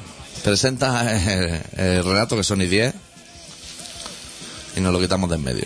Presenta 0.44 1.16
eh, 1.16 1.62
el 1.76 2.04
relato 2.04 2.36
que 2.36 2.44
son 2.44 2.62
y 2.62 2.66
10 2.66 2.94
y 4.76 4.80
nos 4.80 4.92
lo 4.92 5.00
quitamos 5.00 5.28
de 5.28 5.34
en 5.34 5.42
medio. 5.42 5.64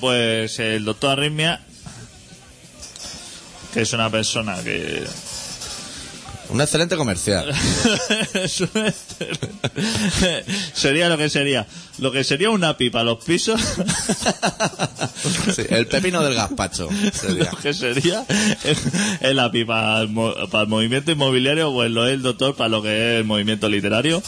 pues 0.00 0.60
el 0.60 0.84
doctor 0.84 1.18
Arritmia, 1.18 1.60
que 3.74 3.80
es 3.80 3.92
una 3.92 4.08
persona 4.10 4.62
que 4.62 5.02
Un 6.52 6.60
excelente 6.60 6.96
comercial. 6.96 7.48
Es 8.34 8.60
un 8.60 8.68
excelente- 8.74 10.44
sería 10.74 11.08
lo 11.08 11.16
que 11.16 11.28
sería. 11.30 11.66
Lo 11.98 12.10
que 12.10 12.24
sería 12.24 12.50
una 12.50 12.76
pipa 12.76 13.02
los 13.04 13.24
pisos. 13.24 13.60
Sí, 15.54 15.62
el 15.68 15.86
pepino 15.86 16.22
del 16.22 16.34
gazpacho. 16.34 16.88
sería. 17.12 17.50
lo 17.52 17.58
que 17.58 17.74
sería 17.74 18.24
es, 18.64 19.34
la 19.34 19.50
pipa 19.50 20.06
para 20.50 20.62
el 20.62 20.68
movimiento 20.68 21.10
inmobiliario, 21.12 21.72
pues 21.72 21.90
lo 21.90 22.06
es 22.06 22.14
el 22.14 22.22
doctor 22.22 22.54
para 22.56 22.68
lo 22.68 22.82
que 22.82 22.88
es 23.14 23.18
el 23.20 23.24
movimiento 23.24 23.68
literario. 23.68 24.22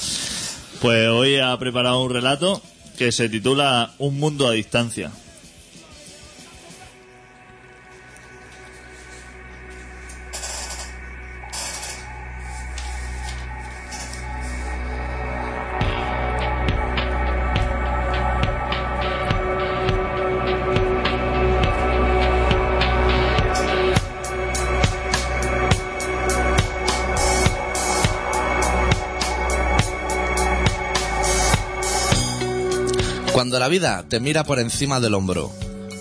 Pues 0.80 1.08
hoy 1.08 1.38
ha 1.38 1.56
preparado 1.58 2.02
un 2.02 2.12
relato 2.12 2.60
que 2.98 3.10
se 3.12 3.28
titula 3.28 3.92
Un 3.98 4.18
mundo 4.18 4.46
a 4.48 4.52
distancia. 4.52 5.10
La 33.62 33.68
vida 33.68 34.04
te 34.08 34.18
mira 34.18 34.42
por 34.42 34.58
encima 34.58 34.98
del 34.98 35.14
hombro, 35.14 35.52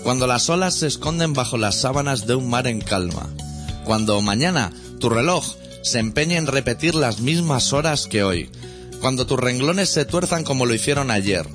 cuando 0.02 0.26
las 0.26 0.50
olas 0.50 0.74
se 0.74 0.88
esconden 0.88 1.34
bajo 1.34 1.60
las 1.60 1.80
sábanas 1.80 2.26
de 2.26 2.34
un 2.34 2.50
mar 2.50 2.66
en 2.66 2.82
calma, 2.82 3.30
cuando 3.84 4.20
mañana 4.24 4.74
tu 5.00 5.10
reloj 5.10 5.46
se 5.84 6.00
empeña 6.00 6.38
en 6.38 6.48
repetir 6.48 6.96
las 6.96 7.20
mismas 7.20 7.72
horas 7.72 8.08
que 8.08 8.24
hoy, 8.24 8.50
cuando 9.00 9.28
tus 9.28 9.40
renglones 9.40 9.92
se 9.92 10.06
tuerzan 10.06 10.44
como 10.44 10.66
lo 10.66 10.74
hicieron 10.74 11.12
ayer, 11.12 11.48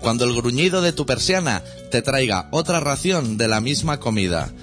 cuando 0.00 0.24
el 0.24 0.34
gruñido 0.34 0.80
de 0.80 0.94
tu 0.94 1.04
persiana 1.04 1.62
te 1.90 2.00
traiga 2.00 2.48
otra 2.50 2.80
ración 2.80 3.36
de 3.36 3.48
la 3.48 3.60
misma 3.60 4.00
comida, 4.00 4.54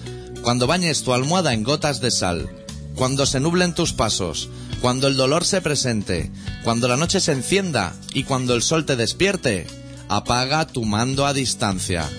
cuando 0.42 0.66
bañes 0.66 1.04
tu 1.04 1.14
almohada 1.14 1.54
en 1.54 1.62
gotas 1.62 2.02
de 2.02 2.10
sal, 2.10 2.50
cuando 2.96 3.28
se 3.28 3.40
nublen 3.40 3.76
tus 3.76 3.94
pasos, 3.94 4.50
cuando 4.82 5.08
el 5.08 5.18
dolor 5.18 5.46
se 5.46 5.62
presente, 5.62 6.32
cuando 6.64 6.88
la 6.88 6.98
noche 6.98 7.20
se 7.20 7.34
encienda 7.34 7.94
y 8.12 8.24
cuando 8.24 8.56
el 8.56 8.64
sol 8.64 8.88
te 8.88 8.96
despierte, 8.96 9.68
apaga 10.10 10.66
tu 10.66 10.84
mando 10.86 11.26
a 11.28 11.34
distancia. 11.34 12.10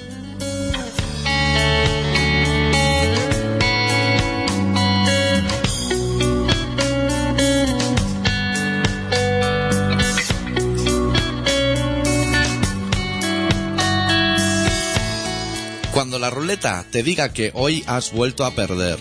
Cuando 15.93 16.21
la 16.21 16.31
ruleta 16.31 16.87
te 16.91 17.03
diga 17.03 17.33
que 17.33 17.51
hoy 17.55 17.85
has 17.87 18.13
vuelto 18.13 18.45
a 18.45 18.53
perder. 18.53 18.99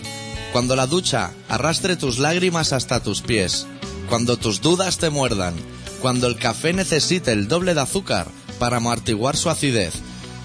Cuando 0.52 0.74
la 0.74 0.88
ducha 0.88 1.30
arrastre 1.48 1.94
tus 1.94 2.18
lágrimas 2.18 2.72
hasta 2.72 3.00
tus 3.00 3.22
pies. 3.22 3.66
Cuando 4.08 4.36
tus 4.36 4.60
dudas 4.60 4.98
te 4.98 5.10
muerdan. 5.10 5.54
Cuando 6.02 6.26
el 6.26 6.36
café 6.36 6.72
necesite 6.72 7.30
el 7.30 7.46
doble 7.46 7.74
de 7.74 7.82
azúcar 7.82 8.26
para 8.60 8.76
amortiguar 8.76 9.36
su 9.36 9.50
acidez. 9.50 9.94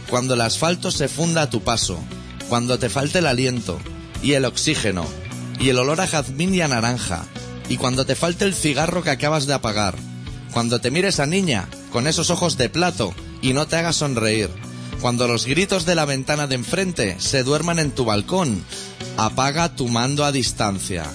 Cuando 0.09 0.33
el 0.33 0.41
asfalto 0.41 0.89
se 0.89 1.07
funda 1.07 1.43
a 1.43 1.49
tu 1.51 1.61
paso. 1.61 1.99
Cuando 2.49 2.79
te 2.79 2.89
falte 2.89 3.19
el 3.19 3.27
aliento 3.27 3.77
y 4.23 4.33
el 4.33 4.45
oxígeno 4.45 5.05
y 5.59 5.69
el 5.69 5.77
olor 5.77 6.01
a 6.01 6.07
jazmín 6.07 6.55
y 6.55 6.61
a 6.61 6.67
naranja. 6.67 7.25
Y 7.69 7.77
cuando 7.77 8.05
te 8.05 8.15
falte 8.15 8.45
el 8.45 8.55
cigarro 8.55 9.03
que 9.03 9.11
acabas 9.11 9.45
de 9.45 9.53
apagar. 9.53 9.95
Cuando 10.51 10.79
te 10.79 10.89
mires 10.89 11.19
a 11.19 11.25
niña 11.25 11.67
con 11.91 12.07
esos 12.07 12.29
ojos 12.29 12.57
de 12.57 12.69
plato 12.69 13.13
y 13.41 13.53
no 13.53 13.67
te 13.67 13.75
hagas 13.75 13.97
sonreír. 13.97 14.49
Cuando 15.01 15.27
los 15.27 15.45
gritos 15.45 15.85
de 15.85 15.95
la 15.95 16.05
ventana 16.05 16.47
de 16.47 16.55
enfrente 16.55 17.17
se 17.19 17.43
duerman 17.43 17.79
en 17.79 17.91
tu 17.91 18.05
balcón, 18.05 18.63
apaga 19.17 19.75
tu 19.75 19.89
mando 19.89 20.23
a 20.23 20.31
distancia. 20.31 21.05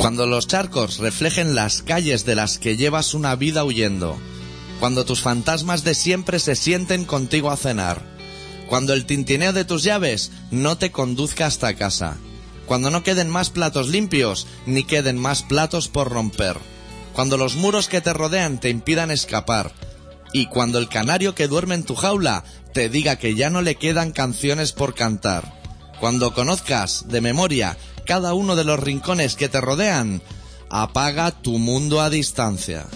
Cuando 0.00 0.26
los 0.26 0.46
charcos 0.46 0.96
reflejen 0.96 1.54
las 1.54 1.82
calles 1.82 2.24
de 2.24 2.34
las 2.34 2.56
que 2.58 2.78
llevas 2.78 3.12
una 3.12 3.36
vida 3.36 3.64
huyendo. 3.64 4.18
Cuando 4.80 5.04
tus 5.04 5.20
fantasmas 5.20 5.84
de 5.84 5.94
siempre 5.94 6.38
se 6.38 6.56
sienten 6.56 7.04
contigo 7.04 7.50
a 7.50 7.58
cenar. 7.58 8.00
Cuando 8.66 8.94
el 8.94 9.04
tintineo 9.04 9.52
de 9.52 9.66
tus 9.66 9.82
llaves 9.82 10.32
no 10.50 10.78
te 10.78 10.90
conduzca 10.90 11.44
hasta 11.44 11.74
casa. 11.74 12.16
Cuando 12.64 12.90
no 12.90 13.02
queden 13.02 13.28
más 13.28 13.50
platos 13.50 13.88
limpios 13.88 14.46
ni 14.64 14.84
queden 14.84 15.18
más 15.18 15.42
platos 15.42 15.88
por 15.88 16.08
romper. 16.08 16.56
Cuando 17.12 17.36
los 17.36 17.56
muros 17.56 17.86
que 17.86 18.00
te 18.00 18.14
rodean 18.14 18.58
te 18.58 18.70
impidan 18.70 19.10
escapar. 19.10 19.70
Y 20.32 20.46
cuando 20.46 20.78
el 20.78 20.88
canario 20.88 21.34
que 21.34 21.46
duerme 21.46 21.74
en 21.74 21.84
tu 21.84 21.94
jaula 21.94 22.44
te 22.72 22.88
diga 22.88 23.16
que 23.16 23.34
ya 23.34 23.50
no 23.50 23.60
le 23.60 23.74
quedan 23.74 24.12
canciones 24.12 24.72
por 24.72 24.94
cantar. 24.94 25.59
Cuando 26.00 26.32
conozcas 26.32 27.08
de 27.08 27.20
memoria 27.20 27.76
cada 28.06 28.32
uno 28.32 28.56
de 28.56 28.64
los 28.64 28.80
rincones 28.80 29.36
que 29.36 29.50
te 29.50 29.60
rodean, 29.60 30.22
apaga 30.70 31.30
tu 31.30 31.58
mundo 31.58 32.00
a 32.00 32.08
distancia. 32.08 32.86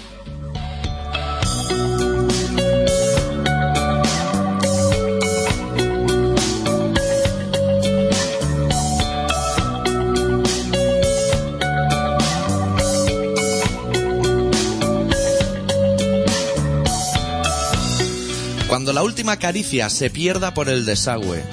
Cuando 18.66 18.92
la 18.94 19.02
última 19.02 19.38
caricia 19.38 19.90
se 19.90 20.10
pierda 20.10 20.54
por 20.54 20.68
el 20.68 20.84
desagüe, 20.84 21.44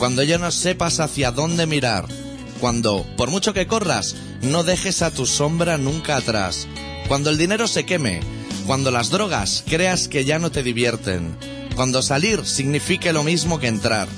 cuando 0.00 0.22
ya 0.22 0.38
no 0.38 0.50
sepas 0.50 0.98
hacia 0.98 1.30
dónde 1.30 1.66
mirar, 1.66 2.06
cuando, 2.58 3.06
por 3.18 3.30
mucho 3.30 3.52
que 3.52 3.66
corras, 3.66 4.16
no 4.40 4.64
dejes 4.64 5.02
a 5.02 5.10
tu 5.10 5.26
sombra 5.26 5.76
nunca 5.76 6.16
atrás, 6.16 6.66
cuando 7.06 7.28
el 7.28 7.36
dinero 7.36 7.68
se 7.68 7.84
queme, 7.84 8.20
cuando 8.66 8.90
las 8.90 9.10
drogas 9.10 9.62
creas 9.68 10.08
que 10.08 10.24
ya 10.24 10.38
no 10.38 10.50
te 10.50 10.62
divierten, 10.62 11.36
cuando 11.76 12.00
salir 12.00 12.46
signifique 12.46 13.12
lo 13.12 13.24
mismo 13.24 13.60
que 13.60 13.66
entrar, 13.66 14.08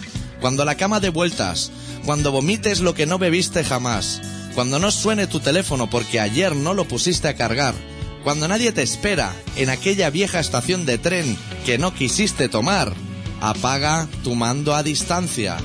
cuando 0.40 0.64
la 0.64 0.76
cama 0.76 1.00
de 1.00 1.08
vueltas, 1.08 1.72
cuando 2.06 2.30
vomites 2.30 2.78
lo 2.78 2.94
que 2.94 3.06
no 3.06 3.18
bebiste 3.18 3.64
jamás, 3.64 4.22
cuando 4.54 4.78
no 4.78 4.92
suene 4.92 5.26
tu 5.26 5.40
teléfono 5.40 5.90
porque 5.90 6.20
ayer 6.20 6.54
no 6.54 6.74
lo 6.74 6.86
pusiste 6.86 7.26
a 7.26 7.34
cargar, 7.34 7.74
cuando 8.22 8.46
nadie 8.46 8.70
te 8.70 8.82
espera 8.82 9.34
en 9.56 9.68
aquella 9.68 10.10
vieja 10.10 10.38
estación 10.38 10.86
de 10.86 10.98
tren 10.98 11.36
que 11.66 11.76
no 11.76 11.92
quisiste 11.92 12.48
tomar, 12.48 12.94
apaga 13.42 14.06
tu 14.22 14.36
mando 14.36 14.72
a 14.72 14.84
distancia. 14.84 15.56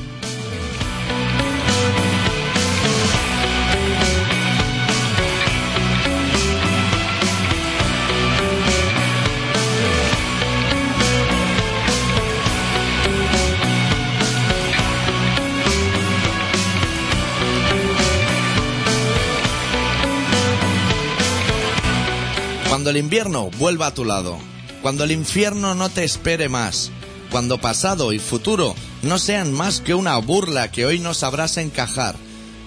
Cuando 22.67 22.89
el 22.89 22.97
invierno 22.97 23.51
vuelva 23.59 23.87
a 23.87 23.93
tu 23.93 24.03
lado, 24.03 24.39
cuando 24.81 25.03
el 25.03 25.11
infierno 25.11 25.75
no 25.75 25.89
te 25.89 26.03
espere 26.03 26.49
más, 26.49 26.91
cuando 27.31 27.59
pasado 27.59 28.13
y 28.13 28.19
futuro 28.19 28.75
no 29.01 29.19
sean 29.19 29.51
más 29.53 29.81
que 29.81 29.93
una 29.93 30.17
burla 30.17 30.71
que 30.71 30.85
hoy 30.85 30.99
no 30.99 31.13
sabrás 31.13 31.57
encajar, 31.57 32.15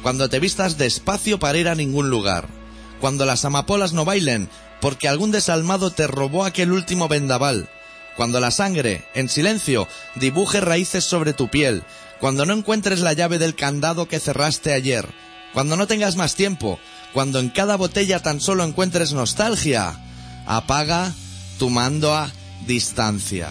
cuando 0.02 0.28
te 0.28 0.40
vistas 0.40 0.78
despacio 0.78 1.38
para 1.38 1.58
ir 1.58 1.68
a 1.68 1.74
ningún 1.74 2.10
lugar, 2.10 2.48
cuando 3.00 3.26
las 3.26 3.44
amapolas 3.44 3.92
no 3.92 4.04
bailen 4.04 4.48
porque 4.80 5.08
algún 5.08 5.30
desalmado 5.30 5.90
te 5.90 6.06
robó 6.06 6.44
aquel 6.44 6.72
último 6.72 7.08
vendaval, 7.08 7.68
cuando 8.16 8.40
la 8.40 8.50
sangre, 8.50 9.04
en 9.14 9.28
silencio, 9.28 9.86
dibuje 10.14 10.60
raíces 10.60 11.04
sobre 11.04 11.32
tu 11.32 11.48
piel, 11.48 11.84
cuando 12.18 12.44
no 12.46 12.52
encuentres 12.52 13.00
la 13.00 13.12
llave 13.12 13.38
del 13.38 13.54
candado 13.54 14.08
que 14.08 14.20
cerraste 14.20 14.72
ayer, 14.72 15.06
cuando 15.52 15.76
no 15.76 15.86
tengas 15.86 16.16
más 16.16 16.34
tiempo, 16.34 16.78
cuando 17.12 17.38
en 17.40 17.50
cada 17.50 17.76
botella 17.76 18.20
tan 18.20 18.40
solo 18.40 18.64
encuentres 18.64 19.12
nostalgia, 19.12 19.98
apaga 20.46 21.12
tu 21.58 21.70
mando 21.70 22.14
a 22.14 22.30
distancia. 22.66 23.50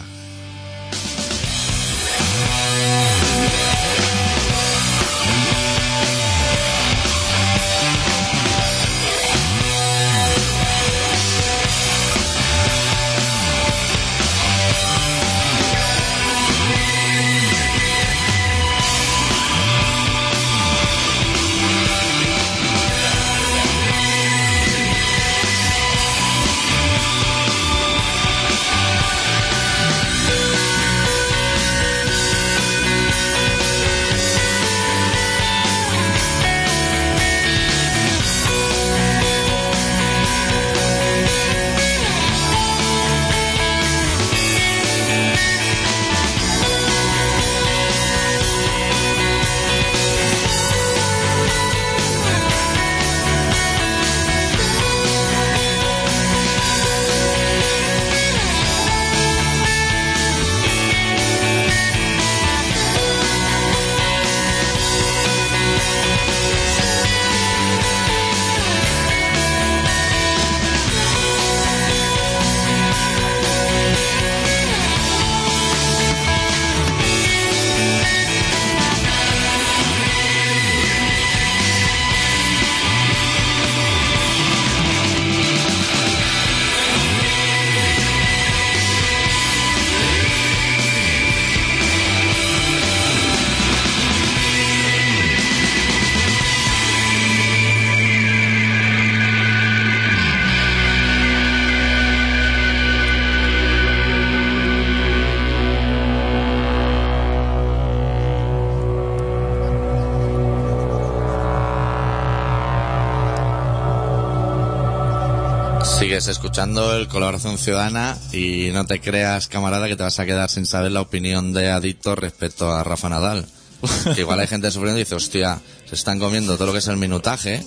Sigues 116.19 116.35
escuchando 116.35 116.97
el 116.97 117.07
Colaboración 117.07 117.57
Ciudadana 117.57 118.17
y 118.33 118.71
no 118.73 118.85
te 118.85 118.99
creas, 118.99 119.47
camarada, 119.47 119.87
que 119.87 119.95
te 119.95 120.03
vas 120.03 120.19
a 120.19 120.25
quedar 120.25 120.49
sin 120.49 120.65
saber 120.65 120.91
la 120.91 120.99
opinión 120.99 121.53
de 121.53 121.71
Adicto 121.71 122.13
respecto 122.13 122.69
a 122.73 122.83
Rafa 122.83 123.07
Nadal. 123.07 123.45
Que 124.15 124.19
igual 124.19 124.37
hay 124.41 124.47
gente 124.47 124.69
sufriendo 124.69 124.99
y 124.99 125.03
dice, 125.05 125.15
hostia, 125.15 125.61
se 125.87 125.95
están 125.95 126.19
comiendo 126.19 126.55
todo 126.57 126.67
lo 126.67 126.73
que 126.73 126.79
es 126.79 126.87
el 126.89 126.97
minutaje 126.97 127.63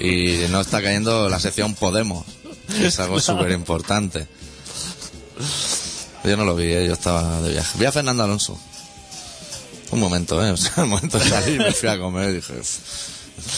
y 0.00 0.38
no 0.48 0.62
está 0.62 0.80
cayendo 0.80 1.28
la 1.28 1.38
sección 1.38 1.74
Podemos. 1.74 2.24
que 2.74 2.86
Es 2.86 2.98
algo 2.98 3.20
súper 3.20 3.50
importante. 3.50 4.26
Yo 6.24 6.34
no 6.38 6.46
lo 6.46 6.56
vi, 6.56 6.72
¿eh? 6.72 6.86
yo 6.86 6.94
estaba 6.94 7.42
de 7.42 7.50
viaje. 7.50 7.78
Vi 7.78 7.84
a 7.84 7.92
Fernando 7.92 8.24
Alonso. 8.24 8.58
Un 9.90 10.00
momento, 10.00 10.42
¿eh? 10.42 10.50
O 10.52 10.56
sea, 10.56 10.84
el 10.84 10.88
momento 10.88 11.18
de 11.18 11.28
salir 11.28 11.58
me 11.58 11.72
fui 11.72 11.90
a 11.90 11.98
comer 11.98 12.30
y 12.30 12.34
dije, 12.36 12.54
"Uf, 12.58 12.78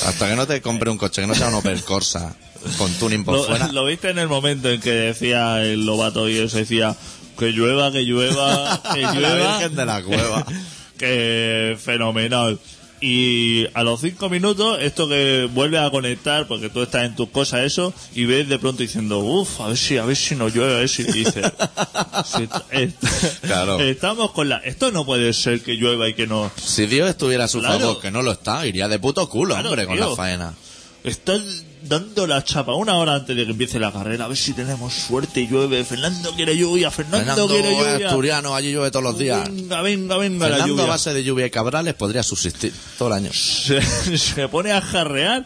hasta 0.08 0.28
que 0.28 0.34
no 0.34 0.44
te 0.44 0.60
compre 0.60 0.90
un 0.90 0.98
coche 0.98 1.20
que 1.20 1.28
no 1.28 1.36
sea 1.36 1.46
un 1.46 1.54
Opel 1.54 1.84
Corsa 1.84 2.34
con 2.78 2.92
tuning 2.94 3.24
por 3.24 3.36
Lo, 3.36 3.44
fuera. 3.44 3.72
lo 3.72 3.84
viste 3.86 4.10
en 4.10 4.18
el 4.18 4.28
momento 4.28 4.70
en 4.70 4.80
que 4.80 4.90
decía 4.92 5.62
el 5.64 5.84
lobato 5.86 6.28
y 6.28 6.36
eso 6.38 6.56
decía 6.58 6.96
que 7.38 7.50
llueva, 7.52 7.90
que 7.92 8.02
llueva, 8.02 8.80
que 8.94 9.00
La 9.02 9.12
llueva. 9.14 9.58
Virgen 9.58 9.76
de 9.76 9.86
la 9.86 10.02
Cueva. 10.02 10.46
que 10.98 11.76
fenomenal. 11.82 12.58
Y 13.00 13.66
a 13.74 13.82
los 13.82 14.00
cinco 14.00 14.30
minutos, 14.30 14.78
esto 14.80 15.06
que 15.08 15.46
vuelve 15.52 15.78
a 15.78 15.90
conectar, 15.90 16.46
porque 16.46 16.70
tú 16.70 16.80
estás 16.82 17.04
en 17.04 17.14
tus 17.14 17.28
cosas, 17.28 17.60
eso, 17.64 17.92
y 18.14 18.24
ves 18.24 18.48
de 18.48 18.58
pronto 18.58 18.82
diciendo, 18.82 19.18
uff, 19.18 19.60
a 19.60 19.68
ver 19.68 19.76
si, 19.76 19.98
a 19.98 20.06
ver 20.06 20.16
si 20.16 20.34
no 20.36 20.48
llueve, 20.48 20.74
a 20.76 20.78
ver 20.78 20.88
si 20.88 21.02
est- 22.70 23.04
Claro. 23.42 23.78
estamos 23.80 24.30
con 24.30 24.48
la, 24.48 24.56
esto 24.58 24.90
no 24.90 25.04
puede 25.04 25.34
ser 25.34 25.60
que 25.62 25.72
llueva 25.74 26.08
y 26.08 26.14
que 26.14 26.26
no, 26.26 26.50
Si 26.56 26.86
Dios 26.86 27.10
estuviera 27.10 27.44
a 27.44 27.48
su 27.48 27.58
Claro. 27.60 27.78
favor, 27.80 28.00
que 28.00 28.10
no 28.10 28.22
lo 28.22 28.32
está, 28.32 28.66
iría 28.66 28.88
de 28.88 28.98
puto 28.98 29.28
culo, 29.28 29.54
Claro, 29.54 29.70
hombre, 29.70 29.86
con 29.86 30.00
la 30.00 30.14
faena. 30.16 30.54
Estás 31.02 31.42
dando 31.86 32.26
la 32.26 32.42
chapa 32.42 32.74
una 32.74 32.96
hora 32.96 33.14
antes 33.14 33.36
de 33.36 33.44
que 33.44 33.50
empiece 33.52 33.78
la 33.78 33.92
carrera, 33.92 34.24
a 34.24 34.28
ver 34.28 34.36
si 34.36 34.52
tenemos 34.52 34.92
suerte 34.92 35.40
y 35.40 35.46
llueve. 35.48 35.84
Fernando 35.84 36.32
quiere 36.34 36.56
lluvia, 36.56 36.90
Fernando, 36.90 37.18
Fernando 37.18 37.48
quiere 37.48 37.76
lluvia. 37.76 38.08
asturiano, 38.08 38.54
allí 38.54 38.72
llueve 38.72 38.90
todos 38.90 39.04
los 39.04 39.18
días. 39.18 39.48
Venga, 39.52 39.82
venga, 39.82 40.16
venga 40.16 40.48
la 40.48 40.56
Fernando 40.56 40.72
lluvia. 40.74 40.84
a 40.84 40.88
base 40.88 41.14
de 41.14 41.24
lluvia 41.24 41.46
y 41.46 41.50
cabrales 41.50 41.94
podría 41.94 42.22
subsistir 42.22 42.72
todo 42.98 43.08
el 43.08 43.14
año. 43.14 43.32
se, 43.32 43.80
se 44.18 44.48
pone 44.48 44.72
a 44.72 44.80
jarrear 44.80 45.44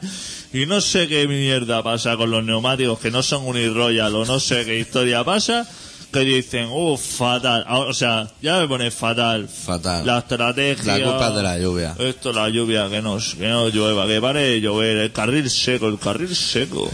y 0.52 0.66
no 0.66 0.80
sé 0.80 1.08
qué 1.08 1.26
mierda 1.28 1.82
pasa 1.82 2.16
con 2.16 2.30
los 2.30 2.42
neumáticos 2.44 2.98
que 2.98 3.10
no 3.10 3.22
son 3.22 3.44
Uniroyal 3.44 4.14
o 4.14 4.24
no 4.24 4.40
sé 4.40 4.64
qué 4.64 4.78
historia 4.78 5.24
pasa 5.24 5.68
que 6.12 6.20
dicen, 6.20 6.68
uff, 6.72 7.00
fatal. 7.18 7.64
Ah, 7.66 7.78
O 7.78 7.92
sea, 7.92 8.28
ya 8.40 8.58
me 8.60 8.68
pone 8.68 8.90
fatal. 8.90 9.48
Fatal. 9.48 10.06
La 10.06 10.18
estrategia. 10.18 10.98
La 10.98 11.04
culpa 11.04 11.28
es 11.28 11.34
de 11.34 11.42
la 11.42 11.58
lluvia. 11.58 11.94
Esto, 11.98 12.32
la 12.32 12.48
lluvia, 12.48 12.88
que 12.88 13.02
no, 13.02 13.18
que 13.18 13.46
no 13.48 13.68
llueva, 13.68 14.06
que 14.06 14.20
pare 14.20 14.40
de 14.40 14.60
llover. 14.60 14.96
El 14.96 15.12
carril 15.12 15.48
seco, 15.50 15.88
el 15.88 15.98
carril 15.98 16.34
seco. 16.34 16.88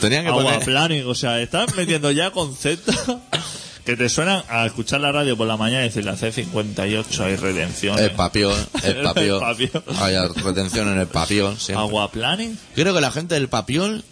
Tenían 0.00 0.24
que 0.24 0.30
Agua 0.30 0.44
poner... 0.44 0.64
planning, 0.64 1.06
o 1.06 1.14
sea, 1.14 1.40
están 1.40 1.66
metiendo 1.76 2.10
ya 2.10 2.30
conceptos 2.32 2.96
que 3.84 3.96
te 3.96 4.08
suenan 4.08 4.42
a 4.48 4.66
escuchar 4.66 5.00
la 5.00 5.12
radio 5.12 5.36
por 5.36 5.46
la 5.46 5.56
mañana 5.56 5.82
y 5.82 5.88
decir 5.88 6.04
la 6.04 6.16
C58 6.16 7.20
hay 7.20 7.36
redención. 7.36 7.98
El 7.98 8.10
papión, 8.12 8.52
el 8.82 9.02
papión. 9.02 9.42
Hay 10.00 10.16
retención 10.42 10.88
en 10.88 10.98
el 10.98 11.06
papión, 11.06 11.58
siempre. 11.58 11.84
Agua 11.86 12.10
planning. 12.10 12.58
Creo 12.74 12.94
que 12.94 13.00
la 13.00 13.10
gente 13.12 13.34
del 13.34 13.48
papión... 13.48 14.02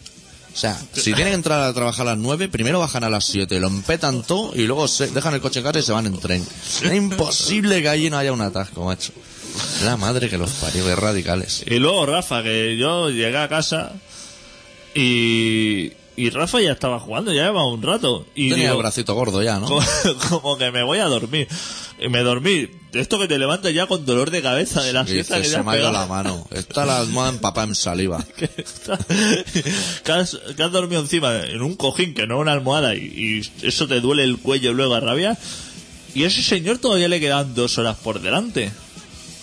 O 0.53 0.57
sea, 0.57 0.79
si 0.93 1.13
tienen 1.13 1.29
que 1.29 1.35
entrar 1.35 1.63
a 1.63 1.73
trabajar 1.73 2.07
a 2.09 2.11
las 2.11 2.19
9, 2.19 2.49
primero 2.49 2.81
bajan 2.81 3.05
a 3.05 3.09
las 3.11 3.25
7, 3.27 3.61
lo 3.61 3.69
empetan 3.69 4.23
todo 4.23 4.53
y 4.55 4.67
luego 4.67 4.89
se 4.89 5.09
dejan 5.09 5.35
el 5.35 5.41
coche 5.41 5.61
en 5.61 5.65
casa 5.65 5.79
y 5.79 5.83
se 5.83 5.93
van 5.93 6.07
en 6.07 6.19
tren. 6.19 6.45
Es 6.83 6.93
imposible 6.93 7.81
que 7.83 7.89
allí 7.89 8.11
no 8.11 8.19
haya 8.19 8.33
un 8.33 8.41
atasco, 8.41 8.85
macho. 8.85 9.13
La 9.85 9.97
madre 9.97 10.29
que 10.29 10.39
los 10.39 10.51
parió, 10.53 10.85
de 10.85 10.97
radicales. 10.97 11.65
Y 11.67 11.79
luego 11.79 12.07
Rafa, 12.07 12.43
que 12.43 12.77
yo 12.77 13.11
llegué 13.11 13.37
a 13.39 13.49
casa 13.49 13.93
y, 14.95 15.93
y 16.17 16.31
Rafa 16.31 16.61
ya 16.61 16.73
estaba 16.73 16.99
jugando, 17.01 17.33
ya 17.33 17.45
llevaba 17.45 17.67
un 17.67 17.83
rato. 17.83 18.27
Y 18.35 18.51
Tenía 18.51 18.65
digo, 18.67 18.77
el 18.77 18.83
bracito 18.83 19.15
gordo 19.15 19.43
ya, 19.43 19.59
¿no? 19.59 19.67
como, 19.67 19.83
como 20.31 20.59
que 20.59 20.71
me 20.71 20.83
voy 20.83 20.99
a 20.99 21.07
dormir. 21.07 21.49
Y 22.01 22.09
me 22.09 22.21
dormí. 22.21 22.69
Esto 22.93 23.19
que 23.21 23.29
te 23.29 23.39
levantas 23.39 23.73
ya 23.73 23.87
con 23.87 24.05
dolor 24.05 24.31
de 24.31 24.43
cabeza 24.43 24.83
de 24.83 24.93
la 24.93 25.05
dice, 25.05 25.19
que 25.19 25.25
te 25.43 25.45
se 25.45 25.63
me 25.63 25.71
ha 25.73 25.79
ido 25.79 25.93
la 25.93 26.07
mano. 26.07 26.49
Está 26.51 26.85
la 26.87 26.99
almohada 26.99 27.31
empapada 27.33 27.69
en 27.69 27.75
saliva. 27.75 28.25
que, 28.37 28.51
está- 28.57 28.99
que 30.05 30.13
has, 30.13 30.37
que 30.57 30.63
has 30.63 30.73
dormido 30.73 31.01
encima 31.01 31.41
en 31.45 31.63
un 31.63 31.77
cojín 31.77 32.15
que 32.15 32.27
no 32.27 32.39
una 32.39 32.53
almohada 32.53 32.95
y, 32.97 33.43
y 33.63 33.67
eso 33.67 33.87
te 33.87 34.01
duele 34.01 34.25
el 34.25 34.39
cuello 34.39 34.73
luego 34.73 34.95
a 34.95 35.01
rabia. 35.01 35.39
Y 36.15 36.25
a 36.25 36.27
ese 36.27 36.43
señor 36.43 36.79
todavía 36.79 37.07
le 37.09 37.21
quedan 37.21 37.55
dos 37.55 37.79
horas 37.79 37.97
por 37.99 38.21
delante. 38.21 38.73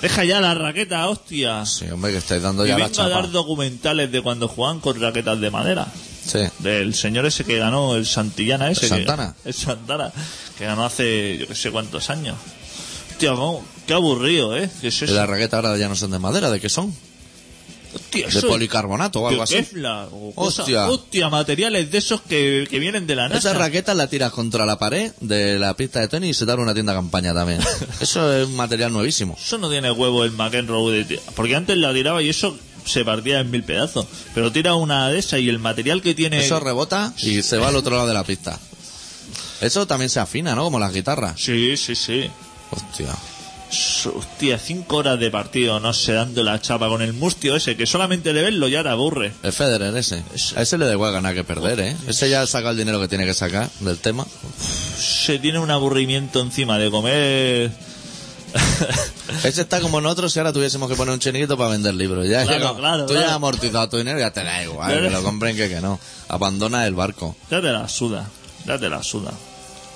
Deja 0.02 0.24
ya 0.26 0.40
la 0.40 0.54
raqueta, 0.54 1.08
hostia. 1.10 1.66
Sí, 1.66 1.86
hombre, 1.90 2.12
que 2.12 2.18
estáis 2.20 2.42
dando 2.44 2.66
y 2.66 2.70
ya 2.70 2.78
la 2.78 2.86
vengo 2.86 3.02
a 3.02 3.06
chapa. 3.06 3.10
dar 3.22 3.32
documentales 3.32 4.12
de 4.12 4.22
cuando 4.22 4.48
jugaban 4.48 4.80
con 4.80 5.00
raquetas 5.02 5.40
de 5.42 5.50
madera. 5.50 5.88
Sí. 6.26 6.40
Del 6.60 6.94
señor 6.94 7.26
ese 7.26 7.44
que 7.46 7.58
ganó, 7.58 7.96
el 7.96 8.06
Santillana 8.06 8.70
ese. 8.70 8.86
¿El 8.86 8.92
que- 8.92 8.98
Santana? 8.98 9.36
el 9.46 9.54
Santana. 9.54 10.12
Que 10.58 10.66
ganó 10.66 10.86
hace 10.86 11.38
yo 11.40 11.48
que 11.48 11.56
sé 11.56 11.72
cuántos 11.72 12.10
años. 12.10 12.36
Hostia, 13.12 13.32
qué 13.88 13.94
aburrido, 13.94 14.56
¿eh? 14.56 14.70
¿Qué 14.82 14.90
es 14.90 15.02
eso? 15.02 15.14
las 15.14 15.28
raquetas 15.28 15.64
ahora 15.66 15.78
ya 15.78 15.90
no 15.90 15.96
son 15.96 16.12
de 16.12 16.20
madera, 16.20 16.52
¿de 16.52 16.60
qué 16.60 16.70
son? 16.70 16.94
Hostia, 17.94 18.28
De 18.28 18.42
policarbonato 18.42 19.22
o 19.22 19.28
algo 19.28 19.44
así. 19.44 19.56
Kevlar 19.56 20.08
o 20.12 20.32
cosas- 20.36 20.60
Hostia. 20.60 20.88
hostia, 20.88 21.30
materiales 21.30 21.92
de 21.92 21.98
esos 21.98 22.22
que, 22.22 22.68
que 22.70 22.80
vienen 22.80 23.08
de 23.08 23.16
la 23.16 23.28
NASA. 23.30 23.50
Esa 23.52 23.54
raqueta 23.58 23.94
la 23.94 24.08
tiras 24.08 24.32
contra 24.32 24.66
la 24.66 24.78
pared 24.78 25.12
de 25.22 25.58
la 25.60 25.76
pista 25.76 26.00
de 26.00 26.08
tenis 26.08 26.32
y 26.32 26.34
se 26.34 26.46
da 26.46 26.56
una 26.56 26.74
tienda 26.74 26.94
campaña 26.94 27.34
también. 27.34 27.60
Eso 28.02 28.34
es 28.34 28.48
un 28.48 28.56
material 28.56 28.92
nuevísimo. 28.94 29.38
Eso 29.40 29.58
no 29.58 29.70
tiene 29.70 29.92
huevo 29.92 30.24
el 30.24 30.32
McEnroe. 30.32 31.04
de- 31.06 31.20
Porque 31.36 31.56
antes 31.56 31.78
la 31.78 31.94
tiraba 31.94 32.22
y 32.22 32.30
eso 32.30 32.58
se 32.86 33.04
partía 33.04 33.40
en 33.42 33.52
mil 33.52 33.64
pedazos. 33.64 34.06
Pero 34.34 34.52
tira 34.52 34.76
una 34.76 35.10
de 35.10 35.20
esas 35.20 35.40
y 35.40 35.50
el 35.50 35.60
material 35.60 36.02
que 36.02 36.14
tiene... 36.14 36.46
Eso 36.46 36.60
rebota 36.60 37.14
y 37.22 37.42
se 37.42 37.58
va 37.58 37.68
al 37.70 37.76
otro 37.76 37.96
lado 37.96 38.08
de 38.08 38.14
la 38.14 38.24
pista. 38.24 38.60
Eso 39.62 39.88
también 39.88 40.10
se 40.10 40.20
afina, 40.20 40.56
¿no? 40.56 40.64
Como 40.66 40.80
las 40.80 40.94
guitarras. 40.94 41.40
Sí, 41.42 41.76
sí, 41.78 41.96
sí. 41.96 42.30
Hostia. 42.72 43.08
Hostia, 43.70 44.58
cinco 44.58 44.98
horas 44.98 45.20
de 45.20 45.30
partido, 45.30 45.80
no 45.80 45.92
sé, 45.94 46.14
dando 46.14 46.42
la 46.44 46.62
chapa 46.62 46.88
con 46.88 47.02
el 47.02 47.12
mustio 47.14 47.56
ese, 47.56 47.76
que 47.76 47.86
solamente 47.86 48.32
de 48.32 48.42
verlo 48.42 48.68
ya 48.70 48.82
te 48.82 48.90
aburre. 48.90 49.34
El 49.44 49.52
Federer 49.52 49.96
ese. 49.98 50.24
A 50.56 50.62
ese 50.62 50.78
le 50.78 50.86
da 50.86 50.94
igual 50.94 51.12
ganar 51.12 51.34
que 51.36 51.44
perder, 51.44 51.80
¿eh? 51.82 51.98
Ese 52.08 52.30
ya 52.30 52.48
saca 52.48 52.70
el 52.70 52.78
dinero 52.78 53.00
que 53.02 53.08
tiene 53.10 53.26
que 53.26 53.34
sacar 53.34 53.70
del 53.82 53.98
tema. 53.98 54.26
Se 54.98 55.38
tiene 55.40 55.60
un 55.60 55.70
aburrimiento 55.72 56.40
encima 56.42 56.78
de 56.78 56.90
comer... 56.90 57.72
Ese 59.44 59.62
está 59.62 59.82
como 59.82 60.00
nosotros 60.00 60.32
si 60.32 60.40
ahora 60.40 60.54
tuviésemos 60.54 60.90
que 60.90 60.96
poner 60.96 61.14
un 61.14 61.20
chiringuito 61.20 61.58
para 61.58 61.72
vender 61.72 61.94
libros. 61.94 62.28
Ya 62.28 62.46
Claro, 62.46 62.78
claro, 62.78 63.06
tú 63.06 63.14
ya 63.14 63.26
has 63.28 63.32
amortizado 63.34 63.90
tu 63.90 63.98
dinero 63.98 64.18
ya 64.18 64.32
te 64.32 64.44
da 64.44 64.64
igual. 64.64 65.02
Que 65.02 65.10
lo 65.10 65.22
compren 65.22 65.56
que, 65.56 65.68
que 65.68 65.82
no. 65.82 66.00
Abandona 66.30 66.88
el 66.88 66.96
barco. 66.96 67.36
Ya 67.52 67.62
te 67.62 67.72
la 67.72 67.88
suda, 67.90 68.30
ya 68.66 68.80
te 68.80 68.90
la 68.90 69.04
suda. 69.04 69.32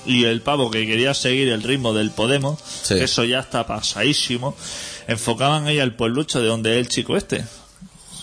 Y 0.06 0.24
el 0.24 0.40
pavo 0.40 0.70
que 0.70 0.86
quería 0.86 1.14
seguir 1.14 1.48
el 1.48 1.62
ritmo 1.62 1.92
del 1.92 2.10
Podemos, 2.10 2.58
Sí. 2.82 2.94
que 2.96 3.04
eso 3.04 3.24
ya 3.24 3.40
está 3.40 3.66
pasadísimo, 3.66 4.56
enfocaban 5.06 5.66
ahí 5.66 5.78
al 5.78 5.94
pueblucho 5.94 6.40
de 6.40 6.48
donde 6.48 6.72
es 6.74 6.78
el 6.78 6.88
chico 6.88 7.16
este. 7.16 7.44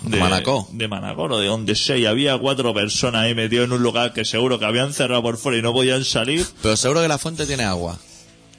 Manacó. 0.04 0.68
De 0.72 0.88
Manacor, 0.88 1.34
o 1.34 1.40
de 1.40 1.48
donde 1.48 1.76
sea, 1.76 1.98
y 1.98 2.06
había 2.06 2.38
cuatro 2.38 2.74
personas 2.74 3.24
ahí 3.24 3.36
metidos 3.36 3.66
en 3.66 3.74
un 3.74 3.84
lugar 3.84 4.14
que 4.14 4.24
seguro 4.24 4.58
que 4.58 4.66
habían 4.66 4.94
cerrado 4.94 5.22
por 5.22 5.38
fuera 5.38 5.58
y 5.58 5.62
no 5.62 5.74
podían 5.74 6.06
salir. 6.06 6.46
Pero 6.62 6.78
seguro 6.78 7.02
que 7.02 7.08
la 7.10 7.18
fuente 7.18 7.46
tiene 7.46 7.64
agua. 7.64 8.00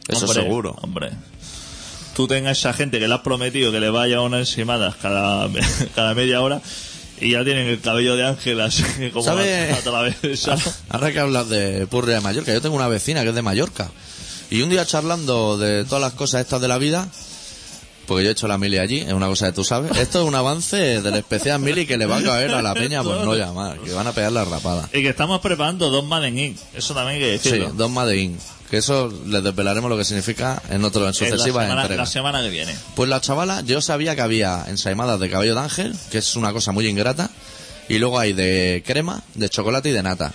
Eso 0.06 0.26
Hombre, 0.26 0.42
seguro. 0.42 0.76
Hombre. 0.82 1.10
Tú 2.14 2.26
tengas 2.26 2.58
esa 2.58 2.72
gente 2.74 2.98
que 2.98 3.08
le 3.08 3.14
has 3.14 3.20
prometido 3.20 3.72
que 3.72 3.80
le 3.80 3.88
vaya 3.88 4.20
una 4.20 4.38
ensimada 4.40 4.94
cada, 5.00 5.48
cada 5.94 6.14
media 6.14 6.42
hora 6.42 6.60
y 7.20 7.32
ya 7.32 7.44
tienen 7.44 7.66
el 7.68 7.80
cabello 7.80 8.16
de 8.16 8.26
ángel 8.26 8.60
así 8.60 8.82
como 9.12 9.24
¿Sabe? 9.24 9.70
a. 9.72 10.56
Ahora 10.88 11.12
que 11.12 11.18
hablas 11.20 11.48
de 11.48 11.86
Purria 11.86 12.16
de 12.16 12.20
Mallorca, 12.20 12.52
yo 12.52 12.60
tengo 12.60 12.76
una 12.76 12.88
vecina 12.88 13.22
que 13.22 13.28
es 13.30 13.34
de 13.34 13.42
Mallorca. 13.42 13.90
Y 14.50 14.62
un 14.62 14.70
día 14.70 14.84
charlando 14.84 15.58
de 15.58 15.84
todas 15.84 16.00
las 16.00 16.12
cosas 16.14 16.40
estas 16.40 16.60
de 16.60 16.66
la 16.68 16.78
vida, 16.78 17.08
porque 18.06 18.24
yo 18.24 18.30
he 18.30 18.32
hecho 18.32 18.48
la 18.48 18.58
mili 18.58 18.78
allí, 18.78 18.98
es 19.00 19.12
una 19.12 19.28
cosa 19.28 19.46
que 19.46 19.52
tú 19.52 19.62
sabes. 19.62 19.96
Esto 19.96 20.22
es 20.22 20.26
un 20.28 20.34
avance 20.34 21.00
del 21.00 21.14
especial 21.14 21.60
mili 21.60 21.86
que 21.86 21.96
le 21.96 22.06
va 22.06 22.16
a 22.18 22.22
caer 22.22 22.50
a 22.52 22.60
la 22.62 22.74
peña 22.74 23.02
por 23.04 23.24
no 23.24 23.34
llamar, 23.36 23.78
que 23.78 23.92
van 23.92 24.06
a 24.08 24.12
pegar 24.12 24.32
la 24.32 24.44
rapada. 24.44 24.88
Y 24.92 25.02
que 25.02 25.10
estamos 25.10 25.40
preparando 25.40 25.88
dos 25.90 26.04
Madden 26.04 26.36
Inc. 26.36 26.56
Eso 26.74 26.94
también 26.94 27.22
hay 27.22 27.30
que 27.30 27.38
Sí, 27.38 27.50
decirlo. 27.50 27.72
dos 27.74 27.90
Made 27.90 28.16
in. 28.16 28.38
Que 28.70 28.76
eso 28.76 29.12
les 29.26 29.42
desvelaremos 29.42 29.90
lo 29.90 29.96
que 29.96 30.04
significa 30.04 30.62
en 30.70 30.84
otro, 30.84 31.02
en 31.02 31.08
En 31.08 31.10
la 31.10 31.12
sucesivas 31.12 31.66
semana, 31.66 31.88
la 31.88 32.06
semana 32.06 32.40
que 32.40 32.50
viene. 32.50 32.76
Pues 32.94 33.08
la 33.10 33.20
chavala, 33.20 33.62
yo 33.62 33.80
sabía 33.80 34.14
que 34.14 34.22
había 34.22 34.64
ensaimadas 34.68 35.18
de 35.18 35.28
cabello 35.28 35.56
de 35.56 35.60
ángel, 35.60 35.96
que 36.10 36.18
es 36.18 36.36
una 36.36 36.52
cosa 36.52 36.70
muy 36.70 36.86
ingrata, 36.86 37.30
y 37.88 37.98
luego 37.98 38.20
hay 38.20 38.32
de 38.32 38.84
crema, 38.86 39.24
de 39.34 39.48
chocolate 39.48 39.88
y 39.88 39.92
de 39.92 40.04
nata, 40.04 40.32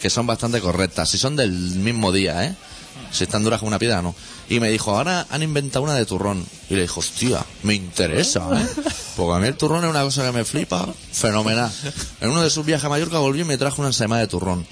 que 0.00 0.10
son 0.10 0.28
bastante 0.28 0.60
correctas. 0.60 1.10
Si 1.10 1.18
son 1.18 1.34
del 1.34 1.50
mismo 1.50 2.12
día, 2.12 2.44
¿eh? 2.44 2.54
Si 3.10 3.24
están 3.24 3.42
duras 3.42 3.58
como 3.58 3.68
una 3.68 3.78
piedra, 3.78 4.00
no. 4.00 4.14
Y 4.48 4.60
me 4.60 4.70
dijo, 4.70 4.96
ahora 4.96 5.26
han 5.30 5.42
inventado 5.42 5.84
una 5.84 5.94
de 5.94 6.06
turrón. 6.06 6.46
Y 6.70 6.74
le 6.74 6.82
dijo, 6.82 7.00
hostia, 7.00 7.44
me 7.64 7.74
interesa, 7.74 8.48
¿eh? 8.54 8.66
Porque 9.16 9.36
a 9.36 9.38
mí 9.40 9.48
el 9.48 9.56
turrón 9.56 9.82
es 9.84 9.90
una 9.90 10.02
cosa 10.02 10.24
que 10.24 10.32
me 10.32 10.44
flipa, 10.44 10.86
fenomenal. 11.12 11.72
En 12.20 12.30
uno 12.30 12.42
de 12.42 12.50
sus 12.50 12.64
viajes 12.64 12.84
a 12.84 12.88
Mallorca 12.88 13.18
volví 13.18 13.40
y 13.40 13.44
me 13.44 13.58
trajo 13.58 13.82
una 13.82 13.88
ensaimada 13.88 14.20
de 14.20 14.28
turrón. 14.28 14.66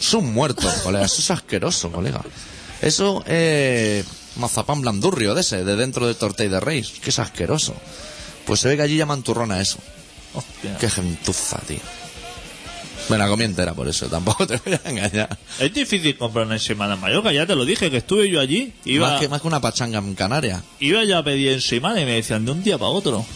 Es 0.00 0.14
un 0.14 0.32
muerto, 0.32 0.66
colega. 0.82 1.04
Eso 1.04 1.20
es 1.20 1.30
asqueroso, 1.30 1.92
colega. 1.92 2.22
Eso 2.80 3.22
es 3.26 4.04
mazapán 4.36 4.80
blandurrio 4.80 5.34
de 5.34 5.42
ese, 5.42 5.64
de 5.64 5.76
dentro 5.76 6.06
de 6.06 6.14
tortilla 6.14 6.48
de 6.50 6.60
reis. 6.60 6.92
Que 7.02 7.10
es 7.10 7.18
asqueroso. 7.18 7.74
Pues 8.46 8.60
se 8.60 8.68
ve 8.68 8.76
que 8.76 8.82
allí 8.82 8.96
llaman 8.96 9.22
turrón 9.22 9.52
a 9.52 9.60
eso. 9.60 9.78
Hostia. 10.34 10.76
Qué 10.78 10.88
gentuza, 10.88 11.58
tío. 11.66 11.78
La 13.10 13.26
comí 13.26 13.42
entera 13.42 13.74
por 13.74 13.88
eso, 13.88 14.06
tampoco 14.06 14.46
te 14.46 14.56
voy 14.64 14.78
a 14.84 14.88
engañar. 14.88 15.36
Es 15.58 15.74
difícil 15.74 16.16
comprar 16.16 16.46
una 16.46 16.54
ensaimada 16.54 16.94
en 16.94 17.00
Mallorca, 17.00 17.32
ya 17.32 17.44
te 17.44 17.56
lo 17.56 17.64
dije, 17.64 17.90
que 17.90 17.96
estuve 17.96 18.30
yo 18.30 18.38
allí. 18.40 18.72
Iba, 18.84 19.10
Más, 19.10 19.20
que, 19.20 19.28
más 19.28 19.40
que 19.40 19.48
una 19.48 19.60
pachanga 19.60 19.98
en 19.98 20.14
Canarias. 20.14 20.62
iba 20.78 21.02
ya 21.02 21.18
a 21.18 21.24
pedir 21.24 21.50
ensaimada 21.52 22.00
y 22.00 22.04
me 22.04 22.12
decían 22.12 22.44
de 22.44 22.52
un 22.52 22.62
día 22.62 22.78
para 22.78 22.90
otro. 22.92 23.26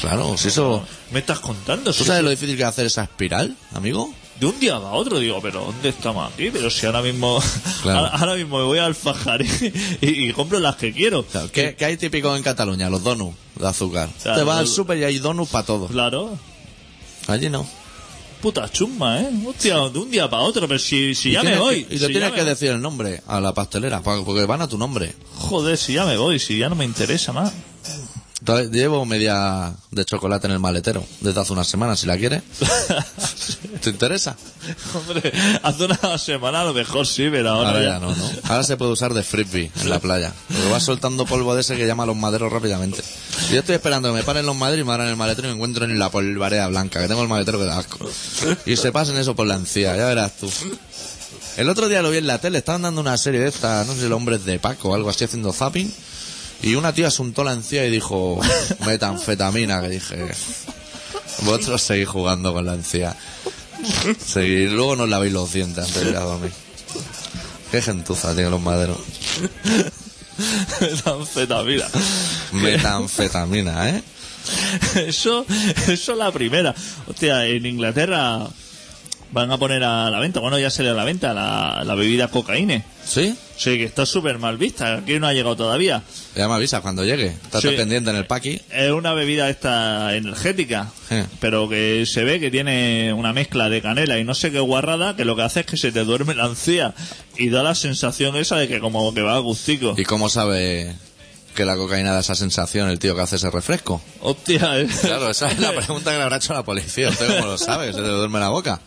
Claro, 0.00 0.34
si 0.38 0.48
eso... 0.48 0.82
Me 1.10 1.18
estás 1.18 1.40
contando. 1.40 1.92
¿Tú 1.92 1.98
si 1.98 2.04
sabes 2.04 2.20
eso- 2.20 2.22
lo 2.24 2.30
difícil 2.30 2.56
que 2.56 2.62
es 2.62 2.68
hacer 2.68 2.86
esa 2.86 3.02
espiral, 3.02 3.54
amigo? 3.74 4.10
De 4.40 4.46
un 4.46 4.60
día 4.60 4.74
para 4.76 4.92
otro 4.92 5.18
digo, 5.18 5.40
pero 5.42 5.64
¿dónde 5.64 5.88
estamos 5.88 6.32
aquí? 6.32 6.50
Pero 6.52 6.70
si 6.70 6.86
ahora 6.86 7.02
mismo, 7.02 7.40
Claro. 7.82 7.98
ahora, 7.98 8.10
ahora 8.16 8.34
mismo 8.36 8.58
me 8.58 8.64
voy 8.64 8.78
al 8.78 8.94
Fajar 8.94 9.42
y, 9.42 9.46
y- 10.00 10.28
y 10.28 10.32
compro 10.32 10.60
las 10.60 10.76
que 10.76 10.92
quiero. 10.92 11.24
Claro, 11.24 11.50
¿Qué, 11.50 11.74
qué 11.76 11.84
hay 11.84 11.96
típico 11.96 12.34
en 12.36 12.42
Cataluña? 12.44 12.88
Los 12.88 13.02
donuts 13.02 13.36
de 13.56 13.66
azúcar. 13.66 14.08
Claro, 14.22 14.38
te 14.38 14.44
vas 14.44 14.58
al 14.58 14.68
súper 14.68 14.98
y 14.98 15.04
hay 15.04 15.18
donuts 15.18 15.50
para 15.50 15.66
todos. 15.66 15.90
Claro, 15.90 16.38
Allí 17.26 17.50
no. 17.50 17.66
puta 18.40 18.70
chumba, 18.70 19.20
¿eh? 19.20 19.28
Hostia, 19.44 19.76
de 19.88 19.98
un 19.98 20.10
día 20.10 20.30
para 20.30 20.42
otro, 20.44 20.68
pero 20.68 20.78
si, 20.78 21.14
si 21.16 21.32
ya 21.32 21.42
me 21.42 21.58
voy. 21.58 21.82
que- 21.84 21.94
y 21.96 21.98
si 21.98 22.06
le 22.06 22.12
tienes 22.12 22.32
que 22.32 22.44
decir 22.44 22.70
el 22.70 22.80
nombre 22.80 23.20
a 23.26 23.40
la 23.40 23.52
pastelera, 23.52 24.00
pa- 24.02 24.24
porque 24.24 24.44
van 24.46 24.62
a 24.62 24.68
tu 24.68 24.78
nombre. 24.78 25.14
Joder, 25.34 25.76
si 25.76 25.94
ya 25.94 26.04
me 26.06 26.16
voy, 26.16 26.38
si 26.38 26.56
ya 26.58 26.68
no 26.68 26.76
me 26.76 26.84
interesa 26.84 27.32
más. 27.32 27.52
Llevo 28.70 29.04
media 29.04 29.74
de 29.90 30.04
chocolate 30.06 30.46
en 30.46 30.54
el 30.54 30.58
maletero 30.58 31.04
desde 31.20 31.40
hace 31.40 31.52
unas 31.52 31.68
semanas, 31.68 32.00
si 32.00 32.06
la 32.06 32.16
quieres. 32.16 32.42
¿Te 33.82 33.90
interesa? 33.90 34.36
Hombre, 34.94 35.32
hace 35.62 35.84
una 35.84 36.18
semana 36.18 36.62
a 36.62 36.64
lo 36.64 36.72
mejor 36.72 37.06
sí, 37.06 37.28
pero 37.30 37.50
ahora, 37.50 37.70
Ahora 37.70 37.82
ya 37.82 37.88
ya 37.92 37.98
no, 37.98 38.14
¿no? 38.14 38.30
Ahora 38.44 38.64
se 38.64 38.76
puede 38.78 38.92
usar 38.92 39.12
de 39.12 39.22
frisbee 39.22 39.70
en 39.82 39.90
la 39.90 39.98
playa. 39.98 40.32
Porque 40.48 40.70
va 40.70 40.80
soltando 40.80 41.26
polvo 41.26 41.54
de 41.54 41.60
ese 41.60 41.76
que 41.76 41.86
llama 41.86 42.04
a 42.04 42.06
los 42.06 42.16
maderos 42.16 42.50
rápidamente. 42.50 43.02
Y 43.50 43.52
yo 43.52 43.60
estoy 43.60 43.74
esperando 43.74 44.08
que 44.08 44.14
me 44.14 44.22
paren 44.22 44.46
los 44.46 44.56
maderos 44.56 44.82
y 44.82 44.86
me 44.86 44.92
abran 44.92 45.08
el 45.08 45.16
maletero 45.16 45.48
y 45.48 45.50
me 45.50 45.56
encuentro 45.56 45.84
en 45.84 45.98
la 45.98 46.10
polvareda 46.10 46.68
blanca, 46.68 47.00
que 47.02 47.08
tengo 47.08 47.22
el 47.22 47.28
maletero 47.28 47.58
que 47.58 47.66
da 47.66 47.78
asco. 47.78 47.98
Y 48.64 48.76
se 48.76 48.92
pasen 48.92 49.18
eso 49.18 49.36
por 49.36 49.46
la 49.46 49.56
encía, 49.56 49.94
ya 49.94 50.06
verás 50.06 50.36
tú. 50.38 50.50
El 51.58 51.68
otro 51.68 51.88
día 51.88 52.02
lo 52.02 52.10
vi 52.10 52.18
en 52.18 52.26
la 52.26 52.38
tele, 52.38 52.58
estaban 52.58 52.82
dando 52.82 53.00
una 53.00 53.16
serie 53.18 53.40
de 53.40 53.48
estas, 53.48 53.86
no 53.86 53.92
sé 53.92 54.00
si 54.00 54.06
el 54.06 54.12
hombre 54.12 54.36
es 54.36 54.44
de 54.44 54.58
Paco 54.58 54.90
o 54.90 54.94
algo 54.94 55.10
así, 55.10 55.24
haciendo 55.24 55.52
zapping. 55.52 55.92
Y 56.62 56.74
una 56.74 56.92
tía 56.92 57.08
asuntó 57.08 57.44
la 57.44 57.52
encía 57.52 57.84
y 57.86 57.90
dijo, 57.90 58.40
metanfetamina, 58.86 59.80
que 59.80 59.88
dije, 59.88 60.28
vosotros 61.42 61.82
seguís 61.82 62.08
jugando 62.08 62.52
con 62.52 62.66
la 62.66 62.74
encía. 62.74 63.16
Seguir, 64.24 64.72
luego 64.72 64.96
nos 64.96 65.08
lavéis 65.08 65.32
los 65.32 65.52
dientes 65.52 65.84
antes 65.84 66.04
de 66.04 66.10
ir 66.10 66.16
a 66.16 66.20
dormir. 66.20 66.52
Qué 67.70 67.82
gentuza 67.82 68.32
tienen 68.32 68.50
los 68.50 68.60
maderos. 68.60 68.98
anfetamina. 71.04 71.86
Metanfetamina, 72.52 73.90
¿eh? 73.90 74.02
Eso, 75.06 75.44
eso 75.88 76.12
es 76.12 76.18
la 76.18 76.32
primera. 76.32 76.74
Hostia, 77.06 77.46
en 77.46 77.66
Inglaterra 77.66 78.48
van 79.30 79.50
a 79.50 79.58
poner 79.58 79.84
a 79.84 80.10
la 80.10 80.18
venta, 80.20 80.40
bueno, 80.40 80.58
ya 80.58 80.70
salió 80.70 80.92
a 80.92 80.94
la 80.94 81.04
venta 81.04 81.34
la, 81.34 81.82
la 81.84 81.94
bebida 81.94 82.28
cocaína. 82.28 82.82
¿Sí? 83.04 83.36
Sí, 83.56 83.76
que 83.78 83.84
está 83.84 84.06
súper 84.06 84.38
mal 84.38 84.56
vista, 84.56 84.96
aquí 84.98 85.18
no 85.18 85.26
ha 85.26 85.32
llegado 85.32 85.56
todavía. 85.56 86.02
Ya 86.36 86.46
me 86.46 86.54
avisa 86.54 86.80
cuando 86.80 87.04
llegue. 87.04 87.34
Sí. 87.60 87.68
pendiente 87.70 88.10
en 88.10 88.16
el 88.16 88.26
paqui. 88.26 88.60
Es 88.70 88.90
una 88.92 89.12
bebida 89.14 89.48
esta 89.50 90.14
energética, 90.14 90.88
pero 91.40 91.68
que 91.68 92.04
se 92.06 92.22
ve 92.24 92.38
que 92.38 92.50
tiene 92.50 93.12
una 93.12 93.32
mezcla 93.32 93.68
de 93.68 93.82
canela 93.82 94.18
y 94.18 94.24
no 94.24 94.34
sé 94.34 94.52
qué 94.52 94.60
guarrada, 94.60 95.16
que 95.16 95.24
lo 95.24 95.34
que 95.34 95.42
hace 95.42 95.60
es 95.60 95.66
que 95.66 95.76
se 95.76 95.90
te 95.90 96.04
duerme 96.04 96.34
la 96.34 96.46
encía 96.46 96.94
y 97.36 97.48
da 97.48 97.62
la 97.62 97.74
sensación 97.74 98.36
esa 98.36 98.56
de 98.56 98.68
que 98.68 98.78
como 98.78 99.12
que 99.12 99.22
va 99.22 99.34
a 99.34 99.38
gustico. 99.38 99.94
¿Y 99.96 100.04
cómo 100.04 100.28
sabe 100.28 100.94
que 101.56 101.64
la 101.64 101.74
cocaína 101.74 102.12
da 102.12 102.20
esa 102.20 102.36
sensación 102.36 102.88
el 102.88 103.00
tío 103.00 103.16
que 103.16 103.22
hace 103.22 103.34
ese 103.36 103.50
refresco? 103.50 104.00
Hostia, 104.20 104.78
eh. 104.78 104.86
Claro, 105.00 105.30
esa 105.30 105.50
es 105.50 105.58
la 105.58 105.72
pregunta 105.76 106.12
que 106.12 106.16
le 106.18 106.22
habrá 106.22 106.36
hecho 106.36 106.52
la 106.54 106.62
policía. 106.64 107.08
¿Usted 107.08 107.26
cómo 107.34 107.46
lo 107.46 107.58
sabe? 107.58 107.92
¿Se 107.92 108.00
le 108.00 108.06
duerme 108.08 108.38
la 108.38 108.50
boca? 108.50 108.80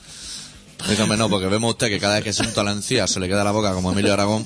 Dígame 0.89 1.17
no, 1.17 1.29
porque 1.29 1.47
vemos 1.47 1.71
usted 1.71 1.87
que 1.89 1.99
cada 1.99 2.15
vez 2.15 2.23
que 2.23 2.33
siento 2.33 2.63
la 2.63 2.71
encía 2.71 3.07
se 3.07 3.19
le 3.19 3.27
queda 3.27 3.43
la 3.43 3.51
boca 3.51 3.73
como 3.73 3.91
Emilio 3.91 4.13
Aragón 4.13 4.45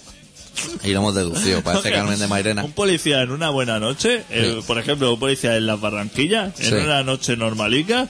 y 0.84 0.92
lo 0.92 1.00
hemos 1.00 1.16
deducido. 1.16 1.62
Parece 1.62 1.92
Carmen 1.92 2.20
de 2.20 2.28
Mairena. 2.28 2.64
Un 2.64 2.72
policía 2.74 3.22
en 3.22 3.32
una 3.32 3.50
buena 3.50 3.80
noche, 3.80 4.24
eh, 4.30 4.56
Sí. 4.60 4.64
por 4.68 4.78
ejemplo, 4.78 5.14
un 5.14 5.20
policía 5.20 5.56
en 5.58 5.66
las 5.68 5.80
Barranquillas, 5.80 6.60
en 6.60 6.66
Sí. 6.66 6.74
una 6.76 7.04
noche 7.04 7.36
normalica, 7.36 8.08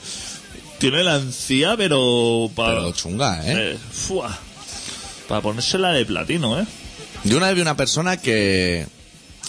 tiene 0.80 1.03
la 1.03 1.15
encía, 1.17 1.76
pero 1.78 2.49
para 2.55 2.73
Pero 2.80 2.91
chunga, 2.91 3.41
¿eh? 3.45 3.78
para 5.28 5.41
ponérsela 5.41 5.91
de 5.91 6.05
platino, 6.05 6.59
¿eh? 6.59 6.65
Yo 7.23 7.38
una 7.38 7.47
vez 7.47 7.55
vi 7.55 7.61
una 7.61 7.76
persona 7.78 8.17
que 8.17 8.86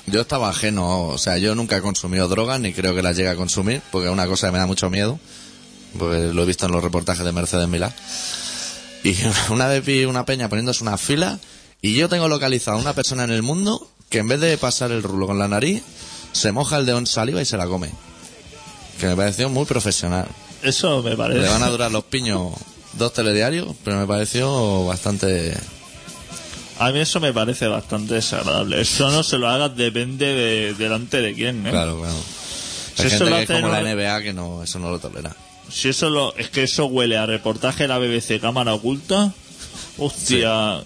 yo 0.07 0.21
estaba 0.23 0.49
ajeno, 0.49 1.09
o 1.09 1.19
sea, 1.19 1.37
yo 1.37 1.55
nunca 1.55 1.77
he 1.77 1.81
consumido 1.83 2.29
drogas 2.29 2.61
ni 2.61 2.73
creo 2.73 2.95
que 2.95 3.03
las 3.03 3.17
llegue 3.17 3.29
a 3.29 3.37
consumir, 3.37 3.83
porque 3.91 4.07
es 4.07 4.13
una 4.13 4.27
cosa 4.27 4.47
que 4.49 4.53
me 4.53 4.59
da 4.59 4.67
mucho 4.67 4.89
miedo, 4.89 5.19
porque 5.99 6.31
lo 6.33 6.43
he 6.45 6.47
visto 6.47 6.65
en 6.67 6.73
los 6.73 6.83
reportajes 6.83 7.25
de 7.25 7.33
Mercedes 7.33 7.69
Milá. 7.69 7.93
Y 9.07 9.17
una 9.53 9.69
vez 9.69 9.85
vi 9.85 10.05
una 10.05 10.27
peña 10.27 10.49
poniéndose 10.49 10.83
una 10.83 10.99
fila 10.99 11.39
y 11.81 11.95
yo 11.95 12.09
tengo 12.09 12.27
localizado 12.27 12.77
a 12.77 12.81
una 12.81 12.93
persona 12.93 13.23
en 13.23 13.31
el 13.31 13.45
mundo 13.45 13.89
que 14.11 14.19
en 14.19 14.27
vez 14.27 14.41
de 14.41 14.59
pasar 14.59 14.91
el 14.91 15.03
rulo 15.03 15.29
con 15.29 15.39
la 15.39 15.47
nariz, 15.47 15.83
se 16.33 16.51
moja 16.51 16.77
el 16.79 16.87
dedo 16.87 16.99
en 16.99 17.07
saliva 17.07 17.41
y 17.41 17.45
se 17.45 17.57
la 17.57 17.69
come. 17.69 17.91
Que 18.99 19.07
me 19.07 19.17
pareció 19.17 19.49
muy 19.49 19.65
profesional. 19.65 20.27
Eso 20.63 21.03
me 21.03 21.17
parece. 21.17 21.41
Le 21.41 21.49
van 21.49 21.63
a 21.63 21.69
durar 21.69 21.93
los 21.93 22.05
piños 22.05 22.53
dos 22.95 23.13
telediarios, 23.13 23.69
pero 23.85 23.99
me 23.99 24.07
pareció 24.07 24.87
bastante... 24.87 25.57
A 26.79 26.91
mí 26.91 26.99
eso 26.99 27.21
me 27.21 27.33
parece 27.33 27.69
bastante 27.69 28.15
desagradable. 28.15 28.81
Eso 28.81 29.11
no 29.11 29.23
se 29.23 29.39
lo 29.39 29.49
hagas, 29.49 29.77
depende 29.77 30.27
de 30.27 30.75
delante 30.75 31.21
de 31.21 31.33
quién, 31.33 31.65
¿eh? 31.67 31.71
Claro, 31.71 32.01
claro. 32.01 32.17
Hay 32.99 33.11
gente 33.11 33.25
que 33.25 33.43
es 33.43 33.61
como 33.61 33.69
la 33.69 33.83
NBA 33.83 34.23
que 34.23 34.33
no, 34.33 34.63
eso 34.65 34.79
no 34.81 34.91
lo 34.91 34.99
tolera. 34.99 35.35
Si 35.71 35.89
eso 35.89 36.11
lo, 36.11 36.35
es 36.37 36.49
que 36.51 36.63
eso 36.63 36.87
huele 36.87 37.17
a 37.17 37.27
reportaje 37.27 37.85
de 37.85 37.89
la 37.89 37.99
BBC 37.99 38.41
cámara 38.41 38.75
oculta. 38.75 39.33
Hostia. 39.99 40.83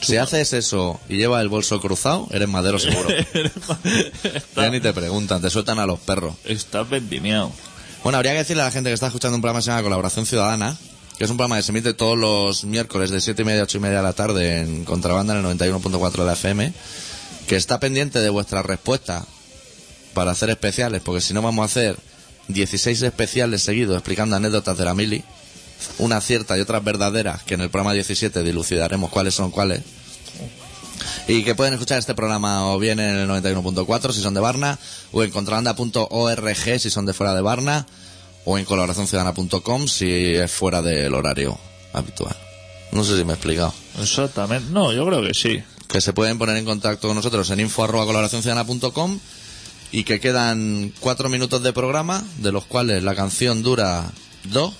Si 0.00 0.16
haces 0.16 0.52
eso 0.52 1.00
y 1.08 1.16
llevas 1.16 1.42
el 1.42 1.48
bolso 1.48 1.80
cruzado, 1.80 2.28
eres 2.30 2.48
madero 2.48 2.78
seguro. 2.78 3.08
ya 3.34 4.30
Está- 4.34 4.70
ni 4.70 4.80
te 4.80 4.92
preguntan, 4.92 5.42
te 5.42 5.50
sueltan 5.50 5.78
a 5.80 5.86
los 5.86 5.98
perros. 5.98 6.34
Estás 6.44 6.88
vendimiado. 6.88 7.50
Bueno, 8.04 8.16
habría 8.18 8.32
que 8.32 8.38
decirle 8.38 8.62
a 8.62 8.66
la 8.66 8.70
gente 8.70 8.90
que 8.90 8.94
está 8.94 9.06
escuchando 9.08 9.34
un 9.34 9.42
programa 9.42 9.58
que 9.58 9.64
se 9.64 9.70
llama 9.70 9.82
Colaboración 9.82 10.24
Ciudadana, 10.24 10.76
que 11.18 11.24
es 11.24 11.30
un 11.30 11.36
programa 11.36 11.56
que 11.56 11.64
se 11.64 11.72
emite 11.72 11.94
todos 11.94 12.16
los 12.16 12.62
miércoles 12.64 13.10
de 13.10 13.20
7 13.20 13.42
y 13.42 13.44
media 13.44 13.60
a 13.62 13.64
8 13.64 13.78
y 13.78 13.80
media 13.80 13.96
de 13.96 14.02
la 14.04 14.12
tarde 14.12 14.60
en 14.60 14.84
Contrabanda 14.84 15.36
en 15.36 15.44
el 15.44 15.58
91.4 15.58 16.12
de 16.12 16.24
la 16.24 16.32
FM, 16.34 16.72
que 17.48 17.56
está 17.56 17.80
pendiente 17.80 18.20
de 18.20 18.30
vuestra 18.30 18.62
respuesta 18.62 19.26
para 20.14 20.30
hacer 20.30 20.48
especiales, 20.50 21.02
porque 21.04 21.20
si 21.20 21.34
no 21.34 21.42
vamos 21.42 21.62
a 21.62 21.66
hacer 21.66 21.96
16 22.48 23.02
especiales 23.02 23.62
seguidos 23.62 23.96
explicando 23.96 24.36
anécdotas 24.36 24.76
de 24.76 24.84
la 24.84 24.94
mili, 24.94 25.22
unas 25.98 26.24
ciertas 26.24 26.58
y 26.58 26.60
otras 26.60 26.82
verdaderas, 26.82 27.42
que 27.42 27.54
en 27.54 27.60
el 27.60 27.70
programa 27.70 27.92
17 27.92 28.42
dilucidaremos 28.42 29.10
cuáles 29.10 29.34
son 29.34 29.50
cuáles. 29.50 29.82
Y 31.28 31.44
que 31.44 31.54
pueden 31.54 31.74
escuchar 31.74 31.98
este 31.98 32.14
programa 32.14 32.72
o 32.72 32.78
bien 32.78 32.98
en 33.00 33.16
el 33.16 33.28
91.4 33.28 34.12
si 34.12 34.22
son 34.22 34.34
de 34.34 34.40
Barna, 34.40 34.78
o 35.12 35.22
en 35.22 35.30
contrabanda.org 35.30 36.80
si 36.80 36.90
son 36.90 37.06
de 37.06 37.12
fuera 37.12 37.34
de 37.34 37.42
Barna, 37.42 37.86
o 38.44 38.58
en 38.58 38.64
colaboracionciudadana.com 38.64 39.86
si 39.86 40.34
es 40.34 40.50
fuera 40.50 40.80
del 40.80 41.14
horario 41.14 41.58
habitual. 41.92 42.36
No 42.92 43.04
sé 43.04 43.18
si 43.18 43.24
me 43.24 43.32
he 43.32 43.34
explicado. 43.34 43.74
Exactamente. 44.00 44.70
No, 44.70 44.92
yo 44.92 45.06
creo 45.06 45.22
que 45.22 45.34
sí. 45.34 45.62
Que 45.86 46.00
se 46.00 46.14
pueden 46.14 46.38
poner 46.38 46.56
en 46.56 46.64
contacto 46.64 47.08
con 47.08 47.16
nosotros 47.16 47.50
en 47.50 47.60
info 47.60 47.84
arroba 47.84 48.06
colaboracionciudadana.com 48.06 49.20
y 49.90 50.04
que 50.04 50.20
quedan 50.20 50.92
cuatro 51.00 51.28
minutos 51.28 51.62
de 51.62 51.72
programa, 51.72 52.24
de 52.38 52.52
los 52.52 52.64
cuales 52.64 53.02
la 53.02 53.14
canción 53.14 53.62
dura 53.62 54.10
dos. 54.44 54.74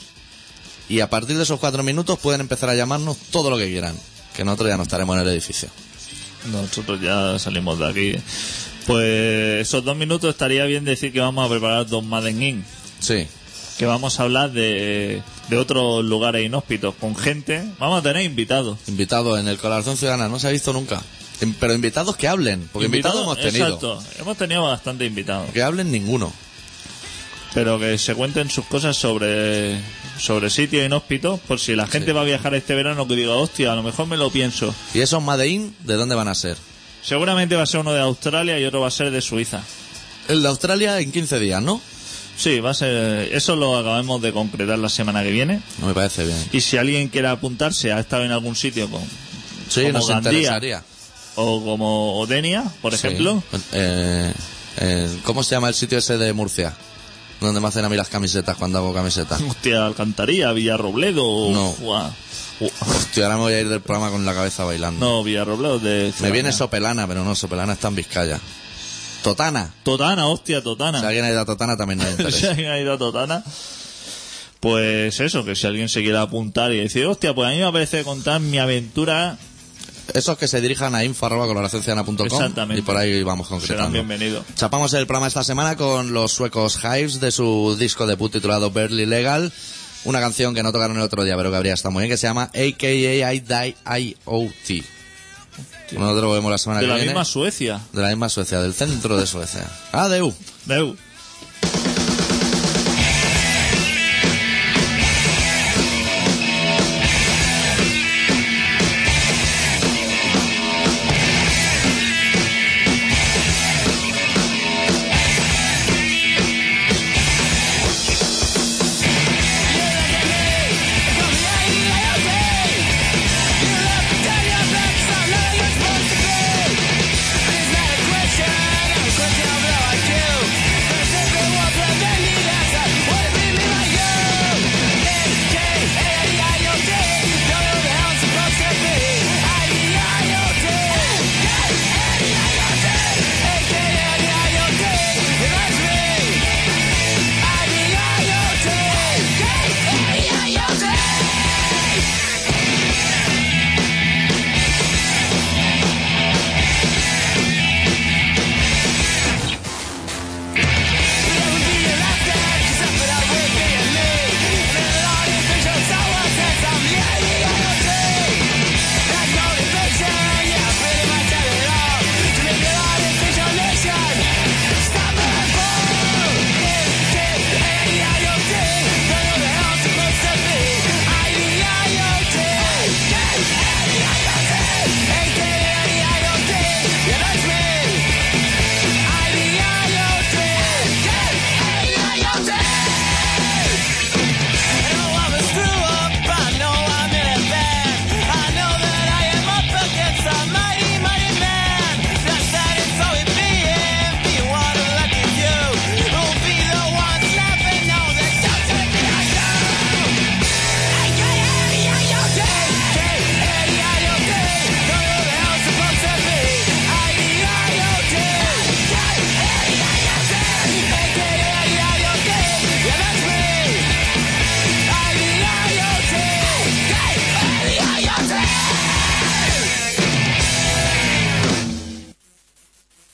Y 0.88 1.00
a 1.00 1.10
partir 1.10 1.36
de 1.36 1.42
esos 1.42 1.60
cuatro 1.60 1.82
minutos 1.82 2.18
pueden 2.18 2.40
empezar 2.40 2.70
a 2.70 2.74
llamarnos 2.74 3.16
todo 3.30 3.50
lo 3.50 3.58
que 3.58 3.66
quieran. 3.68 3.94
Que 4.34 4.44
nosotros 4.44 4.70
ya 4.70 4.76
no 4.76 4.84
estaremos 4.84 5.16
en 5.16 5.22
el 5.22 5.28
edificio. 5.28 5.68
Nosotros 6.52 7.00
ya 7.00 7.38
salimos 7.38 7.78
de 7.78 7.86
aquí. 7.86 8.14
Pues 8.86 9.66
esos 9.66 9.84
dos 9.84 9.96
minutos 9.96 10.30
estaría 10.30 10.64
bien 10.64 10.84
decir 10.84 11.12
que 11.12 11.20
vamos 11.20 11.44
a 11.44 11.50
preparar 11.50 11.86
dos 11.86 12.04
Madden 12.04 12.42
In. 12.42 12.64
Sí. 13.00 13.26
Que 13.76 13.84
vamos 13.84 14.18
a 14.18 14.22
hablar 14.22 14.52
de, 14.52 15.22
de 15.48 15.56
otros 15.58 16.04
lugares 16.04 16.46
inhóspitos 16.46 16.94
con 16.94 17.14
gente. 17.14 17.62
Vamos 17.78 18.00
a 18.00 18.02
tener 18.02 18.24
invitados. 18.24 18.78
Invitados 18.86 19.38
en 19.38 19.48
el 19.48 19.58
Colaboración 19.58 19.96
Ciudadana, 19.96 20.28
no 20.28 20.38
se 20.38 20.48
ha 20.48 20.50
visto 20.50 20.72
nunca. 20.72 21.02
In- 21.40 21.54
Pero 21.54 21.74
invitados 21.74 22.16
que 22.16 22.26
hablen, 22.28 22.68
porque 22.72 22.86
invitados, 22.86 23.22
hemos 23.22 23.36
tenido. 23.38 23.66
Exacto. 23.66 24.02
Hemos 24.18 24.36
tenido 24.36 24.62
bastante 24.62 25.04
invitados. 25.06 25.50
Que 25.52 25.62
hablen 25.62 25.90
ninguno. 25.92 26.32
Pero 27.54 27.78
que 27.78 27.96
se 27.98 28.14
cuenten 28.14 28.50
sus 28.50 28.66
cosas 28.66 28.96
sobre, 28.96 29.80
sobre 30.18 30.50
sitios 30.50 30.84
inhóspitos. 30.84 31.40
Por 31.40 31.58
si 31.58 31.74
la 31.74 31.86
gente 31.86 32.12
va 32.12 32.20
a 32.20 32.24
viajar 32.24 32.54
este 32.54 32.74
verano, 32.74 33.08
que 33.08 33.16
diga, 33.16 33.32
hostia, 33.34 33.72
a 33.72 33.76
lo 33.76 33.82
mejor 33.82 34.06
me 34.06 34.16
lo 34.16 34.30
pienso. 34.30 34.74
¿Y 34.94 35.00
esos 35.00 35.22
Madein 35.22 35.74
de 35.80 35.94
dónde 35.94 36.14
van 36.14 36.28
a 36.28 36.34
ser? 36.34 36.56
Seguramente 37.02 37.56
va 37.56 37.62
a 37.62 37.66
ser 37.66 37.80
uno 37.80 37.92
de 37.92 38.00
Australia 38.00 38.58
y 38.58 38.64
otro 38.64 38.80
va 38.80 38.88
a 38.88 38.90
ser 38.90 39.10
de 39.10 39.20
Suiza. 39.22 39.62
El 40.28 40.42
de 40.42 40.48
Australia 40.48 41.00
en 41.00 41.10
15 41.10 41.38
días, 41.40 41.62
¿no? 41.62 41.80
Sí, 42.36 42.60
va 42.60 42.70
a 42.70 42.74
ser. 42.74 43.32
Eso 43.34 43.56
lo 43.56 43.78
acabamos 43.78 44.20
de 44.20 44.32
concretar 44.32 44.78
la 44.78 44.88
semana 44.90 45.22
que 45.22 45.30
viene. 45.30 45.60
No 45.80 45.86
me 45.86 45.94
parece 45.94 46.24
bien. 46.26 46.36
Y 46.52 46.60
si 46.60 46.76
alguien 46.76 47.08
quiere 47.08 47.28
apuntarse, 47.28 47.92
ha 47.92 47.98
estado 47.98 48.24
en 48.24 48.30
algún 48.32 48.54
sitio 48.56 48.88
con, 48.90 49.02
Sí, 49.68 49.80
como 49.82 49.92
nos 49.94 50.08
Gandía 50.08 50.32
interesaría. 50.32 50.84
O 51.40 51.64
como 51.64 52.18
Odenia, 52.18 52.64
por 52.82 52.92
Sí. 52.96 53.06
ejemplo. 53.06 53.42
Eh, 53.72 54.32
eh, 54.78 55.18
¿Cómo 55.24 55.42
se 55.44 55.54
llama 55.54 55.68
el 55.68 55.74
sitio 55.74 55.98
ese 55.98 56.18
de 56.18 56.32
Murcia? 56.32 56.74
Donde 57.40 57.60
me 57.60 57.68
hacen 57.68 57.84
a 57.84 57.88
mí 57.88 57.96
las 57.96 58.08
camisetas 58.08 58.56
cuando 58.56 58.78
hago 58.78 58.92
camisetas. 58.92 59.40
Hostia, 59.40 59.86
Alcantarilla, 59.86 60.52
Villarrobledo. 60.52 61.22
No. 61.52 61.74
Hostia, 62.60 63.24
ahora 63.26 63.36
me 63.36 63.42
voy 63.42 63.52
a 63.52 63.60
ir 63.60 63.68
del 63.68 63.80
programa 63.80 64.10
con 64.10 64.26
la 64.26 64.34
cabeza 64.34 64.64
bailando. 64.64 64.98
No, 65.06 65.22
Villarrobledo 65.22 65.78
de. 65.78 66.12
me 66.20 66.32
viene. 66.32 66.52
Sopelana, 66.52 67.06
pero 67.06 67.22
no, 67.22 67.36
Sopelana 67.36 67.74
está 67.74 67.86
en 67.88 67.94
Vizcaya. 67.94 68.40
Totana. 69.22 69.72
Totana, 69.84 70.26
hostia, 70.26 70.60
Totana. 70.62 70.98
Si 71.00 71.06
alguien 71.06 71.24
ha 71.24 71.30
ido 71.30 71.40
a 71.40 71.44
Totana 71.44 71.76
también 71.76 71.98
nos 72.00 72.34
si 72.34 72.46
alguien 72.46 72.70
ha 72.72 72.78
ido 72.80 72.94
a 72.94 72.98
Totana. 72.98 73.44
Pues 74.60 75.20
eso, 75.20 75.44
que 75.44 75.54
si 75.54 75.66
alguien 75.68 75.88
se 75.88 76.02
quiere 76.02 76.18
apuntar 76.18 76.72
y 76.72 76.78
decir, 76.80 77.06
hostia, 77.06 77.32
pues 77.32 77.48
a 77.48 77.52
mí 77.52 77.58
me 77.62 77.70
parece 77.72 78.02
contar 78.02 78.40
mi 78.40 78.58
aventura, 78.58 79.38
Esos 80.14 80.38
que 80.38 80.48
se 80.48 80.60
dirijan 80.60 80.94
a 80.94 81.04
info 81.04 81.26
arroba 81.26 81.46
colaboracionciudadana.com 81.46 82.26
Exactamente. 82.26 82.80
y 82.80 82.82
por 82.82 82.96
ahí 82.96 83.22
vamos 83.22 83.46
serán 83.48 83.60
concretando. 83.60 83.92
bienvenidos. 83.92 84.44
Chapamos 84.54 84.92
el 84.94 85.06
programa 85.06 85.26
esta 85.28 85.44
semana 85.44 85.76
con 85.76 86.12
los 86.14 86.32
suecos 86.32 86.78
Hives 86.82 87.20
de 87.20 87.30
su 87.30 87.76
disco 87.78 88.06
debut 88.06 88.32
titulado 88.32 88.70
Barely 88.70 89.06
Legal. 89.06 89.52
Una 90.04 90.20
canción 90.20 90.54
que 90.54 90.62
no 90.62 90.72
tocaron 90.72 90.96
el 90.96 91.02
otro 91.02 91.24
día, 91.24 91.36
pero 91.36 91.50
que 91.50 91.56
habría 91.56 91.74
estado 91.74 91.92
muy 91.92 92.02
bien, 92.02 92.10
que 92.10 92.16
se 92.16 92.26
llama 92.26 92.44
AKA 92.44 93.32
I 93.34 93.40
Die 93.40 93.76
IoT. 94.26 94.84
Nosotros 95.92 96.22
lo 96.22 96.32
vemos 96.32 96.50
la 96.50 96.58
semana 96.58 96.80
De 96.80 96.86
que 96.86 96.88
la 96.90 96.94
viene. 96.96 97.10
misma 97.10 97.24
Suecia. 97.24 97.80
De 97.92 98.02
la 98.02 98.08
misma 98.08 98.28
Suecia, 98.28 98.60
del 98.60 98.74
centro 98.74 99.16
de 99.16 99.26
Suecia. 99.26 99.66
Adeu. 99.92 100.32
Deu. 100.66 100.96